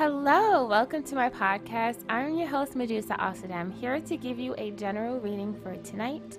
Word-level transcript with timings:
Hello, 0.00 0.64
welcome 0.64 1.02
to 1.02 1.14
my 1.14 1.28
podcast. 1.28 2.04
I'm 2.08 2.34
your 2.34 2.48
host, 2.48 2.74
Medusa 2.74 3.20
Asad. 3.20 3.50
I'm 3.50 3.70
here 3.70 4.00
to 4.00 4.16
give 4.16 4.38
you 4.38 4.54
a 4.56 4.70
general 4.70 5.20
reading 5.20 5.52
for 5.62 5.76
tonight. 5.76 6.38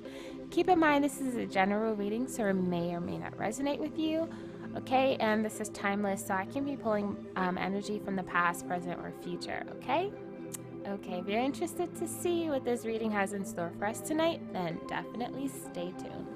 Keep 0.49 0.69
in 0.69 0.79
mind, 0.79 1.03
this 1.03 1.21
is 1.21 1.35
a 1.35 1.45
general 1.45 1.95
reading, 1.95 2.27
so 2.27 2.47
it 2.47 2.53
may 2.53 2.91
or 2.91 2.99
may 2.99 3.19
not 3.19 3.37
resonate 3.37 3.77
with 3.77 3.99
you. 3.99 4.27
Okay, 4.77 5.15
and 5.17 5.45
this 5.45 5.59
is 5.59 5.69
timeless, 5.69 6.25
so 6.25 6.33
I 6.33 6.45
can 6.45 6.65
be 6.65 6.75
pulling 6.75 7.15
um, 7.35 7.55
energy 7.59 8.01
from 8.03 8.15
the 8.15 8.23
past, 8.23 8.67
present, 8.67 8.99
or 8.99 9.13
future. 9.21 9.63
Okay? 9.75 10.11
Okay, 10.87 11.19
if 11.19 11.27
you're 11.27 11.39
interested 11.39 11.95
to 11.97 12.07
see 12.07 12.49
what 12.49 12.65
this 12.65 12.83
reading 12.83 13.11
has 13.11 13.33
in 13.33 13.45
store 13.45 13.71
for 13.77 13.85
us 13.85 14.01
tonight, 14.01 14.41
then 14.53 14.79
definitely 14.87 15.47
stay 15.47 15.93
tuned. 15.99 16.27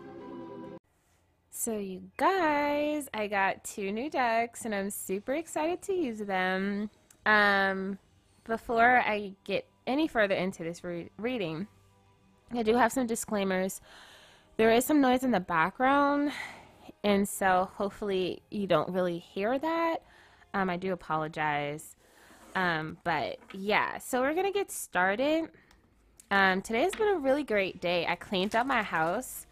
So, 1.50 1.80
you 1.80 2.04
guys, 2.18 3.10
I 3.16 3.26
got 3.26 3.64
two 3.64 3.92
new 3.92 4.12
decks 4.12 4.66
and 4.66 4.76
I'm 4.76 4.92
super 4.92 5.34
excited 5.34 5.82
to 5.84 5.94
use 5.94 6.20
them. 6.20 6.92
Um, 7.26 7.98
before 8.44 9.00
I 9.00 9.34
get 9.44 9.66
any 9.88 10.08
further 10.08 10.36
into 10.36 10.64
this 10.64 10.84
re- 10.84 11.10
reading, 11.18 11.68
I 12.52 12.64
do 12.64 12.76
have 12.76 12.92
some 12.92 13.08
disclaimers. 13.08 13.82
There 14.58 14.72
is 14.72 14.86
some 14.86 15.02
noise 15.02 15.24
in 15.24 15.32
the 15.32 15.40
background, 15.40 16.32
and 17.04 17.28
so 17.28 17.70
hopefully 17.76 18.42
you 18.52 18.68
don't 18.68 18.90
really 18.90 19.20
hear 19.20 19.58
that. 19.58 19.98
Um, 20.54 20.70
I 20.70 20.78
do 20.78 20.94
apologize. 20.94 21.96
Um, 22.56 22.98
but 23.04 23.38
yeah, 23.54 23.98
so 23.98 24.22
we're 24.22 24.34
gonna 24.34 24.52
get 24.52 24.72
started. 24.72 25.50
Um, 26.32 26.62
today 26.62 26.84
has 26.84 26.94
been 26.94 27.10
a 27.10 27.20
really 27.20 27.44
great 27.44 27.82
day. 27.82 28.06
I 28.08 28.16
cleaned 28.16 28.56
up 28.56 28.66
my 28.66 28.82
house. 28.82 29.46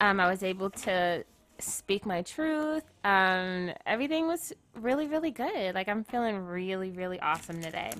Um, 0.00 0.20
I 0.20 0.28
was 0.28 0.42
able 0.42 0.70
to 0.70 1.24
speak 1.58 2.06
my 2.06 2.22
truth. 2.22 2.84
Um, 3.04 3.72
everything 3.86 4.26
was 4.26 4.52
really, 4.74 5.06
really 5.06 5.30
good. 5.30 5.74
Like 5.74 5.88
I'm 5.88 6.04
feeling 6.04 6.38
really, 6.46 6.90
really 6.90 7.20
awesome 7.20 7.60
today. 7.60 7.92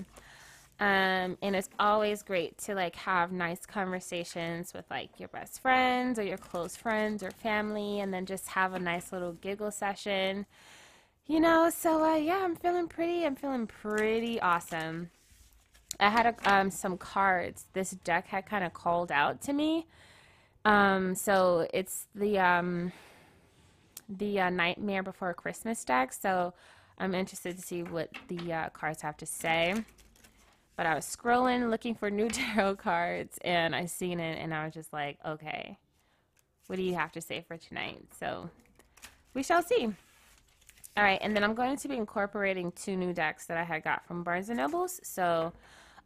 Um, 0.79 1.37
and 1.41 1.55
it's 1.55 1.69
always 1.79 2.21
great 2.21 2.57
to 2.59 2.75
like 2.75 2.95
have 2.97 3.31
nice 3.31 3.65
conversations 3.65 4.73
with 4.73 4.85
like 4.91 5.09
your 5.19 5.29
best 5.29 5.61
friends 5.61 6.19
or 6.19 6.23
your 6.23 6.37
close 6.37 6.75
friends 6.75 7.23
or 7.23 7.31
family, 7.31 7.99
and 7.99 8.13
then 8.13 8.25
just 8.25 8.47
have 8.49 8.73
a 8.73 8.79
nice 8.79 9.11
little 9.11 9.33
giggle 9.33 9.71
session. 9.71 10.45
You 11.25 11.39
know, 11.39 11.69
so 11.69 12.03
uh, 12.03 12.15
yeah, 12.15 12.41
I'm 12.43 12.55
feeling 12.55 12.87
pretty. 12.87 13.25
I'm 13.25 13.35
feeling 13.35 13.65
pretty 13.65 14.39
awesome. 14.39 15.09
I 15.99 16.09
had 16.09 16.27
a, 16.27 16.53
um, 16.53 16.69
some 16.69 16.97
cards. 16.97 17.65
This 17.73 17.91
deck 17.91 18.27
had 18.27 18.45
kind 18.45 18.63
of 18.63 18.73
called 18.73 19.11
out 19.11 19.41
to 19.43 19.53
me. 19.53 19.87
Um, 20.63 21.15
so 21.15 21.67
it's 21.73 22.07
the 22.13 22.37
um, 22.39 22.91
the 24.09 24.39
uh, 24.39 24.49
Nightmare 24.49 25.03
Before 25.03 25.33
Christmas 25.33 25.83
deck, 25.83 26.13
so 26.13 26.53
I'm 26.97 27.13
interested 27.13 27.55
to 27.57 27.61
see 27.61 27.83
what 27.83 28.09
the 28.27 28.53
uh, 28.53 28.69
cards 28.69 29.01
have 29.01 29.17
to 29.17 29.25
say. 29.25 29.75
But 30.75 30.85
I 30.85 30.95
was 30.95 31.05
scrolling 31.05 31.69
looking 31.69 31.95
for 31.95 32.09
new 32.09 32.29
tarot 32.29 32.75
cards, 32.77 33.37
and 33.43 33.75
I 33.75 33.85
seen 33.85 34.19
it, 34.19 34.39
and 34.41 34.53
I 34.53 34.65
was 34.65 34.73
just 34.73 34.93
like, 34.93 35.17
okay, 35.25 35.77
what 36.67 36.75
do 36.75 36.83
you 36.83 36.95
have 36.95 37.11
to 37.13 37.21
say 37.21 37.43
for 37.47 37.57
tonight? 37.57 38.03
So 38.19 38.49
we 39.33 39.43
shall 39.43 39.63
see. 39.63 39.85
All 40.97 41.03
right, 41.03 41.19
and 41.21 41.35
then 41.35 41.43
I'm 41.43 41.53
going 41.53 41.77
to 41.77 41.87
be 41.87 41.95
incorporating 41.95 42.71
two 42.71 42.97
new 42.97 43.13
decks 43.13 43.45
that 43.45 43.57
I 43.57 43.63
had 43.63 43.83
got 43.83 44.05
from 44.07 44.23
Barnes 44.23 44.49
& 44.49 44.51
Nobles. 44.51 44.99
So 45.03 45.53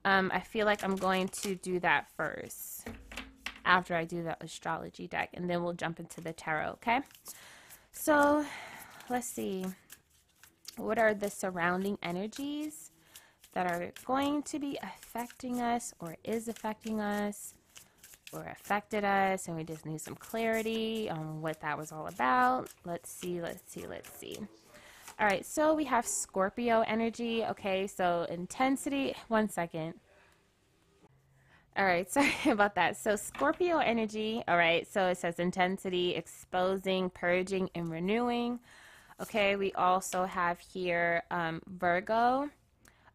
um, 0.04 0.30
I 0.34 0.42
feel 0.42 0.66
like 0.66 0.84
I'm 0.84 0.98
going 0.98 1.30
to 1.30 1.56
do 1.56 1.80
that 1.80 2.08
first 2.18 2.88
after 3.64 3.96
I 3.96 4.04
do 4.04 4.24
the 4.24 4.36
astrology 4.42 5.08
deck, 5.08 5.30
and 5.34 5.50
then 5.50 5.64
we'll 5.64 5.74
jump 5.74 6.00
into 6.00 6.20
the 6.20 6.34
tarot, 6.34 6.72
okay? 6.72 7.00
So 7.92 8.46
let's 9.10 9.28
see. 9.28 9.66
What 10.78 10.98
are 10.98 11.14
the 11.14 11.30
surrounding 11.30 11.98
energies 12.02 12.92
that 13.54 13.68
are 13.68 13.92
going 14.06 14.44
to 14.44 14.60
be 14.60 14.78
affecting 14.82 15.62
us 15.62 15.94
or 16.00 16.16
is 16.24 16.48
affecting 16.48 17.00
us 17.00 17.54
or 18.34 18.46
affected 18.46 19.04
us? 19.04 19.48
And 19.48 19.58
we 19.58 19.64
just 19.64 19.86
need 19.86 20.02
some 20.02 20.16
clarity 20.16 21.10
on 21.10 21.42
what 21.42 21.60
that 21.62 21.78
was 21.78 21.92
all 21.92 22.08
about. 22.08 22.70
Let's 22.86 23.12
see, 23.12 23.42
let's 23.42 23.72
see, 23.72 23.86
let's 23.86 24.12
see. 24.18 24.38
All 25.20 25.28
right, 25.28 25.46
so 25.46 25.74
we 25.74 25.84
have 25.86 26.08
Scorpio 26.08 26.84
energy. 26.88 27.44
Okay, 27.44 27.86
so 27.86 28.26
intensity. 28.30 29.14
One 29.28 29.50
second. 29.50 29.96
All 31.78 31.86
right, 31.86 32.10
sorry 32.12 32.34
about 32.48 32.76
that. 32.76 32.98
So, 32.98 33.16
Scorpio 33.16 33.78
energy, 33.78 34.44
all 34.48 34.58
right, 34.58 34.86
so 34.92 35.08
it 35.08 35.18
says 35.18 35.40
intensity, 35.40 36.16
exposing, 36.16 37.10
purging, 37.10 37.70
and 37.76 37.90
renewing. 37.90 38.60
Okay, 39.22 39.56
we 39.56 39.72
also 39.74 40.26
have 40.26 40.60
here 40.60 41.24
um, 41.32 41.62
Virgo. 41.68 42.50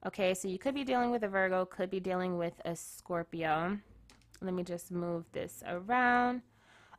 Okay, 0.06 0.34
so 0.34 0.48
you 0.48 0.58
could 0.58 0.74
be 0.74 0.84
dealing 0.84 1.10
with 1.10 1.24
a 1.24 1.28
Virgo, 1.28 1.64
could 1.64 1.90
be 1.90 2.00
dealing 2.00 2.38
with 2.38 2.54
a 2.64 2.76
Scorpio. 2.76 3.76
Let 4.40 4.54
me 4.54 4.62
just 4.62 4.90
move 4.90 5.24
this 5.32 5.62
around. 5.66 6.42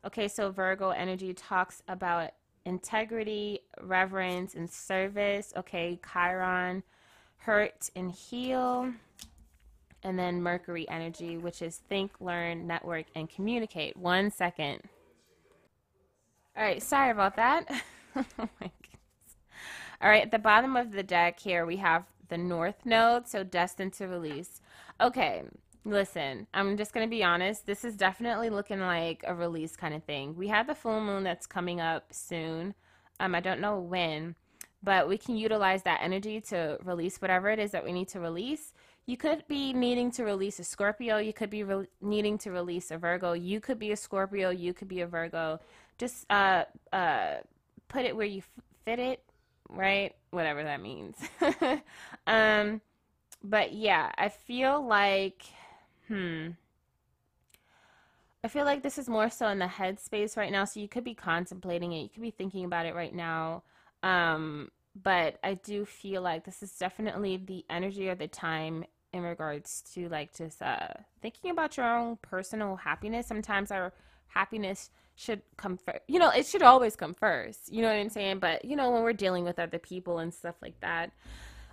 Okay, 0.04 0.28
so 0.28 0.50
Virgo 0.50 0.90
energy 0.90 1.32
talks 1.32 1.82
about 1.88 2.32
integrity, 2.66 3.60
reverence, 3.80 4.54
and 4.54 4.68
service. 4.70 5.52
Okay, 5.56 5.98
Chiron, 6.12 6.82
hurt 7.38 7.88
and 7.96 8.12
heal 8.12 8.92
and 10.02 10.18
then 10.18 10.42
Mercury 10.42 10.88
energy, 10.88 11.36
which 11.36 11.62
is 11.62 11.76
think, 11.88 12.12
learn, 12.20 12.66
network, 12.66 13.06
and 13.14 13.28
communicate. 13.28 13.96
One 13.96 14.30
second. 14.30 14.80
All 16.56 16.64
right, 16.64 16.82
sorry 16.82 17.10
about 17.10 17.36
that. 17.36 17.66
oh 18.16 18.24
my 18.38 18.70
goodness. 18.82 19.36
All 20.00 20.08
right, 20.08 20.22
at 20.22 20.30
the 20.30 20.38
bottom 20.38 20.76
of 20.76 20.92
the 20.92 21.02
deck 21.02 21.40
here, 21.40 21.66
we 21.66 21.76
have 21.76 22.04
the 22.28 22.38
North 22.38 22.84
Node, 22.84 23.28
so 23.28 23.42
destined 23.42 23.92
to 23.94 24.06
release. 24.06 24.60
Okay, 25.00 25.42
listen, 25.84 26.46
I'm 26.52 26.76
just 26.76 26.92
going 26.92 27.06
to 27.06 27.10
be 27.10 27.24
honest. 27.24 27.66
This 27.66 27.84
is 27.84 27.96
definitely 27.96 28.50
looking 28.50 28.80
like 28.80 29.24
a 29.26 29.34
release 29.34 29.76
kind 29.76 29.94
of 29.94 30.04
thing. 30.04 30.36
We 30.36 30.48
have 30.48 30.66
the 30.66 30.74
full 30.74 31.00
moon 31.00 31.24
that's 31.24 31.46
coming 31.46 31.80
up 31.80 32.12
soon. 32.12 32.74
Um, 33.20 33.34
I 33.34 33.40
don't 33.40 33.60
know 33.60 33.78
when, 33.78 34.34
but 34.82 35.08
we 35.08 35.18
can 35.18 35.36
utilize 35.36 35.82
that 35.82 36.00
energy 36.02 36.40
to 36.42 36.78
release 36.84 37.20
whatever 37.20 37.50
it 37.50 37.58
is 37.58 37.72
that 37.72 37.84
we 37.84 37.92
need 37.92 38.08
to 38.08 38.20
release 38.20 38.72
you 39.08 39.16
could 39.16 39.42
be 39.48 39.72
needing 39.72 40.10
to 40.10 40.22
release 40.22 40.58
a 40.58 40.64
Scorpio. 40.64 41.16
You 41.16 41.32
could 41.32 41.48
be 41.48 41.64
re- 41.64 41.88
needing 42.02 42.36
to 42.38 42.50
release 42.50 42.90
a 42.90 42.98
Virgo. 42.98 43.32
You 43.32 43.58
could 43.58 43.78
be 43.78 43.90
a 43.92 43.96
Scorpio. 43.96 44.50
You 44.50 44.74
could 44.74 44.86
be 44.86 45.00
a 45.00 45.06
Virgo. 45.06 45.60
Just 45.96 46.30
uh, 46.30 46.64
uh, 46.92 47.36
put 47.88 48.04
it 48.04 48.14
where 48.14 48.26
you 48.26 48.40
f- 48.40 48.64
fit 48.84 48.98
it, 48.98 49.22
right? 49.70 50.14
Whatever 50.30 50.62
that 50.62 50.82
means. 50.82 51.16
um, 52.26 52.82
but 53.42 53.72
yeah, 53.72 54.12
I 54.18 54.28
feel 54.28 54.86
like, 54.86 55.42
hmm. 56.06 56.48
I 58.44 58.48
feel 58.48 58.66
like 58.66 58.82
this 58.82 58.98
is 58.98 59.08
more 59.08 59.30
so 59.30 59.48
in 59.48 59.58
the 59.58 59.64
headspace 59.64 60.36
right 60.36 60.52
now. 60.52 60.66
So 60.66 60.80
you 60.80 60.88
could 60.88 61.04
be 61.04 61.14
contemplating 61.14 61.92
it. 61.92 62.02
You 62.02 62.08
could 62.10 62.22
be 62.22 62.30
thinking 62.30 62.66
about 62.66 62.84
it 62.84 62.94
right 62.94 63.14
now. 63.14 63.62
Um, 64.02 64.70
but 65.02 65.38
I 65.42 65.54
do 65.54 65.86
feel 65.86 66.20
like 66.20 66.44
this 66.44 66.62
is 66.62 66.72
definitely 66.72 67.38
the 67.38 67.64
energy 67.70 68.10
or 68.10 68.14
the 68.14 68.28
time 68.28 68.84
in 69.12 69.22
regards 69.22 69.82
to 69.94 70.08
like 70.08 70.36
just 70.36 70.62
uh 70.62 70.88
thinking 71.22 71.50
about 71.50 71.76
your 71.76 71.86
own 71.86 72.18
personal 72.22 72.76
happiness. 72.76 73.26
Sometimes 73.26 73.70
our 73.70 73.92
happiness 74.28 74.90
should 75.14 75.42
come 75.56 75.76
first 75.76 76.00
you 76.06 76.18
know 76.18 76.30
it 76.30 76.46
should 76.46 76.62
always 76.62 76.94
come 76.94 77.12
first 77.12 77.72
you 77.72 77.82
know 77.82 77.88
what 77.88 77.96
i'm 77.96 78.08
saying? 78.08 78.38
But 78.38 78.64
you 78.64 78.76
know 78.76 78.90
when 78.90 79.02
we're 79.02 79.12
dealing 79.12 79.44
with 79.44 79.58
other 79.58 79.78
people 79.78 80.18
and 80.18 80.32
stuff 80.32 80.54
like 80.62 80.78
that 80.80 81.10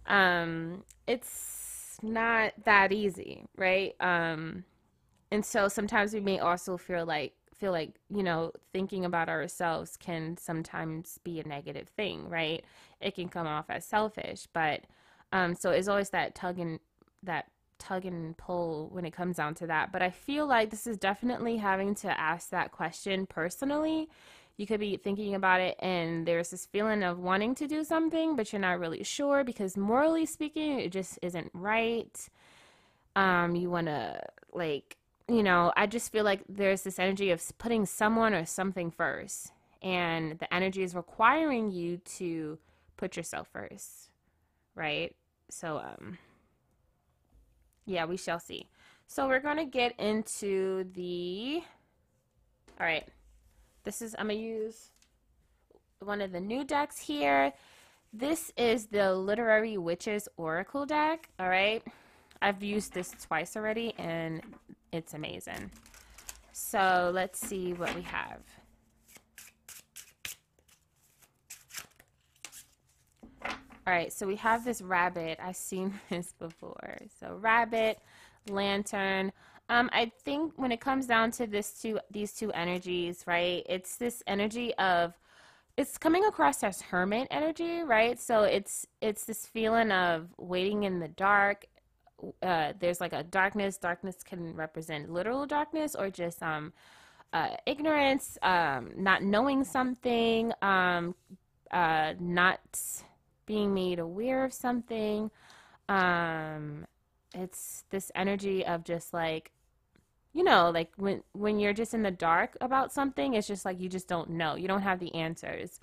um 0.08 0.84
it's 1.06 1.98
not 2.02 2.54
that 2.66 2.92
easy 2.92 3.46
right? 3.56 3.94
Um 4.00 4.64
and 5.32 5.46
so 5.46 5.68
sometimes 5.68 6.14
we 6.14 6.22
may 6.22 6.40
also 6.40 6.78
feel 6.78 7.06
like 7.06 7.34
feel 7.54 7.72
like 7.72 7.96
you 8.10 8.24
know 8.24 8.52
thinking 8.74 9.06
about 9.06 9.30
ourselves 9.30 9.96
can 9.96 10.38
sometimes 10.38 11.20
be 11.24 11.40
a 11.40 11.48
negative 11.48 11.90
thing 11.90 12.28
right? 12.28 12.64
It 13.00 13.14
can 13.14 13.30
come 13.30 13.46
off 13.46 13.66
as 13.70 13.86
selfish 13.86 14.48
but 14.54 14.82
um 15.32 15.54
so 15.54 15.70
it's 15.70 15.88
always 15.88 16.10
that 16.10 16.34
tug 16.34 16.58
and 16.58 16.80
that 17.26 17.46
tug 17.78 18.06
and 18.06 18.38
pull 18.38 18.90
when 18.92 19.06
it 19.06 19.12
comes 19.12 19.38
down 19.38 19.54
to 19.56 19.68
that. 19.68 19.92
But 19.92 20.02
I 20.02 20.10
feel 20.10 20.48
like 20.48 20.70
this 20.70 20.88
is 20.88 20.98
definitely 20.98 21.58
having 21.58 21.96
to 21.96 22.20
ask 22.20 22.50
that 22.50 22.72
question 22.72 23.26
personally. 23.26 24.10
You 24.58 24.66
could 24.66 24.80
be 24.80 24.96
thinking 24.96 25.36
about 25.36 25.60
it, 25.60 25.76
and 25.80 26.26
there's 26.26 26.52
this 26.52 26.66
feeling 26.66 27.04
of 27.04 27.20
wanting 27.20 27.56
to 27.56 27.68
do 27.68 27.84
something, 27.84 28.38
but 28.38 28.54
you're 28.54 28.62
not 28.62 28.80
really 28.80 29.04
sure 29.04 29.44
because 29.44 29.76
morally 29.76 30.26
speaking, 30.26 30.80
it 30.80 30.94
just 30.94 31.20
isn't 31.22 31.52
right. 31.54 32.30
Um, 33.18 33.56
you 33.56 33.70
want 33.70 33.88
to, 33.88 34.22
like, 34.54 34.96
you 35.28 35.44
know, 35.44 35.74
I 35.76 35.88
just 35.88 36.12
feel 36.12 36.24
like 36.24 36.42
there's 36.48 36.84
this 36.84 37.00
energy 37.00 37.32
of 37.32 37.44
putting 37.58 37.86
someone 37.86 38.34
or 38.34 38.46
something 38.46 38.92
first, 38.92 39.52
and 39.82 40.40
the 40.40 40.54
energy 40.54 40.84
is 40.84 40.96
requiring 40.96 41.72
you 41.72 41.98
to 42.18 42.58
put 42.96 43.18
yourself 43.18 43.50
first, 43.52 44.10
right? 44.74 45.14
So, 45.50 45.80
um, 45.80 46.18
yeah, 47.86 48.06
we 48.06 48.18
shall 48.18 48.40
see. 48.40 48.68
So 49.08 49.28
we're 49.28 49.40
going 49.40 49.58
to 49.58 49.66
get 49.66 50.00
into 50.00 50.86
the, 50.94 51.62
all 52.80 52.86
right, 52.86 53.08
this 53.84 54.02
is, 54.02 54.16
I'm 54.18 54.28
going 54.28 54.40
to 54.40 54.44
use 54.44 54.92
one 56.00 56.22
of 56.22 56.32
the 56.32 56.40
new 56.40 56.64
decks 56.64 57.00
here. 57.00 57.54
this 58.14 58.52
is 58.58 58.88
the 58.88 59.14
Literary 59.14 59.78
Witches 59.78 60.28
Oracle 60.38 60.86
deck. 60.86 61.30
All 61.40 61.50
right. 61.50 61.84
I've 62.42 62.64
used 62.64 62.94
this 62.94 63.12
twice 63.22 63.56
already 63.56 63.94
and 63.98 64.42
it's 64.92 65.14
amazing. 65.14 65.72
So 66.52 67.12
let's 67.14 67.40
see 67.40 67.74
what 67.74 67.94
we 67.96 68.02
have. 68.04 68.40
All 73.88 73.94
right, 73.94 74.12
so 74.12 74.26
we 74.26 74.36
have 74.38 74.66
this 74.66 74.82
rabbit. 74.82 75.40
I've 75.40 75.56
seen 75.56 75.94
this 76.10 76.34
before. 76.40 76.98
So 77.20 77.38
rabbit, 77.40 78.00
lantern. 78.50 79.32
Um, 79.70 79.92
I 79.94 80.12
think 80.24 80.54
when 80.56 80.72
it 80.72 80.82
comes 80.82 81.06
down 81.06 81.30
to 81.32 81.46
this 81.46 81.82
two, 81.82 82.00
these 82.10 82.34
two 82.34 82.52
energies, 82.54 83.24
right? 83.28 83.64
It's 83.70 83.98
this 83.98 84.24
energy 84.26 84.74
of, 84.76 85.14
it's 85.78 86.00
coming 86.00 86.26
across 86.26 86.64
as 86.64 86.82
hermit 86.82 87.28
energy, 87.30 87.84
right? 87.84 88.20
So 88.20 88.44
it's 88.44 88.88
it's 89.02 89.26
this 89.26 89.46
feeling 89.46 89.92
of 89.92 90.30
waiting 90.38 90.84
in 90.84 91.00
the 91.00 91.10
dark. 91.10 91.66
Uh, 92.42 92.74
there's 92.80 93.02
like 93.02 93.14
a 93.14 93.24
darkness. 93.24 93.78
Darkness 93.78 94.16
can 94.24 94.56
represent 94.56 95.12
literal 95.12 95.46
darkness 95.46 95.94
or 95.94 96.10
just 96.10 96.42
um, 96.42 96.74
uh, 97.34 97.50
ignorance, 97.66 98.38
um, 98.42 98.92
not 98.96 99.22
knowing 99.22 99.64
something, 99.64 100.54
um, 100.62 101.14
uh, 101.72 102.14
not 102.20 102.62
being 103.46 103.74
made 103.74 104.00
aware 104.00 104.44
of 104.44 104.54
something. 104.54 105.32
Um, 105.88 106.86
it's 107.34 107.84
this 107.90 108.12
energy 108.16 108.66
of 108.66 108.84
just 108.84 109.14
like, 109.14 109.52
you 110.34 110.44
know, 110.44 110.70
like 110.70 110.92
when 110.98 111.24
when 111.34 111.60
you're 111.60 111.74
just 111.74 111.94
in 111.94 112.04
the 112.04 112.12
dark 112.12 112.58
about 112.62 112.92
something, 112.92 113.34
it's 113.34 113.48
just 113.48 113.66
like 113.66 113.80
you 113.80 113.90
just 113.90 114.08
don't 114.08 114.32
know. 114.32 114.56
You 114.56 114.68
don't 114.68 114.82
have 114.82 115.00
the 115.00 115.14
answers. 115.16 115.80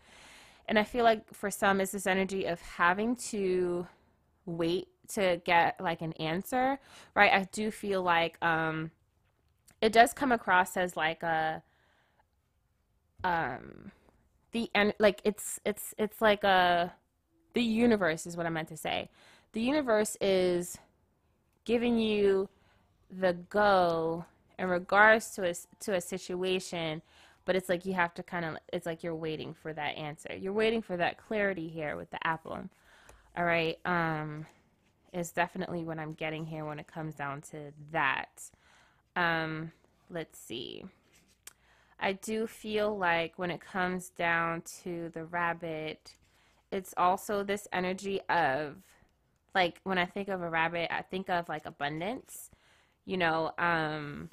And 0.69 0.79
I 0.79 0.85
feel 0.85 1.05
like 1.05 1.33
for 1.35 1.51
some, 1.51 1.81
it's 1.81 1.93
this 1.93 2.07
energy 2.07 2.45
of 2.45 2.61
having 2.61 3.17
to 3.17 3.87
wait 4.47 4.89
to 5.09 5.41
get 5.45 5.81
like 5.81 6.01
an 6.01 6.13
answer, 6.15 6.79
right? 7.15 7.33
I 7.33 7.49
do 7.53 7.71
feel 7.71 8.03
like 8.03 8.43
um, 8.43 8.91
it 9.81 9.93
does 9.93 10.13
come 10.13 10.33
across 10.33 10.77
as 10.77 10.97
like 10.97 11.23
a 11.23 11.63
um 13.25 13.93
the 14.53 14.69
and 14.75 14.93
like 14.99 15.21
it's 15.25 15.61
it's 15.65 15.95
it's 15.99 16.21
like 16.21 16.43
a 16.45 16.93
the 17.55 17.63
universe 17.63 18.27
is 18.27 18.37
what 18.37 18.47
I 18.47 18.51
meant 18.51 18.69
to 18.69 18.77
say. 18.77 19.11
The 19.53 19.61
universe 19.61 20.17
is 20.21 20.79
giving 21.65 21.99
you 21.99 22.49
the 23.11 23.35
go 23.51 24.25
in 24.59 24.69
regards 24.69 25.31
to 25.33 25.49
a, 25.49 25.55
to 25.81 25.95
a 25.95 26.01
situation, 26.01 27.03
but 27.45 27.57
it's 27.57 27.69
like 27.69 27.85
you 27.85 27.95
have 27.95 28.15
to 28.15 28.23
kind 28.23 28.45
of, 28.45 28.57
it's 28.73 28.87
like 28.87 29.03
you're 29.03 29.15
waiting 29.15 29.55
for 29.55 29.73
that 29.73 29.97
answer. 29.97 30.35
You're 30.39 30.53
waiting 30.53 30.83
for 30.83 30.97
that 30.97 31.19
clarity 31.19 31.69
here 31.69 31.97
with 31.97 32.11
the 32.11 32.27
apple. 32.27 32.59
All 33.37 33.45
right. 33.45 33.79
Um, 33.85 34.47
is 35.13 35.31
definitely 35.31 35.85
what 35.85 35.99
I'm 35.99 36.15
getting 36.15 36.47
here 36.47 36.65
when 36.65 36.79
it 36.79 36.87
comes 36.87 37.15
down 37.15 37.43
to 37.51 37.73
that. 37.93 38.43
Um, 39.15 39.73
let's 40.11 40.39
see. 40.39 40.85
I 42.01 42.15
do 42.15 42.47
feel 42.47 42.97
like 42.97 43.39
when 43.39 43.51
it 43.51 43.61
comes 43.61 44.09
down 44.09 44.63
to 44.83 45.11
the 45.11 45.25
rabbit, 45.25 46.15
it's 46.73 46.95
also 46.97 47.45
this 47.45 47.69
energy 47.73 48.21
of 48.29 48.77
like 49.55 49.81
when 49.85 49.99
I 49.99 50.07
think 50.07 50.29
of 50.29 50.41
a 50.41 50.49
rabbit, 50.49 50.93
I 50.93 51.03
think 51.03 51.29
of 51.29 51.49
like 51.49 51.67
abundance, 51.67 52.51
you 53.05 53.19
know, 53.19 53.53
um 53.59 54.31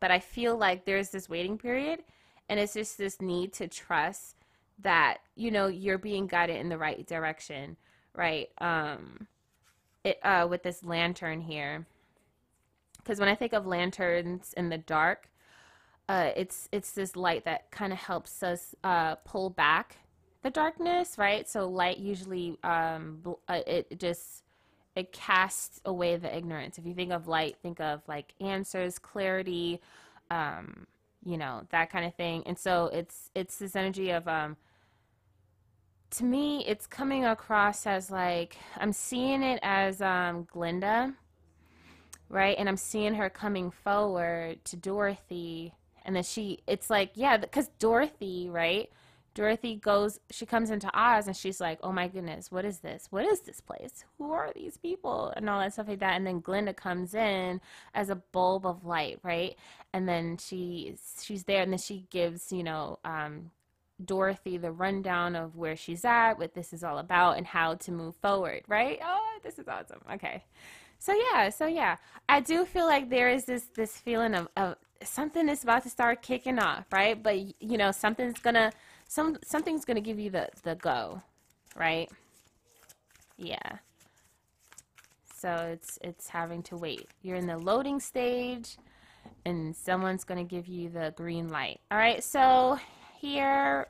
but 0.00 0.10
I 0.10 0.20
feel 0.20 0.56
like 0.56 0.84
there's 0.84 1.10
this 1.10 1.28
waiting 1.28 1.58
period 1.58 2.00
and 2.48 2.58
it's 2.58 2.72
just 2.72 2.96
this 2.96 3.20
need 3.20 3.52
to 3.54 3.68
trust 3.68 4.36
that, 4.80 5.18
you 5.34 5.50
know, 5.50 5.66
you're 5.66 5.98
being 5.98 6.26
guided 6.26 6.56
in 6.56 6.68
the 6.68 6.78
right 6.78 7.06
direction, 7.06 7.76
right? 8.14 8.48
Um 8.58 9.28
it 10.02 10.18
uh 10.24 10.46
with 10.48 10.62
this 10.62 10.82
lantern 10.82 11.42
here. 11.42 11.86
Cuz 13.04 13.20
when 13.20 13.28
I 13.28 13.34
think 13.34 13.52
of 13.52 13.66
lanterns 13.66 14.54
in 14.54 14.70
the 14.70 14.78
dark, 14.78 15.30
uh 16.08 16.30
it's 16.34 16.70
it's 16.72 16.92
this 16.92 17.16
light 17.16 17.44
that 17.44 17.70
kind 17.70 17.92
of 17.92 17.98
helps 17.98 18.42
us 18.42 18.74
uh 18.82 19.16
pull 19.16 19.50
back 19.50 19.98
the 20.42 20.50
darkness, 20.50 21.18
right? 21.18 21.48
So 21.48 21.68
light 21.68 21.98
usually 21.98 22.58
um 22.64 23.22
uh, 23.48 23.60
it 23.66 23.98
just 23.98 24.44
it 24.96 25.12
casts 25.12 25.80
away 25.84 26.16
the 26.16 26.34
ignorance. 26.36 26.78
If 26.78 26.86
you 26.86 26.94
think 26.94 27.12
of 27.12 27.28
light, 27.28 27.56
think 27.62 27.80
of 27.80 28.02
like 28.08 28.34
answers, 28.40 28.98
clarity, 28.98 29.80
um, 30.30 30.86
you 31.24 31.36
know, 31.36 31.62
that 31.70 31.90
kind 31.90 32.04
of 32.04 32.14
thing. 32.14 32.42
And 32.46 32.58
so 32.58 32.86
it's 32.92 33.30
it's 33.34 33.56
this 33.58 33.76
energy 33.76 34.10
of 34.10 34.26
um 34.28 34.56
to 36.10 36.24
me 36.24 36.64
it's 36.66 36.86
coming 36.86 37.24
across 37.26 37.86
as 37.86 38.10
like 38.10 38.56
I'm 38.76 38.92
seeing 38.92 39.42
it 39.42 39.60
as 39.62 40.00
um 40.02 40.46
Glinda, 40.50 41.14
right? 42.28 42.56
And 42.58 42.68
I'm 42.68 42.76
seeing 42.76 43.14
her 43.14 43.28
coming 43.30 43.70
forward 43.70 44.64
to 44.66 44.76
Dorothy 44.76 45.74
and 46.04 46.16
then 46.16 46.22
she 46.22 46.60
it's 46.66 46.90
like 46.90 47.12
yeah, 47.14 47.36
cuz 47.38 47.70
Dorothy, 47.78 48.48
right? 48.48 48.90
Dorothy 49.38 49.76
goes, 49.76 50.18
she 50.32 50.44
comes 50.44 50.68
into 50.68 50.90
Oz 50.92 51.28
and 51.28 51.36
she's 51.36 51.60
like, 51.60 51.78
oh 51.84 51.92
my 51.92 52.08
goodness, 52.08 52.50
what 52.50 52.64
is 52.64 52.80
this? 52.80 53.06
What 53.10 53.24
is 53.24 53.38
this 53.42 53.60
place? 53.60 54.04
Who 54.18 54.32
are 54.32 54.50
these 54.52 54.76
people? 54.76 55.32
And 55.36 55.48
all 55.48 55.60
that 55.60 55.74
stuff 55.74 55.86
like 55.86 56.00
that. 56.00 56.16
And 56.16 56.26
then 56.26 56.40
Glinda 56.40 56.74
comes 56.74 57.14
in 57.14 57.60
as 57.94 58.10
a 58.10 58.16
bulb 58.16 58.66
of 58.66 58.84
light, 58.84 59.20
right? 59.22 59.54
And 59.92 60.08
then 60.08 60.38
she's, 60.38 61.22
she's 61.22 61.44
there 61.44 61.62
and 61.62 61.70
then 61.70 61.78
she 61.78 62.04
gives, 62.10 62.50
you 62.50 62.64
know, 62.64 62.98
um, 63.04 63.52
Dorothy 64.04 64.56
the 64.56 64.72
rundown 64.72 65.36
of 65.36 65.54
where 65.54 65.76
she's 65.76 66.04
at, 66.04 66.34
what 66.34 66.54
this 66.54 66.72
is 66.72 66.82
all 66.82 66.98
about, 66.98 67.36
and 67.36 67.46
how 67.46 67.74
to 67.74 67.92
move 67.92 68.16
forward, 68.16 68.62
right? 68.66 68.98
Oh, 69.04 69.38
this 69.44 69.60
is 69.60 69.68
awesome. 69.68 70.00
Okay. 70.14 70.42
So 70.98 71.14
yeah, 71.14 71.50
so 71.50 71.66
yeah, 71.66 71.98
I 72.28 72.40
do 72.40 72.64
feel 72.64 72.86
like 72.86 73.08
there 73.08 73.28
is 73.28 73.44
this 73.44 73.66
this 73.76 73.96
feeling 73.98 74.34
of, 74.34 74.48
of 74.56 74.74
something 75.04 75.48
is 75.48 75.62
about 75.62 75.84
to 75.84 75.90
start 75.90 76.22
kicking 76.22 76.58
off, 76.58 76.86
right? 76.92 77.22
But 77.22 77.38
you 77.38 77.78
know, 77.78 77.92
something's 77.92 78.40
gonna 78.40 78.72
some 79.08 79.36
something's 79.42 79.84
to 79.96 80.02
give 80.02 80.18
you 80.18 80.30
the 80.30 80.48
the 80.62 80.76
go, 80.76 81.20
right? 81.74 82.08
Yeah. 83.36 83.78
So 85.34 85.50
it's 85.72 85.98
it's 86.02 86.28
having 86.28 86.62
to 86.64 86.76
wait. 86.76 87.08
You're 87.22 87.36
in 87.36 87.46
the 87.46 87.58
loading 87.58 88.00
stage 88.00 88.76
and 89.44 89.74
someone's 89.74 90.24
to 90.44 90.48
give 90.48 90.66
you 90.68 90.88
the 90.90 91.12
green 91.16 91.48
light. 91.48 91.80
All 91.90 91.98
right. 91.98 92.22
So 92.22 92.78
here 93.18 93.88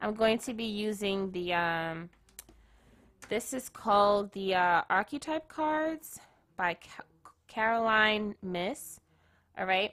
I'm 0.00 0.14
going 0.14 0.38
to 0.38 0.54
be 0.54 0.64
using 0.64 1.30
the 1.32 1.54
um 1.54 2.10
this 3.28 3.52
is 3.52 3.68
called 3.68 4.32
the 4.32 4.54
uh, 4.54 4.82
archetype 4.90 5.48
cards 5.48 6.20
by 6.56 6.74
Ca 6.74 7.02
Caroline 7.48 8.34
Myss. 8.42 9.00
All 9.58 9.66
right. 9.66 9.92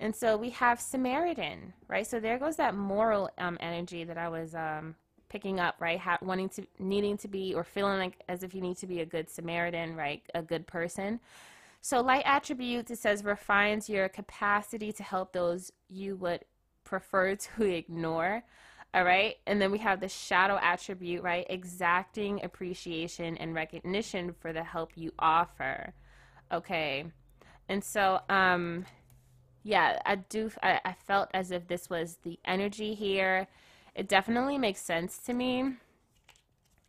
And 0.00 0.16
so 0.16 0.36
we 0.36 0.50
have 0.50 0.80
Samaritan, 0.80 1.74
right? 1.86 2.06
So 2.06 2.20
there 2.20 2.38
goes 2.38 2.56
that 2.56 2.74
moral 2.74 3.30
um, 3.36 3.58
energy 3.60 4.02
that 4.04 4.16
I 4.16 4.30
was 4.30 4.54
um, 4.54 4.94
picking 5.28 5.60
up, 5.60 5.76
right? 5.78 5.98
Ha- 5.98 6.18
wanting 6.22 6.48
to, 6.50 6.66
needing 6.78 7.18
to 7.18 7.28
be, 7.28 7.54
or 7.54 7.64
feeling 7.64 7.98
like 7.98 8.22
as 8.26 8.42
if 8.42 8.54
you 8.54 8.62
need 8.62 8.78
to 8.78 8.86
be 8.86 9.00
a 9.00 9.06
good 9.06 9.28
Samaritan, 9.28 9.94
right? 9.94 10.22
A 10.34 10.42
good 10.42 10.66
person. 10.66 11.20
So 11.82 12.00
light 12.00 12.22
attributes, 12.24 12.90
it 12.90 12.98
says, 12.98 13.24
refines 13.24 13.90
your 13.90 14.08
capacity 14.08 14.90
to 14.92 15.02
help 15.02 15.34
those 15.34 15.70
you 15.88 16.16
would 16.16 16.44
prefer 16.82 17.34
to 17.56 17.62
ignore. 17.62 18.42
All 18.94 19.04
right. 19.04 19.36
And 19.46 19.60
then 19.60 19.70
we 19.70 19.78
have 19.78 20.00
the 20.00 20.08
shadow 20.08 20.58
attribute, 20.60 21.22
right? 21.22 21.46
Exacting 21.50 22.42
appreciation 22.42 23.36
and 23.36 23.54
recognition 23.54 24.34
for 24.40 24.52
the 24.54 24.64
help 24.64 24.92
you 24.96 25.12
offer. 25.18 25.92
Okay. 26.50 27.04
And 27.68 27.84
so, 27.84 28.20
um, 28.28 28.84
yeah, 29.62 29.98
I 30.06 30.16
do. 30.16 30.50
I, 30.62 30.80
I 30.84 30.92
felt 30.92 31.30
as 31.34 31.50
if 31.50 31.68
this 31.68 31.90
was 31.90 32.18
the 32.22 32.38
energy 32.44 32.94
here. 32.94 33.46
It 33.94 34.08
definitely 34.08 34.58
makes 34.58 34.80
sense 34.80 35.18
to 35.18 35.34
me. 35.34 35.74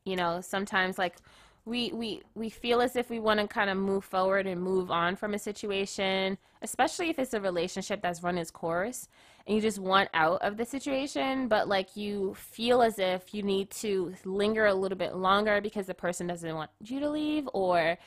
You 0.05 0.15
know, 0.15 0.41
sometimes 0.41 0.97
like 0.97 1.17
we 1.65 1.91
we 1.93 2.23
we 2.33 2.49
feel 2.49 2.81
as 2.81 2.95
if 2.95 3.09
we 3.09 3.19
want 3.19 3.39
to 3.39 3.47
kind 3.47 3.69
of 3.69 3.77
move 3.77 4.03
forward 4.03 4.47
and 4.47 4.61
move 4.61 4.89
on 4.89 5.15
from 5.15 5.33
a 5.33 5.39
situation, 5.39 6.37
especially 6.61 7.09
if 7.09 7.19
it's 7.19 7.33
a 7.33 7.41
relationship 7.41 8.01
that's 8.01 8.23
run 8.23 8.37
its 8.37 8.51
course 8.51 9.07
and 9.45 9.55
you 9.55 9.61
just 9.61 9.79
want 9.79 10.09
out 10.13 10.41
of 10.41 10.57
the 10.57 10.65
situation, 10.65 11.47
but 11.47 11.67
like 11.67 11.95
you 11.95 12.33
feel 12.35 12.81
as 12.81 12.99
if 12.99 13.33
you 13.33 13.43
need 13.43 13.69
to 13.71 14.13
linger 14.25 14.67
a 14.67 14.73
little 14.73 14.97
bit 14.97 15.15
longer 15.15 15.61
because 15.61 15.87
the 15.87 15.93
person 15.93 16.27
doesn't 16.27 16.55
want 16.55 16.69
you 16.83 16.99
to 16.99 17.09
leave 17.09 17.49
or 17.53 17.97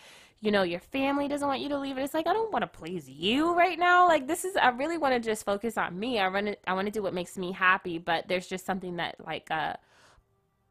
you 0.44 0.50
know, 0.50 0.62
your 0.62 0.80
family 0.80 1.26
doesn't 1.26 1.48
want 1.48 1.62
you 1.62 1.70
to 1.70 1.78
leave. 1.78 1.96
It's 1.96 2.12
like 2.12 2.26
I 2.26 2.34
don't 2.34 2.52
want 2.52 2.62
to 2.64 2.66
please 2.66 3.08
you 3.08 3.54
right 3.54 3.78
now. 3.78 4.06
Like 4.06 4.26
this 4.28 4.44
is 4.44 4.56
I 4.56 4.68
really 4.68 4.98
want 4.98 5.14
to 5.14 5.20
just 5.20 5.42
focus 5.42 5.78
on 5.78 5.98
me. 5.98 6.18
I 6.18 6.28
want 6.28 6.48
to 6.48 6.56
I 6.68 6.74
want 6.74 6.86
to 6.86 6.92
do 6.92 7.02
what 7.02 7.14
makes 7.14 7.38
me 7.38 7.50
happy, 7.50 7.96
but 7.96 8.28
there's 8.28 8.46
just 8.46 8.66
something 8.66 8.96
that 8.96 9.16
like 9.24 9.50
uh 9.50 9.74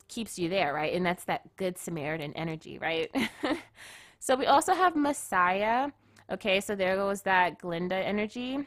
keeps 0.10 0.38
you 0.38 0.48
there, 0.48 0.76
right? 0.76 0.94
And 0.94 1.04
that's 1.04 1.24
that 1.24 1.56
good 1.56 1.80
Samaritan 1.80 2.34
energy, 2.34 2.78
right? 2.78 3.10
so 4.20 4.36
we 4.36 4.46
also 4.46 4.76
have 4.76 4.96
Messiah. 4.96 5.90
Okay, 6.32 6.62
so 6.62 6.76
there 6.76 6.96
goes 6.96 7.24
that 7.24 7.58
Glinda 7.58 7.96
energy. 7.96 8.60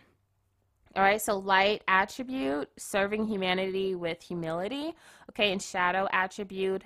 All 0.97 1.03
right, 1.03 1.23
so 1.23 1.39
light 1.39 1.83
attribute, 1.87 2.69
serving 2.79 3.29
humanity 3.29 3.95
with 3.95 4.23
humility. 4.23 4.93
Okay, 5.31 5.53
and 5.53 5.63
shadow 5.63 6.09
attribute, 6.11 6.83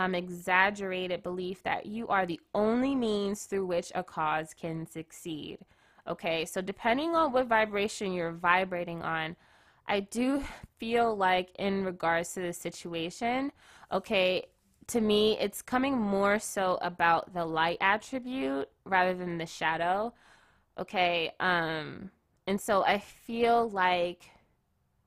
um, 0.00 0.14
exaggerated 0.14 1.22
belief 1.22 1.62
that 1.62 1.84
you 1.84 2.08
are 2.08 2.24
the 2.24 2.40
only 2.54 2.94
means 2.94 3.44
through 3.44 3.66
which 3.66 3.92
a 3.94 4.02
cause 4.02 4.54
can 4.54 4.86
succeed. 4.86 5.58
Okay, 6.08 6.46
so 6.46 6.62
depending 6.62 7.14
on 7.14 7.32
what 7.32 7.48
vibration 7.48 8.14
you're 8.14 8.32
vibrating 8.32 9.02
on, 9.02 9.36
I 9.86 10.00
do 10.00 10.42
feel 10.78 11.14
like, 11.14 11.50
in 11.58 11.84
regards 11.84 12.32
to 12.32 12.40
the 12.40 12.54
situation, 12.54 13.52
okay, 13.92 14.46
to 14.86 15.02
me, 15.02 15.36
it's 15.38 15.60
coming 15.60 15.98
more 15.98 16.38
so 16.38 16.78
about 16.80 17.34
the 17.34 17.44
light 17.44 17.76
attribute 17.82 18.70
rather 18.86 19.12
than 19.12 19.36
the 19.36 19.44
shadow. 19.44 20.14
Okay, 20.78 21.30
um, 21.40 22.10
and 22.46 22.58
so 22.58 22.84
I 22.84 23.00
feel 23.00 23.68
like 23.68 24.30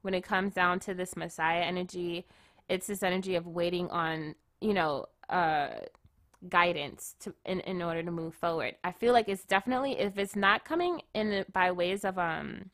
when 0.03 0.13
it 0.13 0.23
comes 0.23 0.53
down 0.53 0.79
to 0.81 0.93
this 0.93 1.15
Messiah 1.15 1.63
energy, 1.63 2.27
it's 2.69 2.85
this 2.85 3.01
energy 3.01 3.33
of 3.33 3.47
waiting 3.47 3.89
on, 3.89 4.35
you 4.63 4.73
know, 4.73 5.05
uh, 5.29 5.69
guidance 6.49 7.15
to 7.19 7.33
in, 7.45 7.59
in 7.61 7.81
order 7.81 8.03
to 8.03 8.11
move 8.11 8.33
forward. 8.33 8.75
I 8.83 8.91
feel 8.91 9.13
like 9.13 9.29
it's 9.29 9.45
definitely 9.45 9.99
if 9.99 10.17
it's 10.17 10.35
not 10.35 10.65
coming 10.65 11.01
in 11.13 11.45
by 11.53 11.71
ways 11.71 12.03
of 12.03 12.17
um 12.17 12.71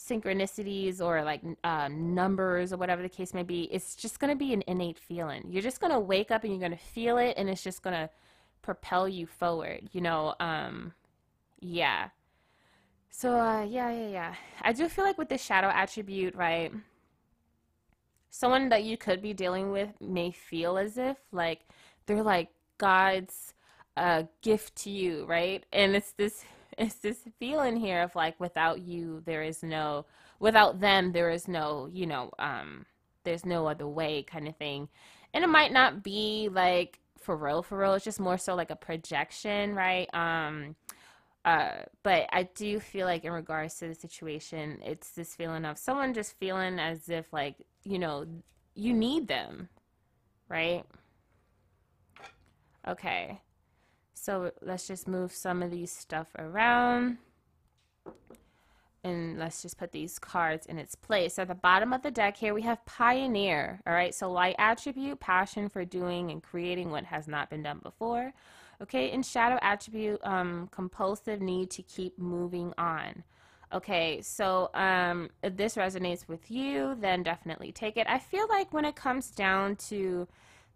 synchronicities 0.00 1.00
or 1.00 1.22
like 1.22 1.42
uh, 1.62 1.88
numbers 1.88 2.72
or 2.72 2.78
whatever 2.78 3.02
the 3.02 3.08
case 3.08 3.34
may 3.34 3.42
be, 3.42 3.64
it's 3.64 3.94
just 3.94 4.18
going 4.18 4.30
to 4.30 4.36
be 4.36 4.54
an 4.54 4.62
innate 4.66 4.98
feeling. 4.98 5.44
You're 5.50 5.62
just 5.62 5.80
going 5.80 5.92
to 5.92 6.00
wake 6.00 6.30
up 6.30 6.42
and 6.42 6.52
you're 6.52 6.60
going 6.60 6.78
to 6.78 6.84
feel 6.84 7.18
it 7.18 7.34
and 7.36 7.50
it's 7.50 7.62
just 7.62 7.82
going 7.82 7.94
to 7.94 8.08
propel 8.62 9.06
you 9.06 9.26
forward, 9.26 9.90
you 9.92 10.00
know? 10.00 10.34
Um, 10.40 10.92
yeah. 11.60 12.08
So, 13.10 13.38
uh, 13.38 13.64
yeah, 13.64 13.90
yeah, 13.92 14.08
yeah. 14.08 14.34
I 14.62 14.72
do 14.72 14.88
feel 14.88 15.04
like 15.04 15.18
with 15.18 15.28
the 15.28 15.38
shadow 15.38 15.68
attribute, 15.68 16.34
right? 16.34 16.72
Someone 18.30 18.68
that 18.70 18.84
you 18.84 18.96
could 18.96 19.20
be 19.20 19.34
dealing 19.34 19.70
with 19.70 19.90
may 20.00 20.30
feel 20.30 20.78
as 20.78 20.96
if 20.96 21.16
like 21.32 21.60
they're 22.06 22.22
like 22.22 22.48
God's 22.78 23.54
uh, 23.96 24.24
gift 24.42 24.76
to 24.76 24.90
you, 24.90 25.26
right? 25.26 25.64
And 25.72 25.94
it's 25.94 26.12
this 26.12 26.44
it's 26.78 26.96
this 26.96 27.18
feeling 27.38 27.76
here 27.76 28.02
of 28.02 28.14
like 28.14 28.38
without 28.40 28.80
you 28.80 29.22
there 29.26 29.42
is 29.42 29.62
no 29.62 30.06
without 30.38 30.80
them 30.80 31.12
there 31.12 31.28
is 31.28 31.46
no 31.48 31.88
you 31.92 32.06
know 32.06 32.30
um 32.38 32.86
there's 33.24 33.44
no 33.44 33.66
other 33.66 33.86
way 33.86 34.22
kind 34.22 34.48
of 34.48 34.56
thing. 34.56 34.88
And 35.34 35.44
it 35.44 35.48
might 35.48 35.72
not 35.72 36.02
be 36.02 36.48
like 36.50 37.00
for 37.18 37.36
real 37.36 37.62
for 37.62 37.78
real. 37.78 37.94
It's 37.94 38.04
just 38.04 38.20
more 38.20 38.38
so 38.38 38.54
like 38.54 38.70
a 38.70 38.76
projection 38.76 39.74
right? 39.74 40.08
Um 40.14 40.76
uh 41.44 41.70
but 42.02 42.26
i 42.32 42.42
do 42.54 42.78
feel 42.78 43.06
like 43.06 43.24
in 43.24 43.32
regards 43.32 43.76
to 43.78 43.88
the 43.88 43.94
situation 43.94 44.78
it's 44.84 45.12
this 45.12 45.34
feeling 45.34 45.64
of 45.64 45.78
someone 45.78 46.12
just 46.12 46.38
feeling 46.38 46.78
as 46.78 47.08
if 47.08 47.32
like 47.32 47.56
you 47.84 47.98
know 47.98 48.26
you 48.74 48.92
need 48.92 49.28
them 49.28 49.68
right 50.48 50.84
okay 52.86 53.40
so 54.20 54.52
let's 54.60 54.86
just 54.86 55.08
move 55.08 55.32
some 55.32 55.62
of 55.62 55.70
these 55.70 55.90
stuff 55.90 56.28
around. 56.38 57.16
And 59.02 59.38
let's 59.38 59.62
just 59.62 59.78
put 59.78 59.92
these 59.92 60.18
cards 60.18 60.66
in 60.66 60.76
its 60.78 60.94
place. 60.94 61.34
So 61.34 61.42
at 61.42 61.48
the 61.48 61.54
bottom 61.54 61.94
of 61.94 62.02
the 62.02 62.10
deck 62.10 62.36
here, 62.36 62.52
we 62.52 62.60
have 62.62 62.84
Pioneer. 62.84 63.80
All 63.86 63.94
right, 63.94 64.14
so 64.14 64.30
light 64.30 64.56
attribute, 64.58 65.20
passion 65.20 65.70
for 65.70 65.86
doing 65.86 66.30
and 66.30 66.42
creating 66.42 66.90
what 66.90 67.04
has 67.04 67.26
not 67.26 67.48
been 67.48 67.62
done 67.62 67.80
before. 67.82 68.34
Okay, 68.82 69.10
in 69.10 69.22
shadow 69.22 69.58
attribute, 69.62 70.20
um, 70.22 70.68
compulsive 70.70 71.40
need 71.40 71.70
to 71.70 71.82
keep 71.82 72.18
moving 72.18 72.74
on. 72.76 73.24
Okay, 73.72 74.20
so 74.20 74.70
um, 74.74 75.30
if 75.42 75.56
this 75.56 75.76
resonates 75.76 76.26
with 76.26 76.50
you, 76.50 76.96
then 77.00 77.22
definitely 77.22 77.70
take 77.70 77.96
it. 77.96 78.06
I 78.08 78.18
feel 78.18 78.48
like 78.48 78.72
when 78.72 78.84
it 78.84 78.96
comes 78.96 79.30
down 79.30 79.76
to 79.88 80.26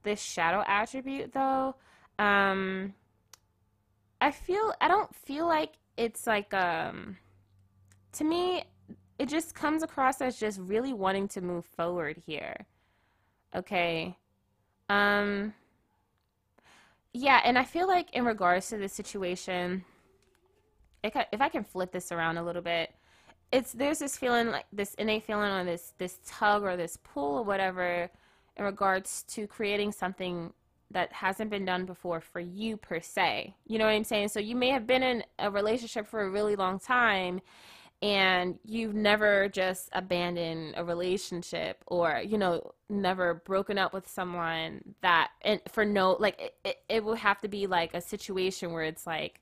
this 0.04 0.20
shadow 0.20 0.62
attribute, 0.66 1.32
though, 1.32 1.74
um, 2.20 2.94
I 4.24 4.30
feel 4.30 4.72
I 4.80 4.88
don't 4.88 5.14
feel 5.14 5.46
like 5.46 5.74
it's 5.98 6.26
like 6.26 6.54
um 6.54 7.18
to 8.12 8.24
me 8.24 8.64
it 9.18 9.28
just 9.28 9.54
comes 9.54 9.82
across 9.82 10.22
as 10.22 10.40
just 10.40 10.58
really 10.60 10.94
wanting 10.94 11.28
to 11.28 11.42
move 11.42 11.66
forward 11.66 12.16
here. 12.24 12.56
Okay. 13.54 14.16
Um 14.88 15.52
yeah, 17.12 17.42
and 17.44 17.58
I 17.58 17.64
feel 17.64 17.86
like 17.86 18.14
in 18.14 18.24
regards 18.24 18.70
to 18.70 18.78
this 18.78 18.94
situation 18.94 19.84
if 21.04 21.40
I 21.40 21.48
can 21.48 21.64
flip 21.64 21.92
this 21.92 22.12
around 22.12 22.38
a 22.38 22.44
little 22.44 22.62
bit, 22.62 22.92
it's 23.52 23.72
there's 23.72 23.98
this 23.98 24.16
feeling 24.16 24.50
like 24.50 24.66
this 24.72 24.94
innate 24.94 25.24
feeling 25.24 25.52
or 25.52 25.64
this 25.64 25.92
this 25.98 26.18
tug 26.26 26.62
or 26.62 26.76
this 26.76 26.98
pull 27.04 27.38
or 27.38 27.42
whatever 27.42 28.10
in 28.56 28.64
regards 28.64 29.22
to 29.24 29.46
creating 29.46 29.92
something 29.92 30.52
that 30.90 31.12
hasn't 31.12 31.50
been 31.50 31.64
done 31.64 31.84
before 31.84 32.20
for 32.20 32.40
you 32.40 32.76
per 32.76 33.00
se. 33.00 33.54
You 33.66 33.78
know 33.78 33.84
what 33.84 33.92
I'm 33.92 34.04
saying? 34.04 34.28
So 34.28 34.40
you 34.40 34.54
may 34.54 34.70
have 34.70 34.86
been 34.86 35.02
in 35.02 35.24
a 35.38 35.50
relationship 35.50 36.06
for 36.06 36.22
a 36.22 36.30
really 36.30 36.56
long 36.56 36.78
time 36.78 37.40
and 38.02 38.58
you've 38.64 38.94
never 38.94 39.48
just 39.48 39.88
abandoned 39.92 40.74
a 40.76 40.84
relationship 40.84 41.82
or 41.86 42.22
you 42.24 42.36
know 42.36 42.72
never 42.90 43.42
broken 43.46 43.78
up 43.78 43.92
with 43.92 44.06
someone 44.08 44.82
that 45.00 45.30
and 45.42 45.60
for 45.68 45.84
no 45.84 46.16
like 46.20 46.38
it, 46.40 46.54
it, 46.64 46.76
it 46.88 47.04
would 47.04 47.18
have 47.18 47.40
to 47.40 47.48
be 47.48 47.66
like 47.66 47.94
a 47.94 48.00
situation 48.00 48.72
where 48.72 48.82
it's 48.82 49.06
like 49.06 49.40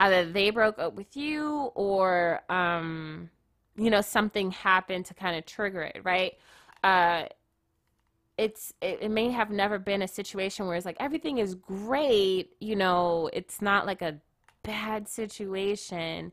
either 0.00 0.30
they 0.30 0.50
broke 0.50 0.78
up 0.78 0.94
with 0.94 1.16
you 1.16 1.70
or 1.74 2.40
um 2.48 3.30
you 3.76 3.90
know 3.90 4.00
something 4.00 4.50
happened 4.50 5.06
to 5.06 5.14
kind 5.14 5.36
of 5.36 5.46
trigger 5.46 5.82
it 5.82 6.00
right? 6.04 6.34
Uh 6.82 7.24
it's 8.36 8.72
it, 8.80 9.00
it, 9.02 9.10
may 9.10 9.28
have 9.30 9.50
never 9.50 9.78
been 9.78 10.00
a 10.00 10.08
situation 10.08 10.66
where 10.66 10.74
it's 10.74 10.86
like 10.86 10.96
everything 10.98 11.36
is 11.38 11.54
great 11.54 12.52
you 12.58 12.74
know 12.74 13.28
it's 13.34 13.60
not 13.60 13.86
like 13.86 14.02
a 14.02 14.18
bad 14.62 15.08
situation. 15.08 16.32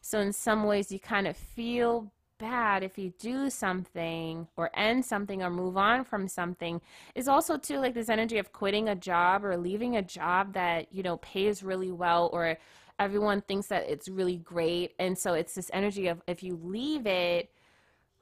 So 0.00 0.20
in 0.20 0.32
some 0.32 0.64
ways 0.64 0.92
you 0.92 0.98
kind 0.98 1.26
of 1.26 1.36
feel 1.36 2.12
bad 2.38 2.82
if 2.82 2.98
you 2.98 3.12
do 3.18 3.48
something 3.48 4.46
or 4.56 4.70
end 4.74 5.04
something 5.04 5.42
or 5.42 5.50
move 5.50 5.76
on 5.76 6.04
from 6.04 6.28
something. 6.28 6.80
Is 7.14 7.28
also 7.28 7.56
too 7.56 7.78
like 7.78 7.94
this 7.94 8.08
energy 8.08 8.38
of 8.38 8.52
quitting 8.52 8.88
a 8.88 8.94
job 8.94 9.44
or 9.44 9.56
leaving 9.56 9.96
a 9.96 10.02
job 10.02 10.52
that 10.54 10.92
you 10.92 11.02
know 11.02 11.16
pays 11.18 11.62
really 11.62 11.92
well 11.92 12.30
or 12.32 12.58
everyone 12.98 13.40
thinks 13.42 13.68
that 13.68 13.88
it's 13.88 14.08
really 14.08 14.36
great 14.36 14.92
and 14.98 15.18
so 15.18 15.34
it's 15.34 15.54
this 15.54 15.70
energy 15.72 16.06
of 16.06 16.22
if 16.26 16.42
you 16.42 16.58
leave 16.62 17.06
it 17.06 17.50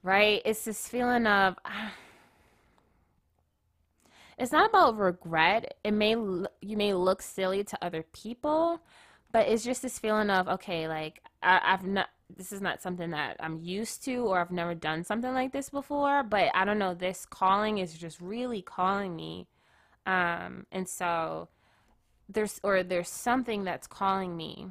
right 0.02 0.42
it's 0.44 0.64
this 0.64 0.88
feeling 0.88 1.26
of 1.26 1.56
it's 4.38 4.52
not 4.52 4.68
about 4.68 4.98
regret. 4.98 5.76
It 5.84 5.92
may 5.92 6.10
you 6.10 6.76
may 6.76 6.94
look 6.94 7.22
silly 7.22 7.64
to 7.64 7.84
other 7.84 8.04
people, 8.12 8.80
but 9.30 9.48
it's 9.48 9.64
just 9.64 9.82
this 9.82 9.98
feeling 9.98 10.30
of 10.30 10.48
okay, 10.48 10.88
like 10.88 11.22
I, 11.42 11.60
I've 11.62 11.86
not. 11.86 12.08
This 12.34 12.50
is 12.50 12.62
not 12.62 12.80
something 12.80 13.10
that 13.10 13.36
I'm 13.40 13.58
used 13.58 14.02
to, 14.04 14.16
or 14.16 14.40
I've 14.40 14.50
never 14.50 14.74
done 14.74 15.04
something 15.04 15.32
like 15.32 15.52
this 15.52 15.68
before. 15.68 16.22
But 16.22 16.50
I 16.54 16.64
don't 16.64 16.78
know. 16.78 16.94
This 16.94 17.26
calling 17.26 17.78
is 17.78 17.94
just 17.94 18.20
really 18.20 18.62
calling 18.62 19.14
me, 19.14 19.46
um, 20.06 20.66
and 20.72 20.88
so 20.88 21.48
there's 22.32 22.60
or 22.62 22.82
there's 22.82 23.08
something 23.08 23.64
that's 23.64 23.86
calling 23.86 24.36
me 24.36 24.68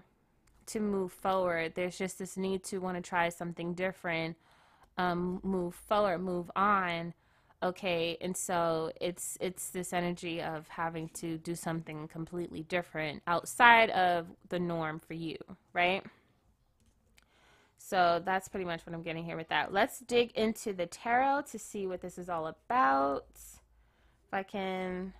to 0.68 0.80
move 0.80 1.12
forward. 1.12 1.74
There's 1.76 1.98
just 1.98 2.20
this 2.20 2.38
need 2.38 2.64
to 2.66 2.80
want 2.80 2.98
to 2.98 3.08
try 3.08 3.30
something 3.30 3.74
different, 3.74 4.38
um, 4.98 5.40
move 5.44 5.76
forward, 5.76 6.20
move 6.20 6.50
on. 6.56 7.14
Okay 7.64 8.18
and 8.22 8.36
so 8.36 8.92
it's 9.00 9.38
it's 9.40 9.70
this 9.70 9.94
energy 9.94 10.42
of 10.42 10.68
having 10.68 11.10
to 11.10 11.38
do 11.38 11.54
something 11.54 12.08
completely 12.08 12.64
different 12.64 13.22
outside 13.28 13.92
of 13.92 14.26
the 14.50 14.60
norm 14.60 15.00
for 15.00 15.14
you 15.14 15.38
right? 15.72 16.04
So 17.78 18.22
that's 18.26 18.48
pretty 18.48 18.66
much 18.66 18.84
what 18.84 18.96
i'm 18.96 19.04
getting 19.04 19.24
here 19.24 19.38
with 19.38 19.50
that. 19.50 19.72
Let's 19.72 20.00
dig 20.00 20.32
into 20.32 20.74
the 20.74 20.88
tarot 20.88 21.44
to 21.52 21.60
see 21.60 21.86
what 21.86 22.02
this 22.02 22.18
is 22.18 22.30
all 22.30 22.48
about. 22.48 23.28
If 23.36 24.34
i 24.34 24.42
can 24.42 25.14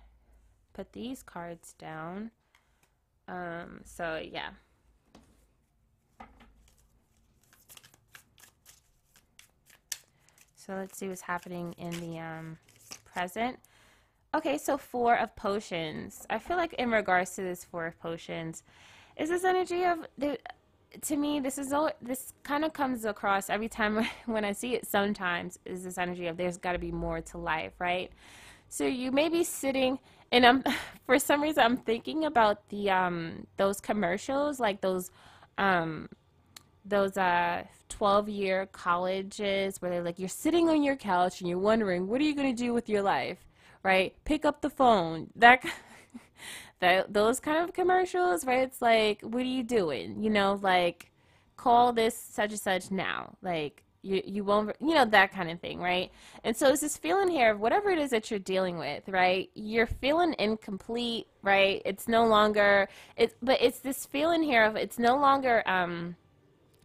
put 0.72 0.92
these 0.92 1.22
cards 1.22 1.74
down 1.78 2.30
um 3.28 3.80
so 3.84 4.20
yeah 4.30 4.50
So 10.64 10.74
let's 10.74 10.96
see 10.96 11.08
what's 11.08 11.22
happening 11.22 11.74
in 11.76 11.90
the 11.98 12.20
um, 12.20 12.56
present. 13.04 13.58
Okay, 14.32 14.56
so 14.56 14.78
four 14.78 15.16
of 15.16 15.34
potions. 15.34 16.24
I 16.30 16.38
feel 16.38 16.56
like 16.56 16.74
in 16.74 16.92
regards 16.92 17.34
to 17.34 17.42
this 17.42 17.64
four 17.64 17.86
of 17.86 17.98
potions, 17.98 18.62
is 19.16 19.28
this 19.28 19.42
energy 19.42 19.82
of 19.82 20.06
the 20.16 20.38
to 21.00 21.16
me 21.16 21.40
this 21.40 21.58
is 21.58 21.72
all 21.72 21.90
this 22.00 22.32
kind 22.44 22.64
of 22.64 22.72
comes 22.74 23.04
across 23.06 23.50
every 23.50 23.68
time 23.68 24.06
when 24.26 24.44
I 24.44 24.52
see 24.52 24.74
it 24.74 24.86
sometimes 24.86 25.58
is 25.64 25.84
this 25.84 25.96
energy 25.96 26.26
of 26.26 26.36
there's 26.36 26.58
got 26.58 26.72
to 26.72 26.78
be 26.78 26.92
more 26.92 27.20
to 27.20 27.38
life, 27.38 27.72
right? 27.80 28.12
So 28.68 28.86
you 28.86 29.10
may 29.10 29.28
be 29.28 29.42
sitting 29.42 29.98
and 30.32 30.44
I'm 30.44 30.64
for 31.06 31.18
some 31.18 31.42
reason 31.42 31.62
I'm 31.62 31.76
thinking 31.76 32.24
about 32.24 32.68
the 32.70 32.90
um 32.90 33.46
those 33.56 33.80
commercials 33.80 34.58
like 34.58 34.80
those 34.80 35.10
um 35.58 36.08
those 36.84 37.16
uh 37.16 37.62
12 37.88 38.28
year 38.28 38.66
colleges 38.72 39.80
where 39.80 39.90
they're 39.90 40.02
like 40.02 40.18
you're 40.18 40.28
sitting 40.28 40.68
on 40.68 40.82
your 40.82 40.96
couch 40.96 41.40
and 41.40 41.48
you're 41.48 41.58
wondering 41.58 42.08
what 42.08 42.20
are 42.20 42.24
you 42.24 42.34
going 42.34 42.54
to 42.54 42.60
do 42.60 42.72
with 42.72 42.88
your 42.88 43.02
life 43.02 43.38
right? 43.82 44.14
Pick 44.24 44.44
up 44.44 44.60
the 44.60 44.70
phone. 44.70 45.28
That 45.36 45.64
that 46.80 47.12
those 47.12 47.40
kind 47.40 47.64
of 47.64 47.74
commercials, 47.74 48.44
right? 48.44 48.60
It's 48.60 48.82
like, 48.82 49.22
what 49.22 49.42
are 49.42 49.44
you 49.44 49.62
doing? 49.62 50.22
You 50.22 50.30
know, 50.30 50.58
like 50.62 51.10
call 51.56 51.92
this 51.92 52.16
such 52.16 52.50
and 52.50 52.60
such 52.60 52.90
now. 52.90 53.36
Like 53.42 53.84
you 54.02 54.20
you 54.24 54.44
won't 54.44 54.76
you 54.80 54.94
know 54.94 55.04
that 55.04 55.32
kind 55.32 55.50
of 55.50 55.60
thing 55.60 55.78
right? 55.80 56.10
And 56.44 56.56
so 56.56 56.68
it's 56.68 56.80
this 56.80 56.96
feeling 56.96 57.28
here 57.28 57.52
of 57.52 57.60
whatever 57.60 57.90
it 57.90 57.98
is 57.98 58.10
that 58.10 58.30
you're 58.30 58.40
dealing 58.40 58.78
with 58.78 59.08
right? 59.08 59.50
You're 59.54 59.86
feeling 59.86 60.34
incomplete 60.38 61.28
right? 61.42 61.80
It's 61.84 62.08
no 62.08 62.26
longer 62.26 62.88
it's 63.16 63.34
but 63.42 63.60
it's 63.62 63.78
this 63.78 64.04
feeling 64.06 64.42
here 64.42 64.64
of 64.64 64.76
it's 64.76 64.98
no 64.98 65.16
longer 65.16 65.62
um 65.66 66.16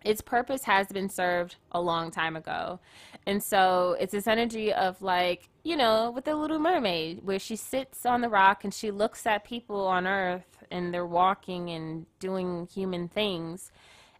its 0.05 0.21
purpose 0.21 0.63
has 0.63 0.87
been 0.87 1.09
served 1.09 1.57
a 1.71 1.81
long 1.81 2.11
time 2.11 2.37
ago. 2.37 2.79
And 3.25 3.43
so 3.43 3.97
it's 3.99 4.13
this 4.13 4.27
energy 4.27 4.71
of 4.71 5.01
like 5.01 5.49
you 5.63 5.75
know 5.75 6.11
with 6.11 6.25
the 6.25 6.35
little 6.35 6.59
mermaid 6.59 7.21
where 7.23 7.39
she 7.39 7.55
sits 7.55 8.05
on 8.05 8.21
the 8.21 8.29
rock 8.29 8.63
and 8.63 8.73
she 8.73 8.91
looks 8.91 9.25
at 9.25 9.43
people 9.43 9.87
on 9.87 10.05
earth 10.07 10.45
and 10.71 10.93
they're 10.93 11.05
walking 11.05 11.69
and 11.71 12.05
doing 12.19 12.67
human 12.73 13.07
things 13.07 13.71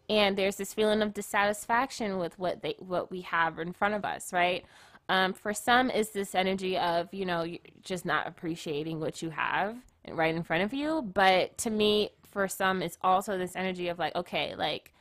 and 0.09 0.37
there's 0.37 0.55
this 0.55 0.73
feeling 0.73 1.01
of 1.01 1.13
dissatisfaction 1.13 2.17
with 2.17 2.37
what 2.39 2.61
they 2.61 2.75
what 2.79 3.11
we 3.11 3.21
have 3.21 3.59
in 3.59 3.73
front 3.73 3.93
of 3.93 4.05
us 4.05 4.31
right? 4.33 4.65
Um, 5.09 5.33
for 5.33 5.53
some 5.53 5.89
is 5.89 6.09
this 6.09 6.35
energy 6.35 6.77
of 6.77 7.13
you 7.13 7.25
know 7.25 7.45
just 7.81 8.05
not 8.05 8.27
appreciating 8.27 8.99
what 8.99 9.21
you 9.21 9.29
have 9.29 9.75
right 10.09 10.35
in 10.35 10.43
front 10.43 10.63
of 10.63 10.73
you. 10.73 11.01
But 11.01 11.57
to 11.59 11.69
me 11.69 12.11
for 12.29 12.47
some 12.47 12.81
it's 12.81 12.97
also 13.01 13.37
this 13.37 13.55
energy 13.55 13.87
of 13.87 13.99
like 13.99 14.15
okay 14.15 14.55
like 14.55 14.93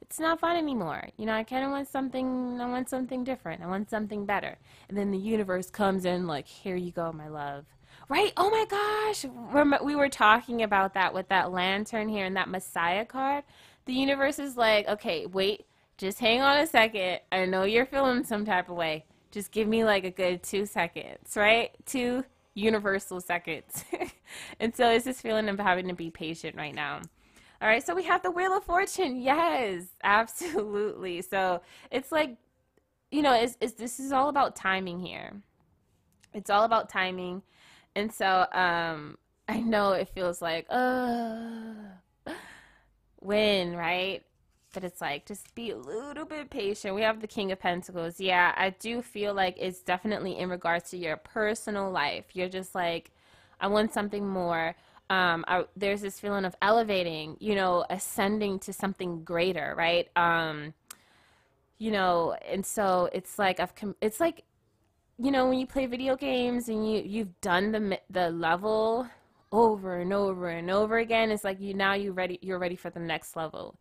it's 0.00 0.20
not 0.20 0.40
fun 0.40 0.56
anymore. 0.56 1.08
You 1.16 1.26
know 1.26 1.34
i 1.34 1.42
kind 1.44 1.64
of 1.64 1.70
want 1.70 1.88
something 1.88 2.60
i 2.60 2.68
want 2.68 2.88
something 2.88 3.24
different. 3.24 3.62
I 3.62 3.66
want 3.66 3.90
something 3.90 4.26
better. 4.26 4.58
And 4.88 4.96
then 4.96 5.10
the 5.10 5.18
universe 5.18 5.70
comes 5.70 6.04
in 6.04 6.26
like 6.26 6.46
here 6.46 6.76
you 6.76 6.92
go 6.92 7.12
my 7.12 7.28
love. 7.28 7.64
Right? 8.08 8.32
Oh 8.38 8.48
my 8.48 8.64
gosh. 8.64 9.26
We 9.84 9.94
were 9.94 10.08
talking 10.08 10.62
about 10.62 10.94
that 10.94 11.12
with 11.12 11.28
that 11.28 11.52
lantern 11.52 12.08
here 12.08 12.24
and 12.24 12.36
that 12.36 12.48
messiah 12.48 13.04
card 13.04 13.44
the 13.88 13.94
universe 13.94 14.38
is 14.38 14.54
like, 14.54 14.86
okay, 14.86 15.24
wait, 15.24 15.64
just 15.96 16.18
hang 16.18 16.42
on 16.42 16.58
a 16.58 16.66
second. 16.66 17.20
I 17.32 17.46
know 17.46 17.62
you're 17.62 17.86
feeling 17.86 18.22
some 18.22 18.44
type 18.44 18.68
of 18.68 18.76
way. 18.76 19.06
Just 19.30 19.50
give 19.50 19.66
me 19.66 19.82
like 19.82 20.04
a 20.04 20.10
good 20.10 20.42
two 20.42 20.66
seconds, 20.66 21.34
right? 21.34 21.70
Two 21.86 22.22
universal 22.52 23.18
seconds. 23.18 23.86
and 24.60 24.76
so 24.76 24.90
it's 24.90 25.06
this 25.06 25.22
feeling 25.22 25.48
of 25.48 25.58
having 25.58 25.88
to 25.88 25.94
be 25.94 26.10
patient 26.10 26.54
right 26.54 26.74
now. 26.74 27.00
All 27.62 27.68
right, 27.68 27.82
so 27.82 27.94
we 27.94 28.04
have 28.04 28.22
the 28.22 28.30
Wheel 28.30 28.54
of 28.54 28.62
Fortune. 28.62 29.22
Yes, 29.22 29.84
absolutely. 30.04 31.22
So 31.22 31.62
it's 31.90 32.12
like, 32.12 32.36
you 33.10 33.22
know, 33.22 33.32
it's, 33.32 33.56
it's, 33.58 33.72
this 33.72 33.98
is 33.98 34.12
all 34.12 34.28
about 34.28 34.54
timing 34.54 35.00
here. 35.00 35.32
It's 36.34 36.50
all 36.50 36.64
about 36.64 36.90
timing. 36.90 37.42
And 37.96 38.12
so 38.12 38.44
um, 38.52 39.16
I 39.48 39.60
know 39.60 39.92
it 39.92 40.10
feels 40.10 40.42
like, 40.42 40.66
uh, 40.68 41.72
win, 43.20 43.76
right? 43.76 44.22
But 44.74 44.84
it's 44.84 45.00
like 45.00 45.26
just 45.26 45.54
be 45.54 45.70
a 45.70 45.76
little 45.76 46.24
bit 46.24 46.50
patient. 46.50 46.94
We 46.94 47.02
have 47.02 47.20
the 47.20 47.26
King 47.26 47.52
of 47.52 47.60
Pentacles. 47.60 48.20
Yeah, 48.20 48.54
I 48.56 48.70
do 48.70 49.02
feel 49.02 49.34
like 49.34 49.56
it's 49.58 49.80
definitely 49.80 50.38
in 50.38 50.50
regards 50.50 50.90
to 50.90 50.96
your 50.96 51.16
personal 51.16 51.90
life. 51.90 52.26
You're 52.34 52.48
just 52.48 52.74
like, 52.74 53.10
I 53.60 53.68
want 53.68 53.92
something 53.92 54.26
more. 54.26 54.76
Um, 55.10 55.44
I, 55.48 55.64
there's 55.74 56.02
this 56.02 56.20
feeling 56.20 56.44
of 56.44 56.54
elevating, 56.60 57.36
you 57.40 57.54
know, 57.54 57.84
ascending 57.88 58.58
to 58.60 58.72
something 58.72 59.24
greater, 59.24 59.74
right? 59.76 60.08
Um, 60.16 60.74
you 61.78 61.90
know, 61.90 62.36
and 62.46 62.64
so 62.66 63.08
it's 63.12 63.38
like 63.38 63.58
I've, 63.58 63.74
com- 63.74 63.96
it's 64.02 64.20
like, 64.20 64.44
you 65.18 65.30
know, 65.30 65.48
when 65.48 65.58
you 65.58 65.66
play 65.66 65.86
video 65.86 66.14
games 66.14 66.68
and 66.68 66.88
you 66.90 67.02
you've 67.04 67.40
done 67.40 67.72
the 67.72 68.00
the 68.10 68.30
level 68.30 69.08
over 69.52 69.96
and 69.96 70.12
over 70.12 70.48
and 70.48 70.70
over 70.70 70.98
again 70.98 71.30
it's 71.30 71.44
like 71.44 71.60
you 71.60 71.74
now 71.74 71.94
you're 71.94 72.12
ready 72.12 72.38
you're 72.42 72.58
ready 72.58 72.76
for 72.76 72.90
the 72.90 73.00
next 73.00 73.36
level 73.36 73.78